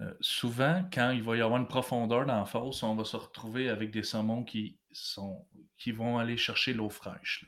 Euh, 0.00 0.14
souvent, 0.20 0.84
quand 0.92 1.10
il 1.10 1.22
va 1.22 1.36
y 1.36 1.40
avoir 1.40 1.60
une 1.60 1.68
profondeur 1.68 2.26
dans 2.26 2.38
la 2.38 2.44
fosse, 2.44 2.82
on 2.82 2.94
va 2.94 3.04
se 3.04 3.16
retrouver 3.16 3.68
avec 3.68 3.90
des 3.90 4.02
saumons 4.02 4.44
qui, 4.44 4.78
sont, 4.96 5.46
qui 5.76 5.92
vont 5.92 6.18
aller 6.18 6.36
chercher 6.36 6.74
l'eau 6.74 6.90
fraîche. 6.90 7.44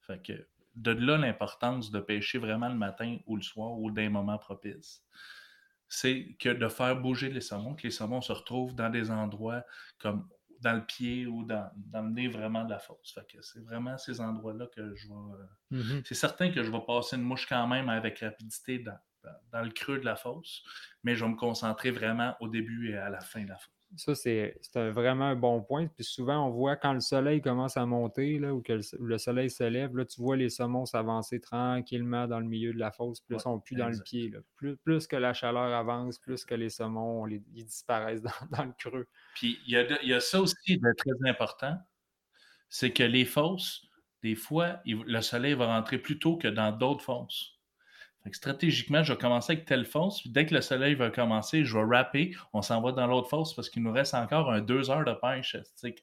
Fait 0.00 0.22
que, 0.22 0.46
de 0.74 0.92
là 0.92 1.18
l'importance 1.18 1.90
de 1.90 2.00
pêcher 2.00 2.38
vraiment 2.38 2.68
le 2.68 2.76
matin 2.76 3.18
ou 3.26 3.36
le 3.36 3.42
soir 3.42 3.72
ou 3.78 3.90
d'un 3.90 4.10
moment 4.10 4.38
propice. 4.38 5.02
C'est 5.88 6.36
que 6.38 6.50
de 6.50 6.68
faire 6.68 7.00
bouger 7.00 7.30
les 7.30 7.40
saumons, 7.40 7.74
que 7.74 7.84
les 7.84 7.90
saumons 7.90 8.20
se 8.20 8.32
retrouvent 8.32 8.74
dans 8.74 8.90
des 8.90 9.10
endroits 9.10 9.64
comme 9.98 10.28
dans 10.60 10.74
le 10.74 10.84
pied 10.84 11.26
ou 11.26 11.44
dans, 11.44 11.70
dans 11.76 12.02
le 12.02 12.10
nez 12.10 12.28
vraiment 12.28 12.64
de 12.64 12.70
la 12.70 12.78
fosse. 12.78 13.12
Fait 13.14 13.26
que 13.26 13.42
c'est 13.42 13.60
vraiment 13.60 13.96
ces 13.96 14.20
endroits-là 14.20 14.66
que 14.66 14.94
je 14.94 15.08
vais. 15.08 15.78
Mm-hmm. 15.78 16.02
C'est 16.04 16.14
certain 16.14 16.50
que 16.50 16.62
je 16.62 16.70
vais 16.70 16.80
passer 16.86 17.16
une 17.16 17.22
mouche 17.22 17.46
quand 17.46 17.66
même 17.66 17.88
avec 17.88 18.18
rapidité 18.18 18.80
dans, 18.80 18.98
dans, 19.52 19.62
le 19.62 19.70
creux 19.70 19.98
de 19.98 20.04
la 20.04 20.16
fosse, 20.16 20.62
mais 21.04 21.14
je 21.14 21.24
vais 21.24 21.30
me 21.30 21.36
concentrer 21.36 21.90
vraiment 21.90 22.36
au 22.40 22.48
début 22.48 22.90
et 22.90 22.96
à 22.96 23.08
la 23.08 23.20
fin 23.20 23.42
de 23.42 23.48
la 23.48 23.58
fosse. 23.58 23.77
Ça, 23.96 24.14
c'est 24.14 24.54
vraiment 24.74 25.26
un 25.26 25.36
bon 25.36 25.62
point. 25.62 25.86
Puis 25.86 26.04
souvent, 26.04 26.46
on 26.46 26.50
voit 26.50 26.76
quand 26.76 26.92
le 26.92 27.00
soleil 27.00 27.40
commence 27.40 27.76
à 27.76 27.86
monter 27.86 28.38
là, 28.38 28.54
ou 28.54 28.60
que 28.60 28.80
le, 28.98 29.18
soleil 29.18 29.50
se 29.50 29.64
lève, 29.64 29.96
là, 29.96 30.04
tu 30.04 30.20
vois 30.20 30.36
les 30.36 30.50
saumons 30.50 30.84
s'avancer 30.84 31.40
tranquillement 31.40 32.26
dans 32.28 32.38
le 32.38 32.46
milieu 32.46 32.72
de 32.72 32.78
la 32.78 32.90
fosse, 32.90 33.20
plus 33.20 33.36
ils 33.36 33.40
sont 33.40 33.60
plus 33.60 33.76
dans 33.76 33.88
le 33.88 33.98
pied. 34.04 34.32
Plus, 34.56 34.76
plus, 34.76 35.06
que 35.06 35.16
la 35.16 35.32
chaleur 35.32 35.74
avance, 35.74 36.18
plus 36.18 36.44
que 36.44 36.54
les 36.54 36.68
saumons 36.68 37.26
ils 37.26 37.64
disparaissent 37.64 38.22
dans, 38.52 38.64
le 38.64 38.72
creux. 38.78 39.06
Puis 39.34 39.58
il 39.66 39.72
y, 39.72 39.76
a 39.76 40.02
il 40.02 40.08
y 40.08 40.14
a 40.14 40.20
ça 40.20 40.40
aussi 40.40 40.76
de 40.76 40.92
très 40.96 41.30
important, 41.30 41.78
c'est 42.68 42.92
que 42.92 43.02
les 43.02 43.24
fosses, 43.24 43.86
des 44.22 44.34
fois, 44.34 44.80
le 44.84 45.20
soleil 45.22 45.54
va 45.54 45.66
rentrer 45.66 45.98
plus 45.98 46.18
tôt 46.18 46.36
que 46.36 46.48
dans 46.48 46.72
d'autres 46.72 47.04
fosses 47.04 47.57
stratégiquement, 48.32 49.02
je 49.02 49.12
vais 49.12 49.18
commencer 49.18 49.54
avec 49.54 49.64
telle 49.64 49.84
fosse. 49.84 50.26
dès 50.26 50.46
que 50.46 50.54
le 50.54 50.60
soleil 50.60 50.94
va 50.94 51.10
commencer, 51.10 51.64
je 51.64 51.76
vais 51.76 51.84
rapper. 51.84 52.34
On 52.52 52.62
s'en 52.62 52.80
va 52.80 52.92
dans 52.92 53.06
l'autre 53.06 53.28
fosse 53.28 53.54
parce 53.54 53.70
qu'il 53.70 53.82
nous 53.82 53.92
reste 53.92 54.14
encore 54.14 54.52
un 54.52 54.60
deux 54.60 54.90
heures 54.90 55.04
de 55.04 55.14
pêche 55.14 55.56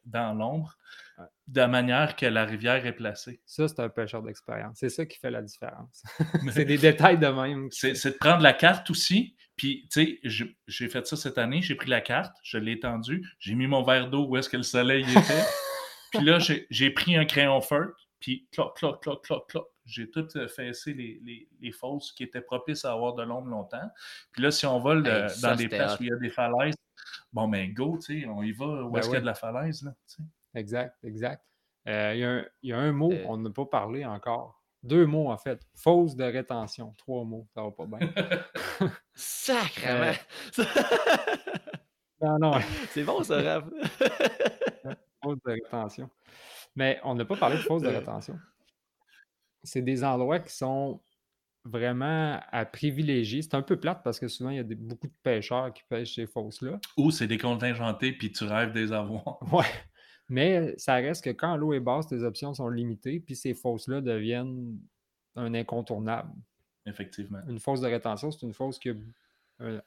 dans 0.06 0.34
l'ombre, 0.34 0.78
de 1.48 1.66
manière 1.66 2.16
que 2.16 2.26
la 2.26 2.46
rivière 2.46 2.86
est 2.86 2.94
placée. 2.94 3.42
Ça, 3.46 3.68
c'est 3.68 3.80
un 3.80 3.90
pêcheur 3.90 4.24
d'expérience. 4.24 4.78
C'est 4.80 4.90
ça 4.90 5.06
qui 5.06 5.20
fait 5.20 5.32
la 5.32 5.42
différence. 5.42 6.04
c'est 6.52 6.66
des 6.66 6.78
détails 6.78 7.20
de 7.20 7.28
même. 7.28 7.68
C'est 7.72 7.94
de 7.94 8.18
prendre 8.18 8.42
la 8.42 8.54
carte 8.54 8.90
aussi. 8.90 9.36
Puis, 9.56 9.88
tu 9.92 10.20
sais, 10.24 10.56
j'ai 10.68 10.90
fait 10.90 11.06
ça 11.08 11.16
cette 11.16 11.38
année. 11.38 11.62
J'ai 11.62 11.76
pris 11.76 11.90
la 11.90 12.02
carte, 12.02 12.36
je 12.44 12.58
l'ai 12.58 12.74
étendue, 12.74 13.26
j'ai 13.40 13.56
mis 13.56 13.68
mon 13.68 13.84
verre 13.84 14.10
d'eau 14.10 14.26
où 14.28 14.36
est-ce 14.36 14.50
que 14.50 14.58
le 14.58 14.64
soleil 14.64 15.04
était. 15.04 15.44
puis 16.12 16.26
là, 16.26 16.40
j'ai 16.40 16.90
pris 16.90 17.16
un 17.16 17.26
crayon 17.26 17.62
feutre, 17.62 17.96
puis 18.20 18.48
cloc, 18.52 18.76
cloc, 18.78 19.02
cloc, 19.02 19.24
cloc, 19.24 19.50
cloc 19.50 19.68
j'ai 19.86 20.10
tout 20.10 20.28
euh, 20.36 20.48
fessé 20.48 20.94
les, 20.94 21.20
les, 21.24 21.48
les, 21.62 21.72
fosses 21.72 22.12
qui 22.12 22.24
étaient 22.24 22.42
propices 22.42 22.86
à 22.86 22.92
avoir 22.92 23.14
de 23.14 23.24
l'ombre 23.24 23.50
longtemps. 23.50 23.90
Puis 24.32 24.42
là, 24.42 24.52
si 24.52 24.66
on 24.66 24.80
va 24.80 24.96
dans 24.96 25.56
des 25.56 25.68
places 25.68 26.00
où 26.00 26.04
il 26.04 26.10
y 26.10 26.14
a 26.14 26.18
des 26.18 26.30
falaises, 26.30 26.76
bon, 27.32 27.48
ben 27.48 27.72
go, 27.74 27.98
tu 27.98 28.22
sais, 28.22 28.28
on 28.28 28.42
y 28.42 28.52
va 28.52 28.66
où 28.66 28.90
ben 28.90 29.00
est-ce 29.00 29.08
qu'il 29.08 29.16
y 29.16 29.18
a 29.18 29.22
de 29.22 29.26
la 29.26 29.36
falaise, 29.36 29.84
là, 29.84 29.92
Exact, 30.56 30.96
exact. 31.04 31.44
Euh, 31.88 32.14
il, 32.16 32.20
y 32.20 32.24
a 32.24 32.30
un, 32.30 32.46
il, 32.64 32.70
y 32.70 32.74
a 32.74 32.80
un, 32.80 32.92
mot, 32.92 33.12
euh. 33.12 33.26
on 33.28 33.38
n'a 33.38 33.50
pas 33.52 33.66
parlé 33.66 34.06
encore. 34.06 34.64
Deux 34.82 35.06
mots, 35.06 35.32
en 35.32 35.38
fait. 35.38 35.62
Fosse 35.76 36.16
de 36.16 36.24
rétention. 36.24 36.94
Trois 36.98 37.24
mots, 37.24 37.48
ça 37.54 37.62
va 37.62 37.72
pas 37.72 37.86
bien. 37.86 38.10
Sacrement! 39.14 40.14
non, 42.22 42.40
non. 42.40 42.54
C'est 42.90 43.04
bon, 43.04 43.24
ça, 43.24 43.42
Raph. 43.42 43.66
Fosse 45.24 45.40
de 45.44 45.52
rétention. 45.52 46.10
Mais 46.76 47.00
on 47.04 47.16
n'a 47.16 47.26
pas 47.26 47.36
parlé 47.36 47.56
de 47.56 47.62
fosse 47.62 47.82
de 47.82 47.88
rétention 47.88 48.38
c'est 49.66 49.82
des 49.82 50.04
endroits 50.04 50.40
qui 50.40 50.54
sont 50.54 51.02
vraiment 51.66 52.40
à 52.52 52.66
privilégier. 52.66 53.42
C'est 53.42 53.56
un 53.56 53.62
peu 53.62 53.78
plate 53.78 54.02
parce 54.04 54.20
que 54.20 54.28
souvent, 54.28 54.52
il 54.52 54.58
y 54.58 54.60
a 54.60 54.64
beaucoup 54.64 55.08
de 55.08 55.14
pêcheurs 55.24 55.74
qui 55.74 55.84
pêchent 55.90 56.16
ces 56.16 56.28
fosses-là. 56.28 56.80
Ou 56.98 57.12
c'est 57.12 57.28
des 57.28 57.38
contingentés 57.38 58.14
puis 58.14 58.32
tu 58.32 58.44
rêves 58.46 58.72
des 58.72 58.92
avoirs. 58.92 59.40
Ouais. 59.52 59.66
Mais 60.28 60.74
ça 60.78 60.96
reste 60.96 61.24
que 61.24 61.30
quand 61.30 61.56
l'eau 61.56 61.74
est 61.74 61.80
basse, 61.80 62.08
tes 62.08 62.24
options 62.24 62.54
sont 62.56 62.70
limitées, 62.70 63.20
puis 63.20 63.36
ces 63.36 63.54
fosses-là 63.54 64.02
deviennent 64.02 64.80
un 65.36 65.54
incontournable. 65.54 66.32
Effectivement. 66.88 67.40
Une 67.48 67.60
fosse 67.60 67.82
de 67.82 67.88
rétention, 67.88 68.32
c'est 68.32 68.44
une 68.44 68.54
fosse 68.54 68.80
qui 68.80 68.90
a 68.90 68.94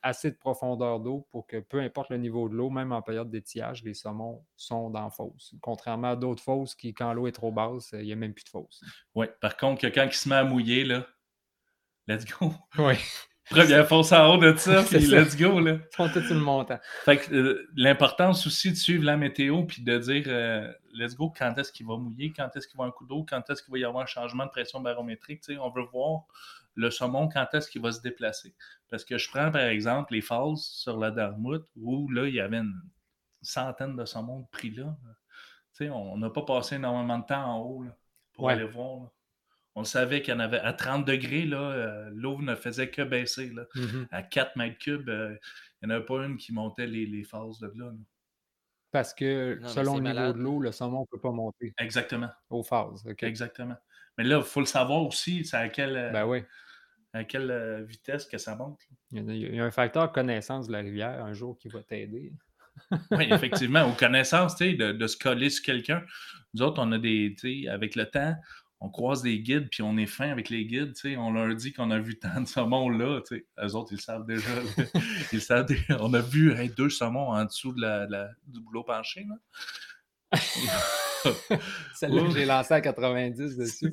assez 0.03 0.31
de 0.31 0.37
profondeur 0.37 1.01
d'eau 1.01 1.27
pour 1.31 1.47
que 1.47 1.59
peu 1.59 1.81
importe 1.81 2.11
le 2.11 2.17
niveau 2.17 2.49
de 2.49 2.55
l'eau, 2.55 2.71
même 2.71 2.93
en 2.93 3.03
période 3.03 3.31
d'étiage, 3.31 3.85
les 3.85 3.95
saumons 3.95 4.45
sont 4.57 4.91
dans 4.91 5.05
la 5.05 5.11
fosse. 5.11 5.55
Contrairement 5.61 6.13
à 6.13 6.17
d'autres 6.17 6.43
fosses 6.43 6.75
qui, 6.75 6.95
quand 6.95 7.13
l'eau 7.13 7.27
est 7.27 7.33
trop 7.33 7.53
basse, 7.53 7.91
il 7.93 8.05
n'y 8.05 8.13
a 8.13 8.17
même 8.17 8.33
plus 8.33 8.45
de 8.45 8.49
fosse. 8.49 8.83
Oui, 9.15 9.27
par 9.41 9.57
contre, 9.57 9.87
quand 9.89 10.05
il 10.05 10.13
se 10.13 10.29
met 10.29 10.37
à 10.37 10.45
mouiller, 10.45 10.85
là, 10.85 11.07
let's 12.07 12.25
go. 12.25 12.53
Oui. 12.79 12.95
Première 13.51 13.89
fosse 13.89 14.13
en 14.13 14.35
haut 14.35 14.39
de 14.39 14.55
ça, 14.57 14.83
puis 14.89 14.99
let's 15.07 15.37
go. 15.37 15.59
Là. 15.59 15.73
Ils 15.73 15.97
font 15.97 16.09
tout 16.09 16.21
le 16.21 16.35
montant. 16.35 16.79
Fait 17.05 17.17
que 17.17 17.35
euh, 17.35 17.69
l'importance 17.77 18.47
aussi 18.47 18.71
de 18.71 18.77
suivre 18.77 19.05
la 19.05 19.17
météo 19.17 19.65
puis 19.65 19.83
de 19.83 19.97
dire 19.99 20.25
euh, 20.27 20.71
let's 20.93 21.15
go, 21.15 21.33
quand 21.37 21.57
est-ce 21.57 21.73
qu'il 21.73 21.87
va 21.87 21.97
mouiller, 21.97 22.33
quand 22.37 22.51
est-ce 22.55 22.69
qu'il 22.69 22.77
va 22.77 22.85
un 22.85 22.91
coup 22.91 23.07
d'eau, 23.07 23.25
quand 23.29 23.49
est-ce 23.49 23.63
qu'il 23.63 23.73
va 23.73 23.79
y 23.79 23.85
avoir 23.85 24.03
un 24.03 24.07
changement 24.07 24.45
de 24.45 24.51
pression 24.51 24.81
barométrique. 24.81 25.43
On 25.61 25.71
veut 25.71 25.85
voir 25.85 26.25
le 26.79 26.91
saumon, 26.91 27.29
quand 27.29 27.47
est-ce 27.55 27.69
qu'il 27.69 27.83
va 27.83 27.91
se 27.91 28.01
déplacer? 28.01 28.55
Parce 28.89 29.05
que 29.05 29.19
je 29.19 29.29
prends 29.29 29.51
par 29.51 29.63
exemple 29.63 30.15
les 30.15 30.21
falls 30.21 30.57
sur 30.57 30.97
la 30.97 31.11
Dartmouth 31.11 31.69
où 31.77 32.09
là, 32.09 32.27
il 32.29 32.35
y 32.35 32.41
avait 32.41 32.59
une 32.59 32.81
centaine 33.43 33.97
de 33.97 34.05
saumons 34.05 34.49
pris 34.53 34.71
là. 34.71 34.97
on 35.81 36.17
n'a 36.17 36.31
pas 36.31 36.43
passé 36.43 36.77
énormément 36.77 37.19
de 37.19 37.27
temps 37.27 37.45
en 37.45 37.61
haut 37.61 37.85
pour 38.33 38.49
aller 38.49 38.65
voir. 38.65 39.11
On 39.75 39.85
savait 39.85 40.23
qu'il 40.23 40.35
y 40.35 40.37
en 40.37 40.41
avait 40.41 40.61
à 40.61 40.73
30 40.73 41.05
degrés, 41.05 41.49
euh, 41.53 42.11
l'eau 42.13 42.41
ne 42.41 42.55
faisait 42.55 42.91
que 42.91 43.03
baisser. 43.03 43.51
Mm-hmm. 43.51 44.09
À 44.11 44.23
4 44.23 44.57
mètres 44.57 44.79
cubes, 44.79 45.09
euh, 45.09 45.37
il 45.83 45.89
n'y 45.89 45.93
en 45.93 45.97
avait 45.97 46.05
pas 46.05 46.25
une 46.25 46.37
qui 46.37 46.53
montait 46.53 46.87
les, 46.87 47.07
les 47.07 47.23
phases 47.23 47.59
de 47.61 47.73
là. 47.77 47.93
Parce 48.91 49.15
que 49.15 49.61
selon 49.67 49.99
le 49.99 50.13
niveau 50.13 50.33
de 50.33 50.39
l'eau, 50.39 50.61
le 50.61 50.73
saumon 50.73 51.03
ne 51.03 51.07
peut 51.07 51.21
pas 51.21 51.31
monter. 51.31 51.75
Exactement. 51.79 52.31
Aux 52.51 52.63
phases. 52.63 53.05
Exactement. 53.21 53.77
Mais 54.17 54.25
là, 54.25 54.39
il 54.39 54.45
faut 54.45 54.61
le 54.61 54.67
savoir 54.67 55.03
aussi, 55.03 55.45
c'est 55.45 55.57
à 55.57 55.69
quelle, 55.69 56.11
ben 56.13 56.25
oui 56.25 56.43
à 57.13 57.25
quelle 57.25 57.51
euh, 57.51 57.83
vitesse 57.83 58.27
que 58.27 58.39
ça 58.39 58.55
monte. 58.55 58.81
Il 59.13 59.37
y, 59.37 59.59
a, 59.59 59.65
un 59.65 59.71
facteur 59.71 60.13
connaissance 60.13 60.67
de 60.67 60.73
la 60.73 60.81
rivière 60.81 61.25
un 61.25 61.33
jour 61.33 61.59
qui 61.59 61.69
va 61.69 61.83
t'aider. 61.83 62.33
oui, 63.11 63.27
effectivement, 63.31 63.85
aux 63.89 63.95
connaissances, 63.95 64.57
tu 64.57 64.71
sais, 64.71 64.75
de, 64.75 65.07
se 65.07 65.17
coller 65.17 65.51
sur 65.51 65.65
quelqu'un. 65.65 66.03
Nous 66.55 66.63
autres, 66.63 66.83
on 66.83 66.93
a 66.93 66.99
des, 66.99 67.35
tu 67.39 67.63
sais, 67.63 67.69
avec 67.69 67.97
le 67.97 68.07
temps, 68.07 68.35
on 68.81 68.91
croise 68.91 69.23
des 69.23 69.41
guides, 69.41 69.69
puis 69.71 69.83
on 69.83 69.97
est 69.97 70.07
fin 70.07 70.31
avec 70.31 70.51
les 70.51 70.65
guides, 70.65 70.95
tu 70.95 71.11
sais, 71.13 71.17
on 71.17 71.33
leur 71.33 71.55
dit 71.55 71.73
qu'on 71.73 71.91
a 71.91 71.99
vu 71.99 72.19
tant 72.19 72.41
de 72.41 72.47
saumons 72.47 72.89
là, 72.89 73.21
tu 73.27 73.37
sais. 73.37 73.47
Eux 73.65 73.75
autres, 73.75 73.93
ils 73.93 74.01
savent 74.01 74.27
déjà. 74.27 74.51
ils 75.33 75.41
savent 75.41 75.67
On 76.01 76.13
a 76.15 76.21
vu 76.21 76.55
deux 76.77 76.91
saumons 76.91 77.31
en 77.31 77.45
dessous 77.45 77.73
de 77.73 77.81
la, 77.81 78.29
du 78.47 78.61
boulot 78.61 78.85
penché, 78.85 79.27
là. 79.29 79.37
Celle-là 81.95 82.23
que 82.23 82.31
j'ai 82.31 82.45
lancé 82.45 82.75
à 82.75 82.81
90 82.83 83.57
dessus. 83.57 83.93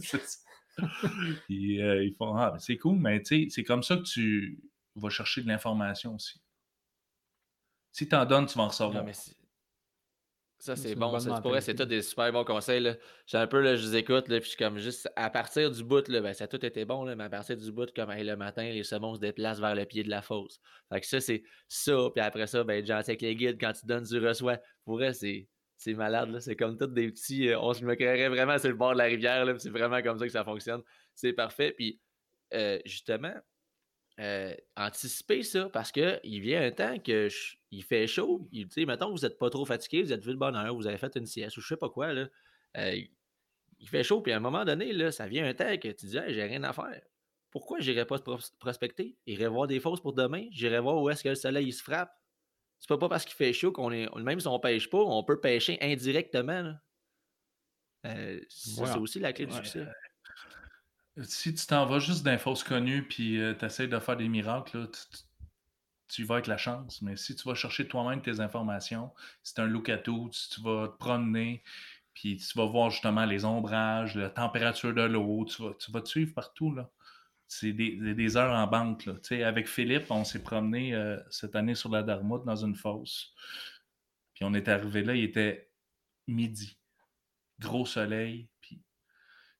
Euh, 1.50 2.04
ils 2.04 2.16
font 2.18 2.36
Ah, 2.36 2.56
c'est 2.60 2.78
cool, 2.78 2.98
mais 3.00 3.22
c'est 3.24 3.64
comme 3.64 3.84
ça 3.84 3.98
que 3.98 4.04
tu 4.04 4.60
vas 4.96 5.10
chercher 5.10 5.42
de 5.42 5.48
l'information 5.48 6.16
aussi. 6.16 6.42
Si 7.92 8.08
tu 8.08 8.16
en 8.16 8.26
donnes, 8.26 8.46
tu 8.46 8.58
vas 8.58 8.66
en 8.66 8.68
recevoir. 8.68 9.06
ça, 10.60 10.76
c'est 10.76 10.96
bon. 10.96 11.18
Ça, 11.20 11.42
pour 11.42 11.56
c'est 11.62 11.76
tout 11.76 11.86
des 11.86 12.02
super 12.02 12.32
bons 12.32 12.44
conseils. 12.44 12.98
J'ai 13.28 13.38
un 13.38 13.48
peu, 13.48 13.62
là, 13.62 13.76
je 13.76 13.86
vous 13.86 13.96
écoute, 13.96 14.28
là, 14.28 14.40
puis 14.40 14.46
je 14.46 14.50
suis 14.50 14.58
comme 14.58 14.80
juste 14.80 15.10
à 15.16 15.30
partir 15.30 15.72
du 15.72 15.84
bout, 15.84 16.08
là, 16.08 16.22
ben, 16.22 16.34
ça 16.34 16.46
a 16.46 16.48
tout 16.48 16.66
été 16.66 16.86
bon, 16.86 17.04
là, 17.04 17.16
mais 17.16 17.26
à 17.26 17.30
partir 17.30 17.56
du 17.56 17.72
bout, 17.72 17.94
comme 17.94 18.12
le 18.12 18.36
matin, 18.36 18.64
les 18.64 18.84
saumons 18.84 19.16
se 19.16 19.20
déplacent 19.20 19.60
vers 19.60 19.76
le 19.76 19.86
pied 19.86 20.04
de 20.04 20.10
la 20.10 20.22
fosse. 20.22 20.60
Fait 20.92 21.02
que 21.02 21.08
ça, 21.08 21.22
c'est 21.22 21.44
ça. 21.68 22.10
Puis 22.14 22.24
après 22.24 22.48
ça, 22.48 22.64
ben, 22.64 22.86
gentil 22.86 23.12
avec 23.12 23.22
les 23.22 23.36
guides, 23.36 23.58
quand 23.60 23.74
tu 23.74 23.86
donnes 23.86 24.04
du 24.04 24.20
reçois, 24.20 24.58
pour 24.84 24.96
vrai, 24.96 25.14
c'est 25.14 25.48
c'est 25.78 25.94
malade, 25.94 26.30
là. 26.30 26.40
C'est 26.40 26.56
comme 26.56 26.78
tous 26.78 26.88
des 26.88 27.12
petits. 27.12 27.50
On 27.56 27.74
se 27.74 27.84
me 27.84 27.96
créerait 27.96 28.30
vraiment 28.30 28.58
sur 28.58 28.70
le 28.70 28.76
bord 28.76 28.94
de 28.94 28.98
la 28.98 29.06
rivière, 29.06 29.46
là. 29.46 29.58
C'est 29.58 29.70
vraiment 29.70 30.02
comme 30.02 30.18
ça 30.18 30.26
que 30.26 30.32
ça 30.32 30.44
fonctionne. 30.44 30.82
C'est 31.14 31.34
parfait. 31.34 31.72
Puis, 31.72 32.00
justement, 32.86 33.34
euh, 34.22 34.56
anticiper 34.78 35.44
ça 35.44 35.68
parce 35.70 35.92
qu'il 35.92 36.40
vient 36.40 36.62
un 36.62 36.72
temps 36.72 36.98
que 37.00 37.28
il 37.72 37.84
fait 37.84 38.08
chaud. 38.08 38.48
Tu 38.54 38.66
sais, 38.70 38.86
mettons 38.86 39.12
vous 39.12 39.24
n'êtes 39.24 39.38
pas 39.38 39.50
trop 39.50 39.66
fatigué, 39.66 40.04
vous 40.04 40.14
êtes 40.14 40.24
vu 40.24 40.32
de 40.32 40.38
bonne 40.38 40.56
heure, 40.56 40.74
vous 40.74 40.88
avez 40.88 40.98
fait 40.98 41.14
une 41.18 41.26
sieste 41.26 41.58
ou 41.58 41.62
je 41.62 41.68
sais 41.68 41.76
pas 41.76 41.90
quoi, 41.90 42.14
là. 42.14 42.30
il 42.76 43.90
fait 43.90 44.04
chaud, 44.04 44.22
puis 44.22 44.32
à 44.32 44.38
un 44.38 44.40
moment 44.40 44.64
donné, 44.64 44.94
là, 44.94 45.12
ça 45.12 45.28
vient 45.28 45.46
un 45.46 45.54
temps 45.54 45.78
que 45.78 45.90
tu 45.90 46.06
dis, 46.06 46.18
j'ai 46.30 46.44
rien 46.44 46.64
à 46.64 46.72
faire. 46.72 47.02
Pourquoi 47.52 47.82
j'irai 47.82 48.06
pas 48.06 48.18
prospecter? 48.58 49.18
J'irai 49.28 49.48
voir 49.48 49.68
des 49.68 49.82
fosses 49.82 50.02
pour 50.02 50.14
demain, 50.14 50.48
j'irai 50.50 50.80
voir 50.80 51.02
où 51.02 51.10
est-ce 51.10 51.22
que 51.22 51.30
le 51.30 51.36
soleil 51.36 51.68
il 51.68 51.74
se 51.74 51.84
frappe, 51.84 52.14
c'est 52.80 52.98
pas 52.98 53.10
parce 53.10 53.26
qu'il 53.26 53.36
fait 53.36 53.54
chaud 53.54 53.72
qu'on 53.72 53.92
est. 53.92 54.14
Même 54.16 54.40
si 54.40 54.48
on 54.48 54.60
pêche 54.60 54.90
pas, 54.90 55.00
on 55.00 55.24
peut 55.24 55.40
pêcher 55.40 55.78
indirectement. 55.82 56.74
Euh, 58.06 58.40
c'est 58.50 58.98
aussi 58.98 59.20
la 59.20 59.34
clé 59.34 59.46
du 59.46 59.56
succès. 59.56 59.88
Euh, 61.18 61.24
si 61.24 61.54
tu 61.56 61.66
t'en 61.66 61.86
vas 61.86 62.00
juste 62.00 62.24
d'un 62.24 62.38
fausse 62.38 62.64
connu 62.64 63.08
puis 63.08 63.40
euh, 63.40 63.56
tu 63.58 63.66
essaies 63.66 63.88
de 63.88 64.00
faire 64.00 64.18
des 64.18 64.28
miracles, 64.28 64.90
tu, 66.10 66.24
vas 66.24 66.36
avec 66.36 66.48
la 66.48 66.58
chance. 66.58 67.02
Mais 67.02 67.16
si 67.16 67.36
tu 67.36 67.48
vas 67.48 67.56
chercher 67.56 67.88
toi-même 67.88 68.22
tes 68.22 68.40
informations, 68.40 69.12
c'est 69.42 69.60
un 69.60 69.66
look 69.66 69.90
à 69.90 69.98
tout, 69.98 70.30
si 70.32 70.50
tu 70.50 70.62
vas 70.62 70.90
te 70.90 70.98
promener, 70.98 71.64
Puis 72.14 72.38
tu 72.38 72.58
vas 72.58 72.66
voir 72.66 72.90
justement 72.92 73.26
les 73.26 73.46
ombrages, 73.46 74.16
la 74.16 74.30
température 74.30 74.94
de 74.94 75.02
l'eau, 75.02 75.46
tu 75.46 75.64
vas, 75.64 75.74
tu 75.80 75.92
vas 75.92 76.02
te 76.02 76.10
suivre 76.10 76.34
partout. 76.34 76.74
là. 76.74 76.92
C'est 77.48 77.74
des, 77.74 78.14
des- 78.16 78.38
heures 78.38 78.54
en 78.54 78.68
banque. 78.68 79.06
Là. 79.06 79.14
Avec 79.48 79.68
Philippe, 79.68 80.10
on 80.10 80.24
s'est 80.24 80.42
promené 80.42 80.96
euh, 80.96 81.20
cette 81.30 81.56
année 81.56 81.76
sur 81.76 81.90
la 81.90 82.04
Darmoute 82.04 82.44
dans 82.46 82.56
une 82.56 82.76
fosse. 82.76 83.34
Puis 84.34 84.44
on 84.44 84.54
est 84.54 84.68
arrivé 84.68 85.04
là, 85.04 85.16
il 85.16 85.24
était 85.24 85.72
midi. 86.28 86.78
Gros 87.60 87.86
soleil. 87.86 88.50
Puis 88.62 88.82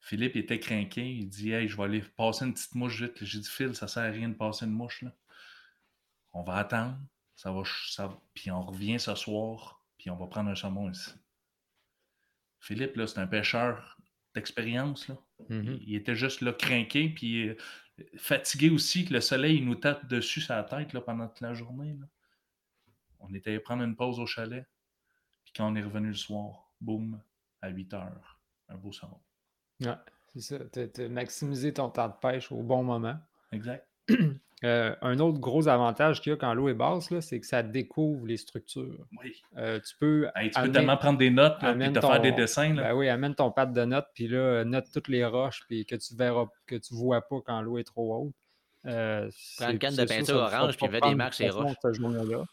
Philippe 0.02 0.36
était 0.36 0.60
craqué. 0.60 1.08
Il 1.08 1.30
dit 1.30 1.52
Hey, 1.52 1.68
je 1.68 1.78
vais 1.78 1.84
aller 1.84 2.02
passer 2.02 2.46
une 2.46 2.54
petite 2.54 2.76
mouche 2.76 3.02
vite. 3.02 3.24
J'ai 3.24 3.40
dit 3.40 3.50
Phil, 3.50 3.76
ça 3.76 3.88
sert 3.88 4.04
à 4.04 4.08
rien 4.12 4.30
de 4.30 4.34
passer 4.36 4.66
une 4.66 4.72
mouche. 4.72 5.02
Là. 5.02 5.14
On 6.34 6.44
va 6.44 6.56
attendre. 6.58 6.98
Ça 7.36 7.52
va, 7.52 7.64
ça 7.90 8.10
Puis 8.34 8.50
on 8.52 8.64
revient 8.64 9.00
ce 9.00 9.14
soir. 9.16 9.84
Puis 9.98 10.10
on 10.10 10.18
va 10.18 10.28
prendre 10.28 10.50
un 10.50 10.56
saumon 10.56 10.90
ici. 10.92 11.12
Philippe, 12.60 12.96
là, 12.96 13.06
c'est 13.08 13.20
un 13.20 13.28
pêcheur 13.28 13.98
d'expérience. 14.34 15.08
Là. 15.08 15.16
Mhm. 15.50 15.80
Il 15.82 15.96
était 15.96 16.16
juste 16.16 16.42
là, 16.42 16.54
craqué, 16.54 17.10
puis 17.10 17.50
euh, 17.50 17.58
fatigué 18.18 18.70
aussi, 18.70 19.06
que 19.06 19.14
le 19.14 19.22
soleil 19.22 19.58
il 19.58 19.66
nous 19.66 19.76
tape 19.76 20.08
dessus 20.08 20.42
sa 20.42 20.64
tête 20.64 20.94
là, 20.94 21.02
pendant 21.02 21.28
toute 21.28 21.42
la 21.42 21.54
journée. 21.54 21.96
là. 22.00 22.08
On 23.20 23.34
était 23.34 23.52
allé 23.52 23.60
prendre 23.60 23.84
une 23.84 23.96
pause 23.96 24.20
au 24.20 24.26
chalet, 24.26 24.66
puis 25.44 25.54
quand 25.56 25.72
on 25.72 25.76
est 25.76 25.84
revenu 25.84 26.10
le 26.10 26.16
soir, 26.16 26.72
boum, 26.82 27.22
à 27.62 27.70
8 27.70 27.94
heures, 27.94 28.40
un 28.70 28.76
beau 28.76 28.92
saumon. 28.92 29.20
Ouais, 29.82 29.96
c'est 30.34 30.42
ça. 30.42 30.60
T'as 30.66 30.88
t'as 30.88 31.10
maximisé 31.10 31.74
ton 31.74 31.90
temps 31.90 32.08
de 32.08 32.14
pêche 32.14 32.52
au 32.52 32.62
bon 32.62 32.84
moment. 32.84 33.18
Exact. 33.52 33.88
Euh, 34.64 34.96
un 35.02 35.20
autre 35.20 35.38
gros 35.40 35.68
avantage 35.68 36.22
qu'il 36.22 36.32
y 36.32 36.34
a 36.34 36.38
quand 36.38 36.54
l'eau 36.54 36.70
est 36.70 36.74
basse, 36.74 37.12
là, 37.12 37.22
c'est 37.22 37.40
que 37.40 37.46
ça 37.46 37.62
découvre 37.62 38.26
les 38.26 38.38
structures. 38.38 39.06
Oui. 39.22 39.44
Euh, 39.58 39.80
tu 39.82 39.94
peux 40.00 40.28
Hey, 40.34 40.50
tu 40.50 40.60
peux 40.60 40.72
tellement 40.72 40.98
prendre 40.98 41.20
des 41.20 41.30
notes, 41.30 41.62
là, 41.62 41.74
puis 41.74 41.84
amène 41.84 41.94
te 41.94 42.00
faire 42.00 42.22
des 42.22 42.32
ton- 42.32 42.38
dessins. 42.38 42.74
Là. 42.74 42.84
Ben 42.84 42.94
oui, 42.96 43.10
amène 43.10 43.36
ton 43.36 43.52
pad 43.52 43.74
de 43.74 43.84
notes, 43.86 44.08
puis 44.16 44.28
là, 44.30 44.64
note 44.64 44.86
toutes 44.92 45.10
les 45.10 45.24
roches, 45.26 45.62
puis 45.68 45.86
que 45.86 45.96
tu 45.96 46.16
verras, 46.16 46.46
que 46.66 46.78
tu 46.78 46.96
vois 46.96 47.22
pas 47.22 47.36
quand 47.46 47.62
l'eau 47.62 47.78
est 47.78 47.84
trop 47.84 48.16
haute. 48.28 48.34
Euh, 48.88 49.30
Prends 49.58 49.66
une 49.68 49.72
c'est- 49.74 49.78
canne 49.78 49.96
de 49.98 50.04
peinture 50.06 50.50
ça 50.50 50.58
orange, 50.58 50.78
puis 50.78 50.88
fais 50.88 51.02
des 51.02 51.16
marques 51.16 51.34
sur 51.36 51.46
les 51.46 51.52
roches. 51.52 52.48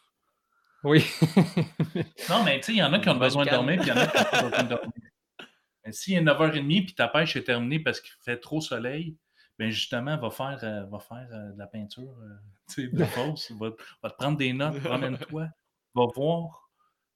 Oui. 0.84 1.05
Non, 2.28 2.42
mais 2.44 2.59
tu 2.59 2.64
sais, 2.66 2.72
il 2.72 2.78
y 2.78 2.82
en 2.82 2.92
a 2.92 2.98
qui 2.98 3.09
ont 3.09 3.14
besoin 3.16 3.44
de 3.44 3.50
dormir, 3.50 3.78
puis 3.80 3.88
il 3.88 3.94
y 3.94 3.98
en 3.98 4.03
a 4.03 4.07
qui 4.09 4.16
n'ont 4.18 4.24
pas 4.24 4.42
besoin 4.42 4.62
de 4.64 4.68
dormir. 4.68 4.92
Mais 5.86 5.92
s'il 5.92 6.14
est 6.14 6.20
9h30 6.22 6.84
puis 6.84 6.94
ta 6.94 7.09
pêche 7.09 7.36
est 7.36 7.42
terminée 7.44 7.80
parce 7.80 8.00
qu'il 8.00 8.12
fait 8.24 8.36
trop 8.38 8.61
soleil, 8.61 9.16
ben 9.62 9.70
justement, 9.70 10.16
va 10.18 10.30
faire, 10.30 10.58
euh, 10.64 10.84
va 10.86 10.98
faire 10.98 11.28
euh, 11.30 11.52
de 11.52 11.58
la 11.58 11.68
peinture 11.68 12.18
euh, 12.20 12.88
de 12.92 13.04
fausse. 13.04 13.52
va, 13.52 13.70
va 14.02 14.10
te 14.10 14.16
prendre 14.16 14.36
des 14.36 14.52
notes, 14.52 14.80
promène-toi, 14.82 15.48
va 15.94 16.06
voir. 16.16 16.68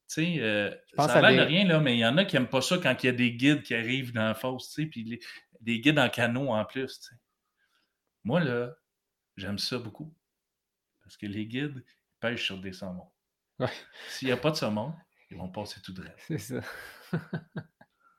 Tu 0.09 0.39
sais, 0.39 0.81
pense 0.97 1.09
ça 1.09 1.19
a 1.19 1.31
l'air 1.33 1.45
de 1.45 1.49
rien, 1.49 1.67
là, 1.67 1.81
mais 1.81 1.97
il 1.97 1.99
y 1.99 2.07
en 2.07 2.17
a 2.17 2.25
qui 2.25 2.37
n'aiment 2.37 2.49
pas 2.49 2.63
ça 2.63 2.79
quand 2.79 3.03
il 3.03 3.07
y 3.07 3.09
a 3.09 3.13
des 3.13 3.33
guides 3.33 3.63
qui 3.65 3.75
arrivent 3.75 4.13
dans 4.13 4.23
la 4.29 4.35
fosse, 4.35 4.69
tu 4.69 4.83
sais, 4.83 4.89
puis 4.89 5.03
les- 5.03 5.21
des 5.61 5.81
guides 5.81 5.99
en 5.99 6.09
canot 6.09 6.51
en 6.53 6.65
plus. 6.65 7.11
Moi, 8.23 8.39
là, 8.39 8.77
j'aime 9.37 9.59
ça 9.59 9.79
beaucoup. 9.79 10.15
Parce 11.03 11.17
que 11.17 11.27
les 11.27 11.47
guides 11.47 11.83
ils 11.85 12.19
pêchent 12.21 12.45
sur 12.45 12.61
des 12.61 12.73
saumons. 12.73 13.11
Ouais. 13.59 13.67
S'il 14.09 14.29
n'y 14.29 14.33
a 14.33 14.37
pas 14.37 14.53
de 14.53 14.57
saumon, 14.57 14.95
ils 15.31 15.37
vont 15.37 15.49
passer 15.51 15.81
tout 15.83 15.93
droit. 15.93 16.07
c'est 16.19 16.39
ça. 16.39 16.61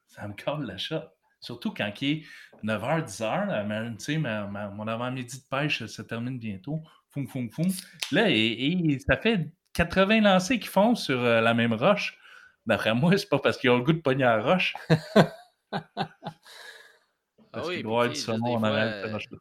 Ça 0.08 0.28
me 0.28 0.34
colle 0.34 0.66
la 0.66 0.78
shot. 0.78 1.04
Surtout 1.40 1.72
quand 1.74 1.92
il 2.02 2.10
est 2.10 2.24
9h, 2.64 3.04
10h, 3.06 3.98
tu 3.98 4.04
sais, 4.04 4.18
ma- 4.18 4.48
ma- 4.48 4.70
mon 4.70 4.88
avant-midi 4.88 5.38
de 5.38 5.44
pêche 5.50 5.86
se 5.86 6.02
termine 6.02 6.40
bientôt. 6.40 6.82
Foum, 7.10 7.28
foum, 7.28 7.50
foum. 7.50 7.68
Là, 8.12 8.30
et, 8.30 8.36
et 8.92 9.00
ça 9.00 9.18
fait 9.18 9.50
80 9.74 10.22
lancers 10.22 10.60
qui 10.60 10.68
font 10.68 10.96
sur 10.96 11.20
euh, 11.20 11.42
la 11.42 11.54
même 11.54 11.74
roche. 11.74 12.18
D'après 12.66 12.94
moi, 12.94 13.18
c'est 13.18 13.30
pas 13.30 13.40
parce 13.40 13.58
qu'ils 13.58 13.70
ont 13.70 13.78
le 13.78 13.84
goût 13.84 13.94
de 13.94 14.02
pogner 14.02 14.24
la 14.24 14.42
roche. 14.42 14.74
Ah 17.54 17.62
Parce 17.62 17.68
oui, 17.70 17.76
qu'il 17.76 17.84
doit 17.84 18.04
avoir 18.04 18.10
du 18.14 18.20
saumon 18.20 18.50
des 18.50 18.56
en 18.56 18.60
fois, 18.60 18.68
arrière 18.70 18.86
de 18.88 18.92
cette 19.02 19.10
euh, 19.10 19.14
roche-là. 19.14 19.38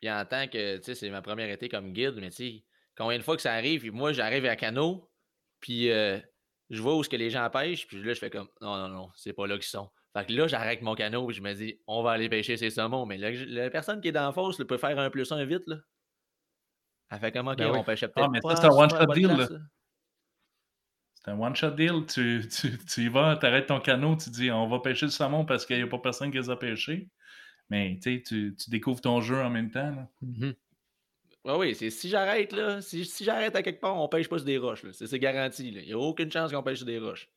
Puis 0.00 0.10
en 0.10 0.24
tant 0.24 0.48
que, 0.48 0.76
tu 0.78 0.82
sais, 0.84 0.94
c'est 0.94 1.10
ma 1.10 1.22
première 1.22 1.50
été 1.50 1.68
comme 1.68 1.92
guide, 1.92 2.16
mais 2.16 2.30
tu 2.30 2.36
sais, 2.36 2.64
combien 2.96 3.18
de 3.18 3.22
fois 3.22 3.36
que 3.36 3.42
ça 3.42 3.52
arrive, 3.52 3.80
puis 3.80 3.90
moi, 3.90 4.12
j'arrive 4.12 4.46
à 4.46 4.56
canot, 4.56 5.08
puis 5.60 5.90
euh, 5.90 6.18
je 6.70 6.82
vois 6.82 6.96
où 6.96 7.04
ce 7.04 7.08
que 7.08 7.16
les 7.16 7.30
gens 7.30 7.48
pêchent, 7.50 7.86
puis 7.86 8.02
là, 8.02 8.12
je 8.12 8.18
fais 8.18 8.30
comme, 8.30 8.48
non, 8.60 8.76
non, 8.76 8.88
non, 8.88 9.10
c'est 9.14 9.32
pas 9.32 9.46
là 9.46 9.54
qu'ils 9.56 9.64
sont. 9.64 9.90
Fait 10.16 10.24
que 10.26 10.32
là, 10.32 10.46
j'arrête 10.46 10.80
mon 10.82 10.94
canot, 10.94 11.26
puis 11.26 11.36
je 11.36 11.42
me 11.42 11.52
dis, 11.54 11.80
on 11.88 12.02
va 12.02 12.12
aller 12.12 12.28
pêcher 12.28 12.56
ces 12.56 12.70
saumons. 12.70 13.04
Mais 13.04 13.18
la, 13.18 13.32
la 13.32 13.68
personne 13.70 14.00
qui 14.00 14.08
est 14.08 14.12
dans 14.12 14.26
la 14.26 14.32
fosse 14.32 14.58
là, 14.58 14.64
peut 14.64 14.78
faire 14.78 14.98
un 14.98 15.10
plus 15.10 15.30
un 15.32 15.44
vite, 15.44 15.64
là. 15.66 15.76
Elle 17.10 17.18
fait 17.18 17.32
comme, 17.32 17.48
ok, 17.48 17.56
Ben 17.58 17.70
oui. 17.70 17.78
on 17.80 17.84
pêchait 17.84 18.08
peut-être 18.08 18.30
mais 18.30 18.40
pas 18.40 18.54
ça, 18.56 18.62
c'est 18.62 18.68
un 18.68 18.70
one-shot 18.70 19.06
deal. 19.12 19.48
C'est 21.14 21.30
un 21.30 21.38
one-shot 21.40 21.70
deal. 21.72 22.06
Tu, 22.06 22.46
tu, 22.48 22.78
tu 22.86 23.00
y 23.02 23.08
vas, 23.08 23.36
tu 23.36 23.46
arrêtes 23.46 23.66
ton 23.66 23.80
canot, 23.80 24.16
tu 24.16 24.30
dis 24.30 24.50
on 24.50 24.66
va 24.68 24.78
pêcher 24.80 25.06
le 25.06 25.10
saumon 25.12 25.44
parce 25.44 25.66
qu'il 25.66 25.76
n'y 25.76 25.82
a 25.82 25.86
pas 25.86 25.98
personne 25.98 26.30
qui 26.30 26.38
les 26.38 26.50
a 26.50 26.56
pêchés. 26.56 27.08
Mais 27.70 27.98
tu 28.02 28.16
sais, 28.16 28.22
tu 28.22 28.54
tu 28.56 28.70
découvres 28.70 29.00
ton 29.00 29.20
jeu 29.20 29.40
en 29.42 29.50
même 29.50 29.70
temps. 29.70 29.90
là. 29.90 30.08
Mhm. 30.22 30.54
Ouais, 31.46 31.56
oui, 31.56 31.74
c'est 31.74 31.90
si 31.90 32.08
j'arrête, 32.08 32.52
là, 32.52 32.80
si, 32.80 33.04
si 33.04 33.22
j'arrête 33.24 33.54
à 33.56 33.62
quelque 33.62 33.80
part, 33.80 34.00
on 34.00 34.08
pêche 34.08 34.28
pas 34.28 34.38
sur 34.38 34.46
des 34.46 34.58
roches, 34.58 34.82
là. 34.82 34.92
C'est 34.92 35.06
c'est 35.06 35.18
garanti. 35.18 35.68
Il 35.68 35.84
n'y 35.84 35.92
a 35.92 35.98
aucune 35.98 36.30
chance 36.30 36.52
qu'on 36.52 36.62
pêche 36.62 36.78
sur 36.78 36.86
des 36.86 36.98
roches. 36.98 37.28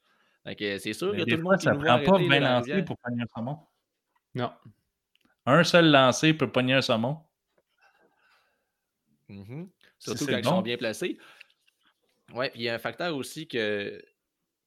Fait 0.47 0.55
que 0.55 0.77
c'est 0.77 0.93
sûr 0.93 1.11
Mais 1.11 1.19
que 1.19 1.23
des 1.25 1.31
tout 1.31 1.37
le 1.37 1.43
monde 1.43 1.57
qui 1.57 1.63
ça 1.65 1.73
nous 1.73 1.79
prend 1.79 1.87
pas 1.87 2.11
arrêter, 2.13 2.27
20 2.29 2.39
là, 2.39 2.39
dans 2.39 2.45
la 2.45 2.59
lancers 2.59 2.85
pour 2.85 2.97
pogner 2.99 3.21
un 3.23 3.25
saumon. 3.35 3.59
Non. 4.33 4.51
Un 5.45 5.63
seul 5.65 5.91
lancé 5.91 6.33
peut 6.33 6.49
pogner 6.51 6.73
un 6.75 6.81
saumon. 6.81 7.19
Mhm. 9.29 9.69
Si 9.99 10.09
Surtout 10.09 10.25
c'est 10.25 10.31
quand 10.31 10.37
ils 10.37 10.43
sont 10.45 10.61
bien 10.61 10.77
placés. 10.77 11.17
Ouais, 12.33 12.49
puis 12.49 12.61
il 12.61 12.63
y 12.63 12.69
a 12.69 12.75
un 12.75 12.79
facteur 12.79 13.15
aussi 13.15 13.47
que 13.47 14.01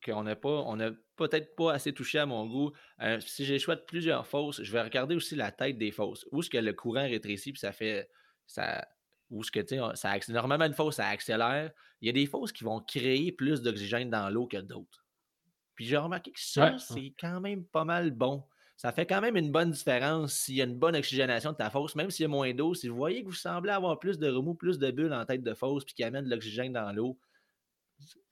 qu'on 0.05 0.23
n'a 0.23 0.35
pas, 0.35 0.49
on 0.67 0.77
n'a 0.77 0.91
peut-être 1.17 1.55
pas 1.57 1.75
assez 1.75 1.93
touché 1.93 2.19
à 2.19 2.25
mon 2.27 2.47
goût. 2.47 2.73
Euh, 3.03 3.21
si 3.21 3.45
j'ai 3.45 3.55
le 3.55 3.59
choix 3.59 3.77
de 3.77 3.83
plusieurs 3.83 4.27
fosses, 4.27 4.63
je 4.63 4.73
vais 4.73 4.81
regarder 4.81 5.15
aussi 5.15 5.35
la 5.37 5.53
tête 5.53 5.77
des 5.77 5.91
fosses. 5.93 6.27
Où 6.33 6.41
est-ce 6.41 6.49
que 6.49 6.57
le 6.59 6.73
courant 6.73 7.03
rétrécit, 7.03 7.53
puis 7.53 7.61
ça 7.61 7.73
fait. 7.73 8.09
Ça, 8.47 8.87
où 9.31 9.43
est-ce 9.43 9.51
que, 9.51 9.61
tu 9.61 9.69
sais, 9.77 9.81
on- 9.81 9.95
ça 9.95 10.11
accé- 10.11 10.33
Normalement, 10.33 10.65
une 10.65 10.73
fosse, 10.75 10.97
ça 10.97 11.07
accélère. 11.07 11.71
Il 12.01 12.07
y 12.07 12.09
a 12.09 12.13
des 12.13 12.27
fosses 12.27 12.51
qui 12.53 12.65
vont 12.65 12.81
créer 12.81 13.31
plus 13.31 13.61
d'oxygène 13.63 14.09
dans 14.11 14.29
l'eau 14.31 14.47
que 14.47 14.57
d'autres. 14.57 15.05
Puis 15.81 15.87
j'ai 15.89 15.97
remarqué 15.97 16.31
que 16.31 16.39
ça, 16.39 16.73
Ouais. 16.73 16.79
c'est 16.79 17.15
quand 17.19 17.41
même 17.41 17.65
pas 17.65 17.85
mal 17.87 18.11
bon. 18.11 18.45
Ça 18.77 18.93
fait 18.93 19.07
quand 19.07 19.23
même 19.23 19.35
une 19.39 19.51
bonne 19.51 19.71
différence 19.71 20.35
s'il 20.35 20.57
y 20.57 20.61
a 20.61 20.65
une 20.67 20.79
bonne 20.79 20.95
oxygénation 20.95 21.53
de 21.53 21.57
ta 21.57 21.71
fosse, 21.71 21.95
même 21.95 22.11
s'il 22.11 22.25
y 22.25 22.27
a 22.27 22.29
moins 22.29 22.53
d'eau. 22.53 22.75
Si 22.75 22.87
vous 22.89 22.97
voyez 22.97 23.23
que 23.23 23.29
vous 23.29 23.33
semblez 23.33 23.71
avoir 23.73 23.99
plus 23.99 24.19
de 24.19 24.29
remous, 24.31 24.55
plus 24.55 24.79
de 24.79 24.91
bulles 24.91 25.15
en 25.15 25.25
tête 25.25 25.43
de 25.43 25.55
fosse, 25.55 25.87
puis 25.87 25.95
qui 25.95 26.05
amène 26.05 26.27
de 26.27 26.29
l'oxygène 26.29 26.75
dans 26.75 26.93
l'eau, 26.93 27.19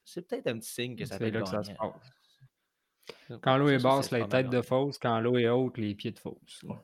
c'est 0.04 0.28
peut-être 0.28 0.46
un 0.48 0.58
petit 0.58 0.68
signe 0.70 0.94
que 0.94 1.06
ça 1.06 1.14
être 1.14 1.22
là 1.32 1.40
que 1.40 1.48
ça 1.48 1.62
se 1.62 1.72
passe. 1.72 3.40
Quand 3.40 3.56
l'eau 3.56 3.70
est 3.70 3.82
basse, 3.82 4.10
les 4.10 4.28
têtes 4.28 4.50
de 4.50 4.60
fosse. 4.60 4.98
Quand 4.98 5.18
l'eau 5.20 5.38
est 5.38 5.48
haute, 5.48 5.78
les 5.78 5.94
pieds 5.94 6.12
de 6.12 6.18
fosse. 6.18 6.62
Ouais. 6.64 6.76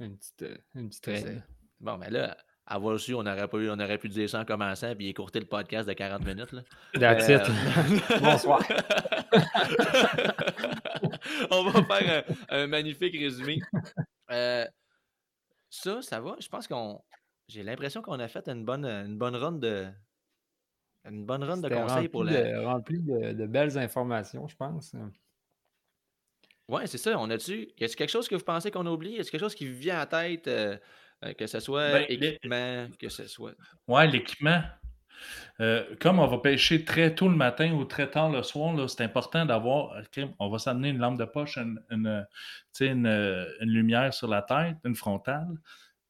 Une 0.00 0.18
petite, 0.18 0.42
euh, 0.42 0.58
une 0.74 0.90
petite 0.90 1.04
C'est- 1.06 1.14
règle. 1.24 1.46
Bon, 1.80 1.96
mais 1.96 2.10
là, 2.10 2.36
avoir 2.70 2.98
su, 3.00 3.14
on 3.14 3.20
aurait, 3.20 3.48
pas 3.48 3.58
eu, 3.58 3.70
on 3.70 3.78
aurait 3.78 3.98
pu 3.98 4.08
dire 4.08 4.28
ça 4.30 4.40
en 4.40 4.44
commençant 4.44 4.94
puis 4.94 5.08
écourter 5.08 5.40
le 5.40 5.46
podcast 5.46 5.88
de 5.88 5.92
40 5.92 6.24
minutes. 6.24 6.52
Là. 6.52 6.62
That's 6.94 7.28
Euh, 7.28 7.38
it. 7.38 7.42
Bonsoir. 8.22 8.62
on 11.50 11.64
va 11.70 11.82
faire 11.84 12.24
un, 12.48 12.62
un 12.62 12.66
magnifique 12.66 13.14
résumé. 13.18 13.60
Euh, 14.30 14.64
ça, 15.68 16.02
ça 16.02 16.20
va? 16.20 16.36
Je 16.40 16.48
pense 16.48 16.66
qu'on. 16.68 17.00
J'ai 17.48 17.62
l'impression 17.62 18.02
qu'on 18.02 18.18
a 18.20 18.28
fait 18.28 18.48
une 18.48 18.64
bonne, 18.64 18.84
une 18.84 19.18
bonne 19.18 19.36
run 19.36 19.52
de. 19.52 19.86
Une 21.08 21.24
bonne 21.24 21.42
run 21.44 21.56
de 21.58 21.68
conseils 21.68 22.08
pour 22.08 22.24
la. 22.24 22.42
de, 22.60 22.64
rempli 22.64 23.00
de, 23.00 23.32
de 23.32 23.46
belles 23.46 23.76
informations, 23.78 24.46
je 24.46 24.56
pense. 24.56 24.94
Ouais, 26.68 26.86
c'est 26.86 26.98
ça. 26.98 27.18
On 27.18 27.28
a-tu. 27.30 27.62
Y 27.78 27.84
a-t-il 27.84 27.96
quelque 27.96 28.10
chose 28.10 28.28
que 28.28 28.34
vous 28.36 28.44
pensez 28.44 28.70
qu'on 28.70 28.86
a 28.86 28.90
oublié? 28.90 29.16
Y 29.16 29.20
a-t-il 29.20 29.30
quelque 29.32 29.40
chose 29.40 29.54
qui 29.54 29.68
vous 29.68 29.78
vient 29.78 29.96
à 29.96 30.00
la 30.00 30.06
tête? 30.06 30.46
euh, 30.46 30.76
euh, 31.24 31.32
que 31.34 31.46
ce 31.46 31.60
soit 31.60 31.92
Ben, 31.92 32.06
les- 32.08 32.14
équipement, 32.28 32.88
que 32.98 33.08
ce 33.08 33.26
soit. 33.26 33.52
Ouais, 33.88 34.06
l'équipement. 34.06 34.62
Euh, 35.60 35.84
comme 36.00 36.18
on 36.18 36.26
va 36.26 36.38
pêcher 36.38 36.84
très 36.84 37.14
tôt 37.14 37.28
le 37.28 37.36
matin 37.36 37.72
ou 37.72 37.84
très 37.84 38.08
tard 38.10 38.30
le 38.30 38.42
soir, 38.42 38.74
là, 38.74 38.88
c'est 38.88 39.02
important 39.04 39.44
d'avoir. 39.44 39.98
ok, 40.00 40.24
on 40.38 40.48
va 40.48 40.58
s'amener 40.58 40.88
une 40.88 40.98
lampe 40.98 41.18
de 41.18 41.26
poche, 41.26 41.58
une, 41.58 41.78
une, 41.90 42.26
une, 42.80 43.06
euh, 43.06 43.44
une 43.60 43.68
lumière 43.70 44.14
sur 44.14 44.28
la 44.28 44.40
tête, 44.40 44.76
une 44.84 44.94
frontale, 44.96 45.48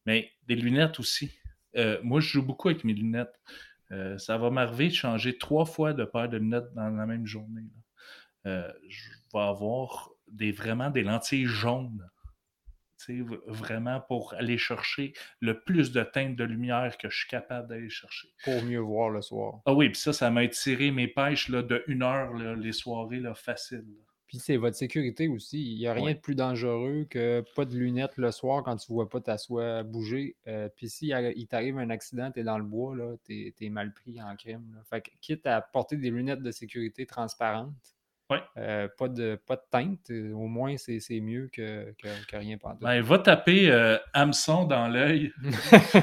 mais 0.07 0.31
des 0.47 0.55
lunettes 0.55 1.01
aussi. 1.01 1.33
Euh, 1.77 1.99
moi, 2.05 2.21
je 2.21 2.29
joue 2.29 2.43
beaucoup 2.47 2.69
avec 2.69 2.85
mes 2.85 2.95
lunettes. 2.95 3.35
Euh, 3.91 4.17
ça 4.19 4.39
va 4.39 4.51
m'arriver 4.51 4.89
de 4.89 4.95
changer 4.95 5.37
trois 5.37 5.65
fois 5.65 5.93
de 5.93 6.05
paire 6.05 6.29
de 6.29 6.37
lunettes 6.37 6.73
dans 6.75 6.89
la 6.89 7.07
même 7.07 7.27
journée. 7.27 7.67
Euh, 8.47 8.73
je 8.89 9.11
vais 9.35 9.41
avoir 9.41 10.11
des, 10.31 10.53
vraiment 10.53 10.91
des 10.91 11.03
lentilles 11.03 11.47
jaunes. 11.47 12.09
Vraiment 13.47 14.01
pour 14.09 14.35
aller 14.35 14.59
chercher 14.59 15.13
le 15.41 15.61
plus 15.61 15.93
de 15.93 16.03
teintes 16.03 16.37
de 16.37 16.45
lumière 16.45 16.97
que 16.99 17.09
je 17.11 17.17
suis 17.19 17.29
capable 17.29 17.69
d'aller 17.69 17.91
chercher. 17.91 18.29
Pour 18.45 18.63
mieux 18.63 18.79
voir 18.81 19.11
le 19.11 19.23
soir. 19.23 19.61
Ah 19.67 19.75
oui, 19.75 19.89
puis 19.91 20.01
ça, 20.01 20.13
ça 20.13 20.31
m'a 20.31 20.45
étiré 20.45 20.91
mes 20.91 21.09
pêches 21.09 21.49
là, 21.49 21.63
de 21.63 21.83
une 21.87 22.03
heure, 22.03 22.33
là, 22.35 22.55
les 22.55 22.73
soirées, 22.73 23.21
là, 23.21 23.35
facile. 23.35 23.79
là. 23.87 24.05
Puis 24.27 24.39
c'est 24.39 24.57
votre 24.57 24.77
sécurité 24.77 25.27
aussi. 25.27 25.61
Il 25.73 25.79
n'y 25.79 25.89
a 25.89 25.93
rien 25.93 26.05
Ouais. 26.05 26.15
de 26.15 26.21
plus 26.21 26.37
dangereux 26.37 27.05
que 27.11 27.43
pas 27.57 27.65
de 27.65 27.77
lunettes 27.77 28.17
le 28.17 28.31
soir 28.31 28.63
quand 28.63 28.77
tu 28.77 28.93
vois 28.93 29.09
pas 29.09 29.21
ta 29.21 29.37
soie 29.39 29.83
bouger. 29.83 30.37
Euh, 30.47 30.69
puis 30.77 30.89
si 30.89 31.09
il 31.09 31.47
t'arrive 31.49 31.79
un 31.79 31.91
accident, 31.91 32.31
tu 32.31 32.39
es 32.39 32.45
dans 32.45 32.57
le 32.59 32.63
bois, 32.63 32.95
tu 33.25 33.53
es, 33.61 33.69
mal 33.71 33.93
pris 33.93 34.23
en 34.23 34.37
crime. 34.37 34.71
là. 34.73 34.83
Fait 34.89 35.01
que 35.01 35.11
quitte 35.21 35.47
à 35.47 35.61
porter 35.61 35.97
des 35.97 36.11
lunettes 36.11 36.43
de 36.43 36.51
sécurité 36.53 37.07
transparentes, 37.07 37.75
Euh, 38.57 38.89
pas, 38.99 39.09
de, 39.09 39.41
pas 39.47 39.57
de 39.57 39.63
teinte. 39.71 40.11
Au 40.11 40.47
moins, 40.47 40.77
c'est 40.77 41.21
mieux 41.21 41.49
que, 41.53 41.93
que, 41.99 42.37
rien 42.37 42.59
pendant. 42.59 42.77
Ben, 42.81 43.01
va 43.03 43.19
taper 43.19 43.71
euh, 43.71 43.99
hameçon 44.13 44.65
dans 44.65 44.89
l'œil. 44.89 45.33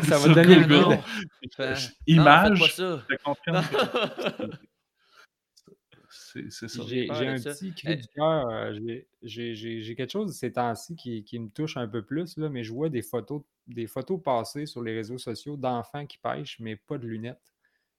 ça 0.04 0.18
va 0.18 0.30
te 0.30 0.34
donner 0.34 0.56
le 0.56 0.68
goût. 0.68 0.94
Image. 2.08 2.76
C'est 6.40 6.68
ça. 6.68 6.84
J'ai 6.88 7.10
un 7.10 7.36
petit 7.36 7.74
cri 7.74 7.98
du 7.98 8.08
cœur. 8.08 8.48
Euh, 8.50 8.80
j'ai 9.24 9.96
quelque 9.96 10.12
chose 10.12 10.36
ces 10.36 10.52
temps-ci 10.54 10.96
qui, 10.96 11.24
qui, 11.24 11.40
me 11.40 11.50
touche 11.50 11.78
un 11.78 11.88
peu 11.88 12.04
plus, 12.04 12.38
là, 12.38 12.50
mais 12.50 12.64
je 12.64 12.74
vois 12.74 12.90
des 12.90 13.02
photos, 13.02 13.42
des 13.68 13.88
photos 13.88 14.22
passer 14.22 14.66
sur 14.66 14.82
les 14.82 14.94
réseaux 14.94 15.18
sociaux 15.18 15.58
d'enfants 15.58 16.06
qui 16.06 16.18
pêchent, 16.18 16.58
mais 16.60 16.76
pas 16.76 16.98
de 16.98 17.08
lunettes. 17.08 17.54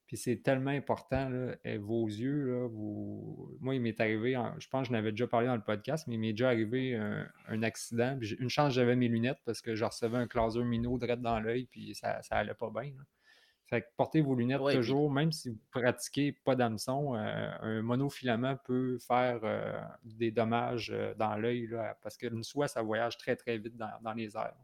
Puis 0.09 0.17
c'est 0.17 0.43
tellement 0.43 0.71
important, 0.71 1.29
là, 1.29 1.55
vos 1.79 2.07
yeux, 2.07 2.47
là, 2.47 2.67
vous... 2.67 3.57
moi, 3.61 3.75
il 3.75 3.81
m'est 3.81 4.01
arrivé, 4.01 4.41
je 4.59 4.67
pense 4.69 4.83
que 4.83 4.89
je 4.89 4.93
n'avais 4.93 5.13
déjà 5.13 5.29
parlé 5.29 5.47
dans 5.47 5.55
le 5.55 5.63
podcast, 5.63 6.07
mais 6.09 6.15
il 6.15 6.19
m'est 6.19 6.33
déjà 6.33 6.49
arrivé 6.49 6.97
un, 6.97 7.63
accident. 7.63 8.19
une 8.41 8.49
chance, 8.49 8.73
j'avais 8.73 8.97
mes 8.97 9.09
lunettes 9.09 9.39
parce 9.45 9.61
que 9.61 9.75
je 9.75 9.85
recevais 9.85 10.17
un 10.17 10.27
claser 10.27 10.65
minot 10.65 10.99
direct 10.99 11.21
dans 11.21 11.39
l'œil, 11.39 11.67
puis 11.67 11.95
ça, 11.95 12.23
ça 12.23 12.37
allait 12.37 12.55
pas 12.55 12.71
bien. 12.71 12.93
Fait 13.69 13.83
que 13.83 13.87
portez 13.99 14.23
vos 14.23 14.35
lunettes 14.35 14.63
toujours, 14.73 15.11
même 15.11 15.31
si 15.31 15.51
vous 15.51 15.59
pratiquez 15.71 16.33
pas 16.33 16.57
d'hameçon, 16.57 17.15
euh, 17.15 17.51
un 17.61 17.83
monofilament 17.83 18.57
peut 18.65 18.99
faire 18.99 19.41
euh, 19.43 19.79
des 20.05 20.31
dommages 20.31 20.91
euh, 20.91 21.13
dans 21.17 21.37
l'œil, 21.37 21.69
parce 22.03 22.17
qu'une 22.17 22.43
soie, 22.43 22.67
ça 22.67 22.81
voyage 22.81 23.19
très, 23.19 23.37
très 23.37 23.59
vite 23.59 23.77
dans 23.77 24.13
les 24.15 24.35
airs. 24.39 24.57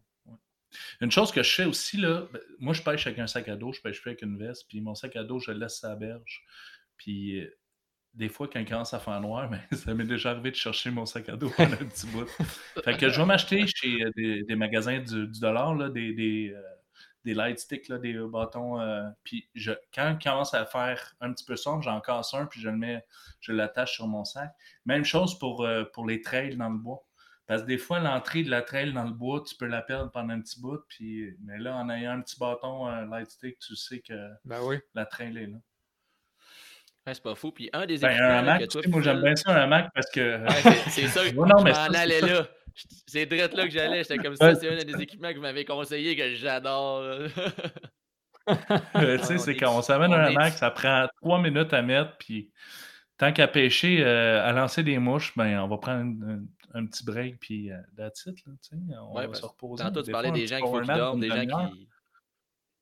Une 1.00 1.10
chose 1.10 1.32
que 1.32 1.42
je 1.42 1.54
fais 1.54 1.64
aussi, 1.64 1.96
là, 1.96 2.26
ben, 2.32 2.40
moi, 2.58 2.74
je 2.74 2.82
pêche 2.82 3.06
avec 3.06 3.18
un 3.18 3.26
sac 3.26 3.48
à 3.48 3.56
dos, 3.56 3.72
je 3.72 3.80
pêche 3.80 4.00
avec 4.06 4.22
une 4.22 4.38
veste, 4.38 4.66
puis 4.68 4.80
mon 4.80 4.94
sac 4.94 5.16
à 5.16 5.24
dos, 5.24 5.38
je 5.38 5.50
le 5.50 5.58
laisse 5.58 5.82
à 5.84 5.90
la 5.90 5.96
berge. 5.96 6.42
Puis 6.96 7.40
euh, 7.40 7.56
des 8.14 8.28
fois, 8.28 8.48
quand 8.48 8.60
il 8.60 8.66
commence 8.66 8.94
à 8.94 9.00
faire 9.00 9.20
noir, 9.20 9.50
mais 9.50 9.60
ça 9.76 9.94
m'est 9.94 10.04
déjà 10.04 10.30
arrivé 10.30 10.50
de 10.50 10.56
chercher 10.56 10.90
mon 10.90 11.06
sac 11.06 11.28
à 11.28 11.36
dos 11.36 11.50
pendant 11.56 11.74
un 11.74 11.86
petit 11.86 12.06
bout. 12.06 12.26
Fait 12.84 12.96
que 12.96 13.08
je 13.08 13.20
vais 13.20 13.26
m'acheter 13.26 13.66
chez 13.66 14.04
euh, 14.04 14.10
des, 14.16 14.56
magasins 14.56 15.00
du, 15.00 15.26
dollar, 15.40 15.74
là, 15.74 15.88
des, 15.88 16.12
des, 16.12 16.52
euh, 16.54 16.62
des 17.24 17.34
light 17.34 17.58
sticks, 17.58 17.88
là, 17.88 17.98
des 17.98 18.14
bâtons. 18.14 18.78
puis 19.24 19.48
je, 19.54 19.72
quand 19.94 20.16
il 20.18 20.22
commence 20.22 20.54
à 20.54 20.66
faire 20.66 21.14
un 21.20 21.32
petit 21.32 21.44
peu 21.44 21.56
sombre, 21.56 21.82
j'en 21.82 22.00
casse 22.00 22.34
un, 22.34 22.46
puis 22.46 22.60
je 22.60 22.68
le 22.68 22.76
mets, 22.76 23.04
je 23.40 23.52
l'attache 23.52 23.94
sur 23.94 24.06
mon 24.06 24.24
sac. 24.24 24.50
Même 24.84 25.04
chose 25.04 25.38
pour, 25.38 25.66
pour 25.92 26.06
les 26.06 26.20
trails 26.20 26.56
dans 26.56 26.68
le 26.68 26.78
bois. 26.78 27.04
Parce 27.46 27.62
que 27.62 27.66
des 27.66 27.78
fois, 27.78 28.00
l'entrée 28.00 28.42
de 28.42 28.50
la 28.50 28.62
trail 28.62 28.92
dans 28.92 29.04
le 29.04 29.12
bois, 29.12 29.42
tu 29.46 29.54
peux 29.54 29.66
la 29.66 29.82
perdre 29.82 30.10
pendant 30.10 30.32
un 30.32 30.40
petit 30.40 30.60
bout. 30.60 30.80
Puis, 30.88 31.36
mais 31.44 31.58
là, 31.58 31.76
en 31.76 31.90
ayant 31.90 32.12
un 32.12 32.22
petit 32.22 32.38
bâton, 32.38 32.86
un 32.86 33.06
light 33.06 33.30
stick, 33.30 33.58
tu 33.58 33.76
sais 33.76 34.00
que 34.00 34.14
ben 34.44 34.60
oui. 34.62 34.78
la 34.94 35.04
trail 35.04 35.36
est 35.36 35.46
là. 35.46 35.58
c'est 37.12 37.22
pas 37.22 37.34
fou. 37.34 37.52
Puis 37.52 37.68
un 37.74 37.84
des 37.84 37.98
ben, 37.98 38.18
un 38.18 38.42
Mac, 38.42 38.66
toi, 38.68 38.80
moi 38.88 39.02
j'aime 39.02 39.20
bien 39.20 39.36
ça 39.36 39.62
un 39.62 39.66
Mac 39.66 39.90
parce 39.94 40.10
que. 40.10 40.40
c'est 40.88 41.06
ça. 41.08 41.26
je 41.26 41.34
m'en 41.34 41.46
allais 41.54 42.20
là. 42.22 42.48
C'est 43.06 43.26
direct 43.26 43.54
là 43.54 43.64
que 43.64 43.70
j'allais. 43.70 44.02
J'étais 44.02 44.18
comme 44.18 44.36
ça. 44.36 44.54
C'est 44.54 44.68
un 44.68 44.82
des 44.82 45.02
équipements 45.02 45.30
que 45.30 45.36
vous 45.36 45.42
m'avez 45.42 45.66
conseillé 45.66 46.16
que 46.16 46.34
j'adore. 46.34 47.28
tu 48.48 49.18
sais, 49.22 49.38
c'est 49.38 49.56
quand 49.56 49.76
on 49.76 49.82
s'amène 49.82 50.14
un 50.14 50.32
Mac, 50.32 50.54
ça 50.54 50.70
prend 50.70 51.06
trois 51.20 51.42
minutes 51.42 51.74
à 51.74 51.82
mettre. 51.82 52.16
Puis 52.16 52.50
tant 53.18 53.34
qu'à 53.34 53.48
pêcher, 53.48 54.02
euh, 54.02 54.42
à 54.42 54.52
lancer 54.52 54.82
des 54.82 54.98
mouches, 54.98 55.36
ben, 55.36 55.60
on 55.60 55.68
va 55.68 55.76
prendre 55.76 56.40
un 56.74 56.86
petit 56.86 57.04
break, 57.04 57.38
puis 57.38 57.70
euh, 57.70 57.78
that's 57.96 58.26
it, 58.26 58.44
là, 58.46 59.04
on 59.04 59.14
va 59.14 59.32
se 59.32 59.46
reposer. 59.46 59.84
Tantôt, 59.84 60.02
tu 60.02 60.10
parlais 60.10 60.32
des 60.32 60.46
gens 60.46 60.58
qui 60.58 60.86
dorment, 60.86 61.20
des 61.20 61.30
gens 61.30 61.46
qui... 61.70 61.88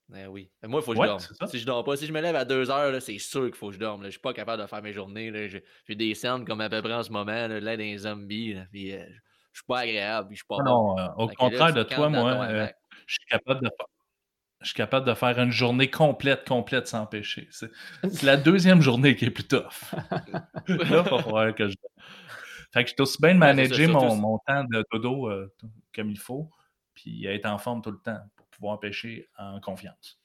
Ben 0.09 0.27
oui. 0.27 0.51
Moi, 0.63 0.81
il 0.81 0.83
faut 0.83 0.93
que 0.93 1.01
je 1.01 1.07
dorme. 1.07 1.47
Si 1.47 1.59
je 1.59 1.65
dors 1.65 1.83
pas, 1.83 1.95
si 1.95 2.05
je 2.05 2.13
me 2.13 2.21
lève 2.21 2.35
à 2.35 2.45
2 2.45 2.69
heures, 2.69 3.01
c'est 3.01 3.17
sûr 3.17 3.45
qu'il 3.45 3.55
faut 3.55 3.69
que 3.69 3.73
je 3.73 3.79
dorme. 3.79 4.03
Je 4.05 4.11
suis 4.11 4.19
pas 4.19 4.33
capable 4.33 4.61
de 4.61 4.67
faire 4.67 4.81
mes 4.81 4.93
journées. 4.93 5.49
J'ai 5.87 5.95
des 5.95 6.13
scènes 6.13 6.45
comme 6.45 6.61
à 6.61 6.69
peu 6.69 6.81
près 6.81 6.93
en 6.93 7.03
ce 7.03 7.11
moment, 7.11 7.47
là, 7.47 7.59
là 7.59 7.77
des 7.77 7.97
zombies. 7.97 8.53
Là, 8.53 8.65
puis, 8.71 8.93
euh, 8.93 9.03
je 9.53 9.59
suis 9.59 9.65
pas 9.65 9.79
agréable. 9.79 10.29
Je 10.31 10.35
suis 10.35 10.45
pas 10.45 10.57
non, 10.63 10.97
euh, 10.99 11.07
au 11.17 11.27
contraire 11.29 11.73
de 11.73 11.83
toi, 11.83 12.09
moi, 12.09 12.31
euh, 12.31 12.67
je 13.07 13.13
suis 13.13 13.25
capable 13.29 13.61
de 13.61 13.69
faire. 13.69 13.87
Je 14.61 14.67
suis 14.67 14.75
capable 14.75 15.05
de 15.05 15.13
faire 15.13 15.37
une 15.39 15.51
journée 15.51 15.89
complète, 15.89 16.47
complète 16.47 16.87
sans 16.87 17.05
péché. 17.05 17.49
C'est 17.51 18.23
la 18.23 18.37
deuxième 18.37 18.81
journée 18.81 19.13
qui 19.17 19.25
est 19.25 19.29
plus 19.29 19.43
tough. 19.43 19.91
là, 20.07 20.23
il 20.67 20.75
va 20.75 21.03
falloir 21.03 21.53
que 21.53 21.67
je 21.67 21.75
fait 22.73 22.83
que 22.85 22.91
je 22.97 23.03
aussi 23.03 23.21
bien 23.21 23.35
de 23.35 23.39
manager 23.39 23.89
mon, 23.89 24.15
mon, 24.15 24.39
temps 24.39 24.63
de 24.63 24.83
dodo 24.91 25.29
euh, 25.29 25.53
comme 25.93 26.09
il 26.09 26.17
faut, 26.17 26.49
puis 26.95 27.27
être 27.27 27.45
en 27.45 27.59
forme 27.59 27.83
tout 27.83 27.91
le 27.91 27.99
temps 27.99 28.19
pour 28.35 28.47
pouvoir 28.47 28.79
pêcher 28.79 29.29
en 29.37 29.59
confiance. 29.59 30.19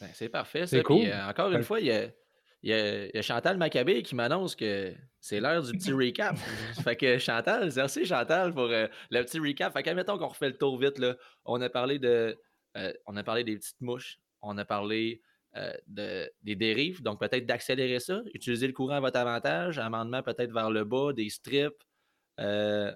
Ben, 0.00 0.08
c'est 0.14 0.28
parfait, 0.28 0.68
ça. 0.68 0.80
Cool. 0.82 1.06
Euh, 1.06 1.28
encore 1.28 1.50
une 1.50 1.64
fois, 1.64 1.80
il 1.80 1.86
y, 1.86 1.90
a, 1.90 2.04
il, 2.62 2.70
y 2.70 3.18
a, 3.18 3.22
Chantal 3.22 3.56
Maccabé 3.56 4.04
qui 4.04 4.14
m'annonce 4.14 4.54
que 4.54 4.94
c'est 5.20 5.40
l'heure 5.40 5.64
du 5.64 5.72
petit 5.72 5.92
recap. 5.92 6.36
fait 6.84 6.94
que 6.94 7.18
Chantal, 7.18 7.72
merci 7.74 8.06
Chantal 8.06 8.54
pour 8.54 8.70
euh, 8.70 8.86
le 9.10 9.22
petit 9.24 9.40
recap. 9.40 9.72
Fait 9.72 9.82
que 9.82 9.90
mettons 9.90 10.18
qu'on 10.18 10.28
refait 10.28 10.48
le 10.48 10.56
tour 10.56 10.78
vite. 10.78 11.00
Là. 11.00 11.16
On 11.44 11.60
a 11.60 11.68
parlé 11.68 11.98
de. 11.98 12.38
on 13.06 13.16
a 13.16 13.24
parlé 13.24 13.42
des 13.42 13.56
petites 13.56 13.80
mouches. 13.80 14.20
On 14.42 14.56
a 14.58 14.64
parlé 14.64 15.20
euh, 15.56 15.72
de, 15.86 16.30
des 16.42 16.56
dérives, 16.56 17.02
donc 17.02 17.20
peut-être 17.20 17.44
d'accélérer 17.44 18.00
ça, 18.00 18.22
utiliser 18.32 18.66
le 18.66 18.72
courant 18.72 18.94
à 18.94 19.00
votre 19.00 19.18
avantage, 19.18 19.78
amendement 19.78 20.22
peut-être 20.22 20.50
vers 20.50 20.70
le 20.70 20.84
bas, 20.84 21.12
des 21.12 21.28
strips, 21.28 21.84
euh, 22.40 22.90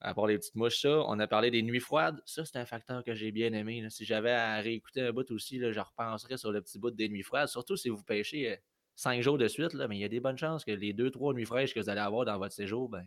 à 0.00 0.14
part 0.14 0.26
les 0.26 0.36
petites 0.36 0.54
mouches, 0.54 0.80
ça. 0.82 1.04
On 1.06 1.18
a 1.20 1.26
parlé 1.26 1.50
des 1.50 1.62
nuits 1.62 1.80
froides, 1.80 2.20
ça 2.26 2.44
c'est 2.44 2.58
un 2.58 2.66
facteur 2.66 3.02
que 3.02 3.14
j'ai 3.14 3.32
bien 3.32 3.52
aimé. 3.54 3.86
Si 3.88 4.04
j'avais 4.04 4.32
à 4.32 4.56
réécouter 4.60 5.00
un 5.00 5.12
bout 5.12 5.30
aussi, 5.30 5.58
là, 5.58 5.72
je 5.72 5.80
repenserais 5.80 6.36
sur 6.36 6.52
le 6.52 6.60
petit 6.60 6.78
bout 6.78 6.90
des 6.90 7.08
nuits 7.08 7.22
froides, 7.22 7.48
surtout 7.48 7.76
si 7.76 7.88
vous 7.88 8.02
pêchez 8.02 8.52
euh, 8.52 8.56
cinq 8.94 9.22
jours 9.22 9.38
de 9.38 9.48
suite, 9.48 9.72
là, 9.72 9.88
mais 9.88 9.96
il 9.96 10.00
y 10.00 10.04
a 10.04 10.08
des 10.08 10.20
bonnes 10.20 10.36
chances 10.36 10.64
que 10.66 10.72
les 10.72 10.92
deux, 10.92 11.10
trois 11.10 11.32
nuits 11.32 11.46
fraîches 11.46 11.72
que 11.72 11.80
vous 11.80 11.88
allez 11.88 12.00
avoir 12.00 12.26
dans 12.26 12.36
votre 12.36 12.54
séjour, 12.54 12.88
ben, 12.90 13.06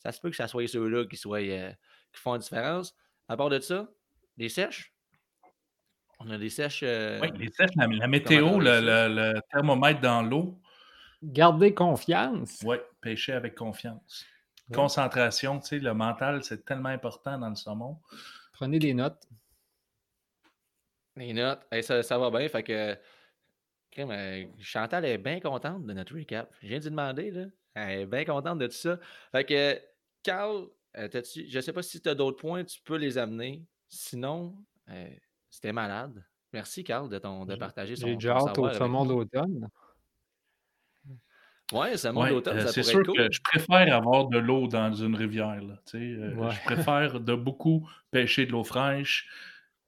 ça 0.00 0.12
se 0.12 0.20
peut 0.20 0.30
que 0.30 0.36
ça 0.36 0.48
soit 0.48 0.68
ceux-là 0.68 1.06
qui, 1.06 1.16
qui 1.16 2.20
font 2.20 2.32
la 2.34 2.38
différence. 2.38 2.94
À 3.28 3.36
part 3.36 3.48
de 3.48 3.58
ça, 3.58 3.90
les 4.36 4.50
sèches, 4.50 4.95
on 6.18 6.30
a 6.30 6.38
des 6.38 6.50
sèches. 6.50 6.82
Euh, 6.82 7.20
oui, 7.20 7.28
les 7.38 7.50
sèches, 7.50 7.70
la, 7.76 8.06
météo, 8.06 8.58
le, 8.58 9.34
thermomètre 9.52 10.00
dans 10.00 10.22
l'eau. 10.22 10.58
Gardez 11.22 11.74
confiance. 11.74 12.62
Oui, 12.64 12.76
pêcher 13.00 13.32
avec 13.32 13.54
confiance. 13.54 14.24
Concentration, 14.72 15.60
tu 15.60 15.66
sais, 15.68 15.78
le 15.78 15.94
mental, 15.94 16.42
c'est 16.42 16.64
tellement 16.64 16.88
important 16.88 17.38
dans 17.38 17.48
le 17.48 17.54
saumon. 17.54 17.98
Prenez 18.52 18.78
des 18.78 18.94
notes. 18.94 19.28
Les 21.14 21.32
notes, 21.32 21.60
ça, 21.82 22.18
va 22.18 22.30
bien. 22.30 22.48
Fait 22.48 22.62
que 22.62 22.98
Chantal 24.58 25.04
est 25.04 25.18
bien 25.18 25.40
contente 25.40 25.86
de 25.86 25.92
notre 25.92 26.14
recap. 26.14 26.52
Je 26.62 26.68
viens 26.68 26.78
de 26.78 26.84
lui 26.84 26.90
demander, 26.90 27.30
là. 27.30 27.44
Elle 27.74 28.00
est 28.00 28.06
bien 28.06 28.24
contente 28.24 28.58
de 28.58 28.66
tout 28.66 28.72
ça. 28.72 28.98
Fait 29.32 29.44
que, 29.44 29.80
Carl, 30.22 30.66
euh, 30.96 31.08
je 31.12 31.56
ne 31.56 31.60
sais 31.60 31.72
pas 31.72 31.82
si 31.82 32.00
tu 32.00 32.08
as 32.08 32.14
d'autres 32.14 32.38
points, 32.38 32.64
tu 32.64 32.80
peux 32.82 32.96
les 32.96 33.18
amener. 33.18 33.62
Sinon, 33.88 34.56
euh, 34.88 35.08
c'était 35.56 35.72
malade. 35.72 36.22
Merci, 36.52 36.84
Carl, 36.84 37.08
de, 37.08 37.18
ton, 37.18 37.46
de 37.46 37.54
partager 37.56 37.96
son 37.96 38.08
J'ai 38.08 38.14
déjà 38.14 38.36
hâte 38.36 38.58
au 38.58 38.70
saumon 38.70 39.06
d'automne. 39.06 39.70
Oui, 41.72 41.96
saumon 41.96 42.28
d'automne, 42.28 42.58
euh, 42.58 42.66
C'est 42.66 42.82
sûr 42.82 43.02
que 43.02 43.32
je 43.32 43.40
préfère 43.40 43.96
avoir 43.96 44.26
de 44.26 44.36
l'eau 44.36 44.68
dans 44.68 44.92
une 44.92 45.14
rivière. 45.14 45.62
Là, 45.62 45.78
euh, 45.94 46.50
Je 46.50 46.62
préfère 46.62 47.20
de 47.20 47.34
beaucoup 47.34 47.88
pêcher 48.10 48.44
de 48.44 48.52
l'eau 48.52 48.64
fraîche, 48.64 49.30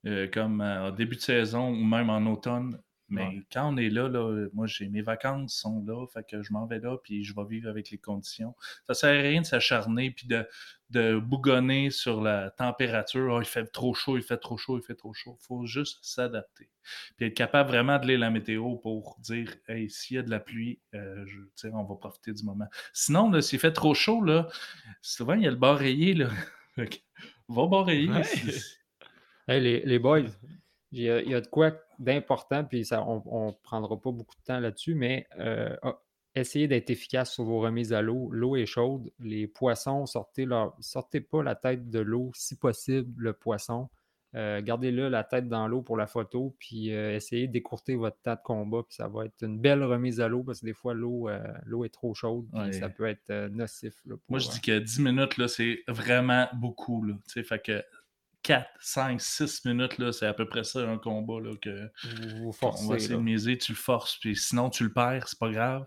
euh, 0.06 0.26
comme 0.32 0.62
en 0.62 0.90
début 0.90 1.16
de 1.16 1.20
saison 1.20 1.68
ou 1.68 1.84
même 1.84 2.08
en 2.08 2.24
automne. 2.32 2.80
Mais 3.08 3.40
quand 3.50 3.72
on 3.72 3.76
est 3.78 3.88
là, 3.88 4.08
là 4.08 4.48
moi, 4.52 4.66
j'ai 4.66 4.88
mes 4.88 5.00
vacances 5.00 5.54
sont 5.54 5.82
là, 5.86 6.06
fait 6.12 6.24
que 6.28 6.42
je 6.42 6.52
m'en 6.52 6.66
vais 6.66 6.78
là, 6.78 6.98
puis 7.02 7.24
je 7.24 7.34
vais 7.34 7.44
vivre 7.48 7.68
avec 7.68 7.90
les 7.90 7.98
conditions. 7.98 8.54
Ça 8.86 8.94
sert 8.94 9.18
à 9.18 9.22
rien 9.22 9.40
de 9.40 9.46
s'acharner, 9.46 10.10
puis 10.10 10.26
de, 10.26 10.46
de 10.90 11.18
bougonner 11.18 11.90
sur 11.90 12.20
la 12.20 12.50
température. 12.50 13.32
Oh, 13.32 13.40
il 13.40 13.46
fait 13.46 13.66
trop 13.66 13.94
chaud, 13.94 14.18
il 14.18 14.22
fait 14.22 14.36
trop 14.36 14.58
chaud, 14.58 14.78
il 14.78 14.82
fait 14.82 14.94
trop 14.94 15.14
chaud. 15.14 15.38
Il 15.40 15.46
faut 15.46 15.64
juste 15.64 15.98
s'adapter. 16.02 16.68
Puis 17.16 17.26
être 17.26 17.34
capable 17.34 17.70
vraiment 17.70 17.98
de 17.98 18.06
lire 18.06 18.18
la 18.18 18.30
météo 18.30 18.76
pour 18.76 19.16
dire, 19.20 19.54
hey, 19.68 19.88
s'il 19.88 20.16
y 20.16 20.18
a 20.18 20.22
de 20.22 20.30
la 20.30 20.40
pluie, 20.40 20.80
euh, 20.94 21.24
je, 21.26 21.68
on 21.68 21.84
va 21.84 21.94
profiter 21.96 22.32
du 22.32 22.44
moment. 22.44 22.66
Sinon, 22.92 23.40
s'il 23.40 23.58
fait 23.58 23.72
trop 23.72 23.94
chaud, 23.94 24.22
là, 24.22 24.48
souvent, 25.00 25.34
il 25.34 25.42
y 25.42 25.46
a 25.46 25.50
le 25.50 25.56
bas 25.56 25.74
rayé. 25.74 26.14
Là. 26.14 26.28
va 27.48 27.82
rayé. 27.82 28.10
Hey, 29.50 29.62
les, 29.62 29.80
les 29.80 29.98
boys, 29.98 30.26
il 30.92 31.02
y, 31.02 31.34
a, 31.34 31.40
de 31.40 31.46
quoi 31.46 31.72
d'important, 31.98 32.64
puis 32.64 32.84
ça, 32.84 33.04
on 33.04 33.48
ne 33.48 33.52
prendra 33.62 34.00
pas 34.00 34.10
beaucoup 34.10 34.36
de 34.36 34.42
temps 34.44 34.58
là-dessus, 34.58 34.94
mais 34.94 35.26
euh, 35.38 35.76
ah, 35.82 36.00
essayez 36.34 36.66
d'être 36.66 36.88
efficace 36.88 37.32
sur 37.32 37.44
vos 37.44 37.60
remises 37.60 37.92
à 37.92 38.00
l'eau. 38.00 38.30
L'eau 38.32 38.56
est 38.56 38.66
chaude. 38.66 39.12
Les 39.18 39.46
poissons, 39.46 40.06
sortez, 40.06 40.46
leur, 40.46 40.74
sortez 40.80 41.20
pas 41.20 41.42
la 41.42 41.54
tête 41.54 41.90
de 41.90 41.98
l'eau, 41.98 42.30
si 42.34 42.56
possible, 42.56 43.12
le 43.22 43.34
poisson. 43.34 43.88
Euh, 44.34 44.60
gardez-le 44.62 45.08
la 45.08 45.24
tête 45.24 45.48
dans 45.48 45.68
l'eau 45.68 45.80
pour 45.82 45.96
la 45.96 46.06
photo, 46.06 46.54
puis 46.58 46.92
euh, 46.92 47.14
essayez 47.14 47.48
d'écourter 47.48 47.96
votre 47.96 48.18
temps 48.22 48.34
de 48.34 48.40
combat, 48.44 48.82
puis 48.86 48.94
ça 48.94 49.08
va 49.08 49.24
être 49.24 49.42
une 49.42 49.58
belle 49.58 49.82
remise 49.82 50.20
à 50.20 50.28
l'eau 50.28 50.42
parce 50.42 50.60
que 50.60 50.66
des 50.66 50.74
fois, 50.74 50.92
l'eau 50.94 51.30
l'eau 51.64 51.84
est 51.84 51.92
trop 51.92 52.14
chaude, 52.14 52.46
puis 52.52 52.74
ça 52.74 52.88
peut 52.88 53.06
être 53.06 53.48
nocif. 53.48 53.94
Moi, 54.28 54.38
je 54.38 54.48
dis 54.50 54.60
que 54.60 54.78
10 54.78 55.00
minutes, 55.00 55.46
c'est 55.48 55.82
vraiment 55.88 56.46
beaucoup. 56.54 57.02
Là, 57.04 57.14
fait 57.26 57.62
que 57.62 57.82
4, 58.48 58.66
5, 58.80 59.20
6 59.20 59.66
minutes, 59.66 59.98
là, 59.98 60.10
c'est 60.10 60.24
à 60.24 60.32
peu 60.32 60.48
près 60.48 60.64
ça 60.64 60.80
un 60.80 60.96
combat 60.96 61.38
là, 61.38 61.54
que 61.60 61.90
vous 62.38 62.50
forcez, 62.50 62.82
on 62.82 62.88
va 62.88 62.96
essayer 62.96 63.14
de 63.14 63.20
miser, 63.20 63.58
tu 63.58 63.72
le 63.72 63.76
forces, 63.76 64.16
puis 64.16 64.34
sinon 64.36 64.70
tu 64.70 64.84
le 64.84 64.92
perds, 64.92 65.28
c'est 65.28 65.38
pas 65.38 65.50
grave. 65.50 65.84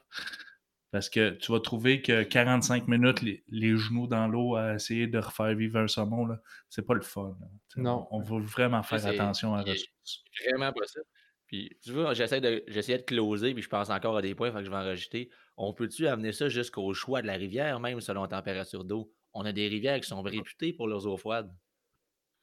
Parce 0.92 1.10
que 1.10 1.32
tu 1.32 1.52
vas 1.52 1.60
trouver 1.60 2.04
que 2.04 2.22
45 2.22 2.88
minutes, 2.88 3.24
les, 3.24 3.78
genoux 3.78 4.06
dans 4.06 4.28
l'eau 4.28 4.58
à 4.58 4.76
essayer 4.76 5.08
de 5.08 5.18
refaire 5.18 5.56
vivre 5.56 5.80
un 5.80 5.88
saumon, 5.88 6.28
là, 6.28 6.40
c'est 6.70 6.86
pas 6.86 6.94
le 6.94 7.02
fun. 7.02 7.36
Non. 7.78 8.08
On, 8.12 8.18
on, 8.18 8.22
va 8.22 8.40
vraiment 8.46 8.84
faire 8.84 9.08
attention 9.08 9.56
à 9.56 9.64
la 9.64 9.72
ressource. 9.72 10.24
Vraiment 10.46 10.72
possible. 10.72 11.06
Puis, 11.48 11.76
tu 11.82 11.94
vois, 11.94 12.14
j'essaie 12.14 12.42
de, 12.42 12.64
j'essaie 12.68 13.00
de 13.00 13.04
closer, 13.04 13.56
puis 13.56 13.64
je 13.64 13.70
pense 13.70 13.90
encore 13.90 14.18
à 14.18 14.22
des 14.22 14.36
points, 14.36 14.52
fait 14.52 14.60
que 14.60 14.66
je 14.66 14.70
vais 14.70 14.78
en 14.78 14.84
rajouter. 14.84 15.32
On 15.58 15.74
peut-tu 15.74 16.06
amener 16.06 16.32
ça 16.32 16.48
jusqu'au 16.48 16.94
choix 16.94 17.24
de 17.24 17.28
la 17.28 17.34
rivière, 17.34 17.80
même 17.80 18.02
selon 18.02 18.22
la 18.22 18.28
température 18.28 18.86
d'eau? 18.86 19.12
On 19.34 19.46
a 19.46 19.52
des 19.52 19.68
rivières 19.68 20.00
qui 20.00 20.08
sont 20.08 20.22
réputées 20.22 20.74
pour 20.74 20.88
leurs 20.88 21.08
eaux 21.08 21.18
froides. 21.18 21.52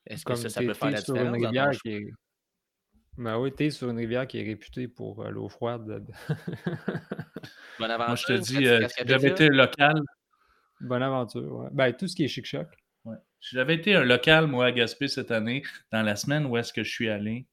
Est-ce 0.09 0.25
que 0.25 0.35
ça, 0.35 0.49
ça 0.49 0.61
peut 0.61 0.75
faire 0.75 0.91
la 0.91 1.01
différence? 1.01 1.37
Une 1.37 1.47
rivière 1.47 1.71
qui 1.71 1.91
est... 1.91 2.07
Ben 3.19 3.39
oui, 3.39 3.53
t'es 3.53 3.71
sur 3.71 3.91
une 3.91 3.99
rivière 3.99 4.27
qui 4.27 4.39
est 4.39 4.45
réputée 4.45 4.87
pour 4.87 5.25
euh, 5.25 5.31
l'eau 5.31 5.49
froide. 5.49 6.07
Bonne 7.79 7.91
aventure. 7.91 8.07
Moi, 8.07 8.15
je 8.15 8.27
te 8.27 8.33
dis, 8.33 8.67
euh, 8.67 8.87
si 8.89 9.03
j'avais 9.05 9.31
été 9.31 9.49
local. 9.49 10.01
Bonne 10.81 11.03
aventure, 11.03 11.53
ouais. 11.53 11.69
Ben, 11.73 11.93
tout 11.93 12.07
ce 12.07 12.15
qui 12.15 12.25
est 12.25 12.29
chic-choc. 12.29 12.69
Ouais. 13.05 13.17
Si 13.41 13.57
j'avais 13.57 13.75
été 13.75 13.97
un 13.97 14.05
local, 14.05 14.47
moi, 14.47 14.67
à 14.67 14.73
Gaspé 14.73 15.09
cette 15.09 15.33
année, 15.33 15.65
dans 15.91 16.03
la 16.03 16.15
semaine 16.15 16.47
où 16.47 16.57
est-ce 16.57 16.73
que 16.73 16.85
je 16.85 16.91
suis 16.91 17.09
allé, 17.09 17.49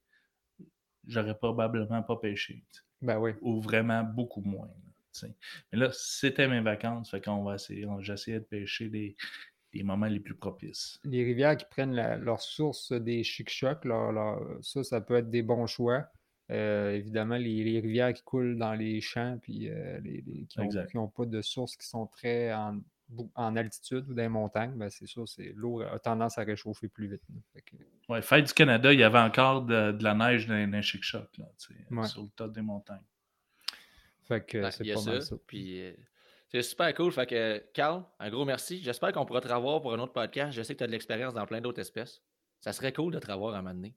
j'aurais 1.08 1.36
probablement 1.36 2.04
pas 2.04 2.18
pêché. 2.18 2.64
Ben 3.02 3.18
oui. 3.18 3.32
Ou 3.42 3.60
vraiment 3.60 4.04
beaucoup 4.04 4.42
moins. 4.42 4.70
mais 5.24 5.80
là, 5.80 5.90
c'était 5.92 6.48
mes 6.48 6.62
vacances, 6.62 7.10
fait 7.10 7.22
qu'on 7.22 7.44
va 7.44 7.56
essayer, 7.56 7.88
j'essayais 8.02 8.40
de 8.40 8.46
pêcher 8.46 8.90
des, 8.90 9.16
des 9.76 9.84
moments 9.84 10.08
les 10.08 10.20
plus 10.20 10.36
propices. 10.36 11.00
Les 11.04 11.24
rivières 11.24 11.58
qui 11.58 11.66
prennent 11.70 11.96
leur 11.96 12.42
source 12.42 12.92
des 12.94 13.24
chic-chocs, 13.24 13.86
ça, 14.62 14.84
ça 14.84 15.02
peut 15.02 15.16
être 15.16 15.30
des 15.30 15.42
bons 15.42 15.68
choix. 15.68 16.08
Euh, 16.52 16.92
évidemment, 16.92 17.38
les, 17.38 17.80
rivières 17.80 18.14
qui 18.14 18.24
coulent 18.24 18.58
dans 18.58 18.74
les 18.74 19.02
champs, 19.02 19.38
puis 19.42 19.68
euh, 19.70 20.00
les, 20.02 20.24
qui 20.48 20.98
n'ont 20.98 21.08
pas 21.08 21.26
de 21.26 21.42
sources 21.42 21.76
qui 21.76 21.88
sont 21.88 22.06
très 22.08 22.54
en, 22.54 22.82
altitude 23.56 24.08
ou 24.10 24.14
dans 24.14 24.22
les 24.22 24.30
montagnes, 24.30 24.74
ben 24.76 24.90
c'est 24.90 25.08
sûr, 25.08 25.28
c'est 25.28 25.54
l'eau 25.56 25.82
a 25.82 26.00
tendance 26.00 26.38
à 26.38 26.44
réchauffer 26.44 26.88
plus 26.88 27.08
vite. 27.08 27.22
Oui, 28.10 28.22
fête 28.22 28.46
du 28.46 28.54
Canada, 28.54 28.94
il 28.94 29.00
y 29.00 29.04
avait 29.04 29.20
encore 29.20 29.64
de, 29.64 29.96
la 30.02 30.14
neige 30.14 30.48
dans 30.48 30.72
les 30.72 30.82
chic-chocs 30.82 31.40
sur 31.58 32.24
le 32.24 32.30
top 32.36 32.54
des 32.54 32.62
montagnes. 32.62 33.04
Fait 34.24 34.44
que 34.44 34.70
c'est 34.72 34.92
pas 34.94 35.02
mal 35.04 35.22
ça. 35.22 35.36
Puis, 35.46 35.82
euh, 35.82 35.94
c'est 36.62 36.70
super 36.70 36.94
cool. 36.94 37.12
Fait 37.12 37.26
que, 37.26 37.64
Carl, 37.74 38.04
un 38.20 38.30
gros 38.30 38.46
merci. 38.46 38.82
J'espère 38.82 39.12
qu'on 39.12 39.26
pourra 39.26 39.42
te 39.42 39.48
revoir 39.48 39.82
pour 39.82 39.94
un 39.94 40.00
autre 40.00 40.14
podcast. 40.14 40.56
Je 40.56 40.62
sais 40.62 40.74
que 40.74 40.78
tu 40.78 40.84
as 40.86 40.88
de 40.88 40.92
l'expérience 40.94 41.34
dans 41.34 41.46
plein 41.46 41.60
d'autres 41.60 41.82
espèces. 41.82 42.22
Ça 42.62 42.72
serait 42.72 42.94
cool 42.94 43.14
de 43.14 43.20
te 43.20 43.30
revoir 43.30 43.56
à 43.56 43.58
un 43.58 43.62
moment 43.62 43.76
donné. 43.76 43.94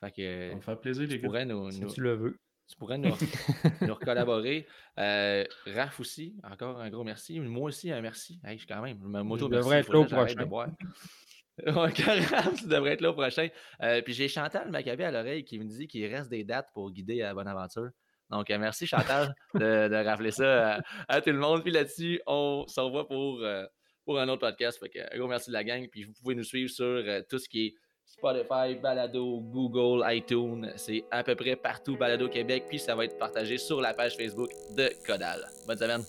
Fait 0.00 0.10
que. 0.10 0.54
Me 0.54 0.60
fait 0.60 0.76
plaisir, 0.76 1.06
les 1.06 1.18
gars. 1.18 1.44
Nous, 1.44 1.70
si 1.70 1.86
tu 1.86 2.00
le 2.00 2.14
veux. 2.14 2.36
Tu 2.68 2.76
pourrais 2.76 2.98
nous, 2.98 3.14
nous 3.82 3.94
collaborer. 3.96 4.66
Euh, 4.98 5.44
Raph 5.66 6.00
aussi, 6.00 6.36
encore 6.42 6.80
un 6.80 6.90
gros 6.90 7.04
merci. 7.04 7.40
Moi 7.40 7.64
aussi, 7.64 7.90
un 7.90 8.00
merci. 8.00 8.40
Hey, 8.44 8.58
je 8.58 8.66
quand 8.66 8.82
même. 8.82 8.98
Ma 9.00 9.22
moto 9.22 9.48
devrait 9.48 9.80
être 9.80 9.92
là 9.92 10.00
au 10.00 10.04
prochain. 10.04 10.46
Raph, 11.66 12.54
tu 12.58 12.66
devrais 12.66 12.92
être 12.92 13.00
là 13.00 13.10
au 13.10 13.14
prochain. 13.14 13.48
Euh, 13.82 14.00
puis 14.02 14.14
j'ai 14.14 14.28
Chantal 14.28 14.70
Maccabé 14.70 15.04
à 15.04 15.10
l'oreille 15.10 15.44
qui 15.44 15.58
me 15.58 15.64
dit 15.64 15.86
qu'il 15.86 16.06
reste 16.06 16.30
des 16.30 16.44
dates 16.44 16.68
pour 16.72 16.90
guider 16.90 17.22
à 17.22 17.34
Bonaventure. 17.34 17.90
Donc, 18.30 18.50
euh, 18.50 18.58
merci 18.58 18.86
Chantal 18.86 19.34
de, 19.54 20.04
rappeler 20.04 20.30
ça 20.30 20.80
à, 21.08 21.20
tout 21.20 21.30
le 21.30 21.38
monde. 21.38 21.62
Puis 21.62 21.72
là-dessus, 21.72 22.20
on 22.26 22.64
se 22.66 22.80
revoit 22.80 23.06
pour, 23.06 23.40
euh, 23.42 23.64
pour 24.04 24.18
un 24.18 24.28
autre 24.28 24.40
podcast. 24.40 24.78
Fait 24.78 24.88
que, 24.88 25.14
un 25.14 25.18
gros 25.18 25.28
merci 25.28 25.50
de 25.50 25.54
la 25.54 25.64
gang. 25.64 25.88
Puis 25.90 26.04
vous 26.04 26.12
pouvez 26.20 26.34
nous 26.34 26.44
suivre 26.44 26.70
sur 26.70 26.84
euh, 26.84 27.22
tout 27.28 27.38
ce 27.38 27.48
qui 27.48 27.66
est 27.66 27.74
Spotify, 28.04 28.74
Balado, 28.80 29.40
Google, 29.40 30.04
iTunes. 30.10 30.72
C'est 30.76 31.04
à 31.10 31.22
peu 31.22 31.34
près 31.34 31.56
partout 31.56 31.96
Balado 31.96 32.28
Québec. 32.28 32.64
Puis 32.68 32.78
ça 32.78 32.94
va 32.94 33.04
être 33.04 33.18
partagé 33.18 33.58
sur 33.58 33.80
la 33.80 33.94
page 33.94 34.16
Facebook 34.16 34.50
de 34.76 34.90
Codal. 35.06 35.46
Bonne 35.66 35.78
semaine. 35.78 36.02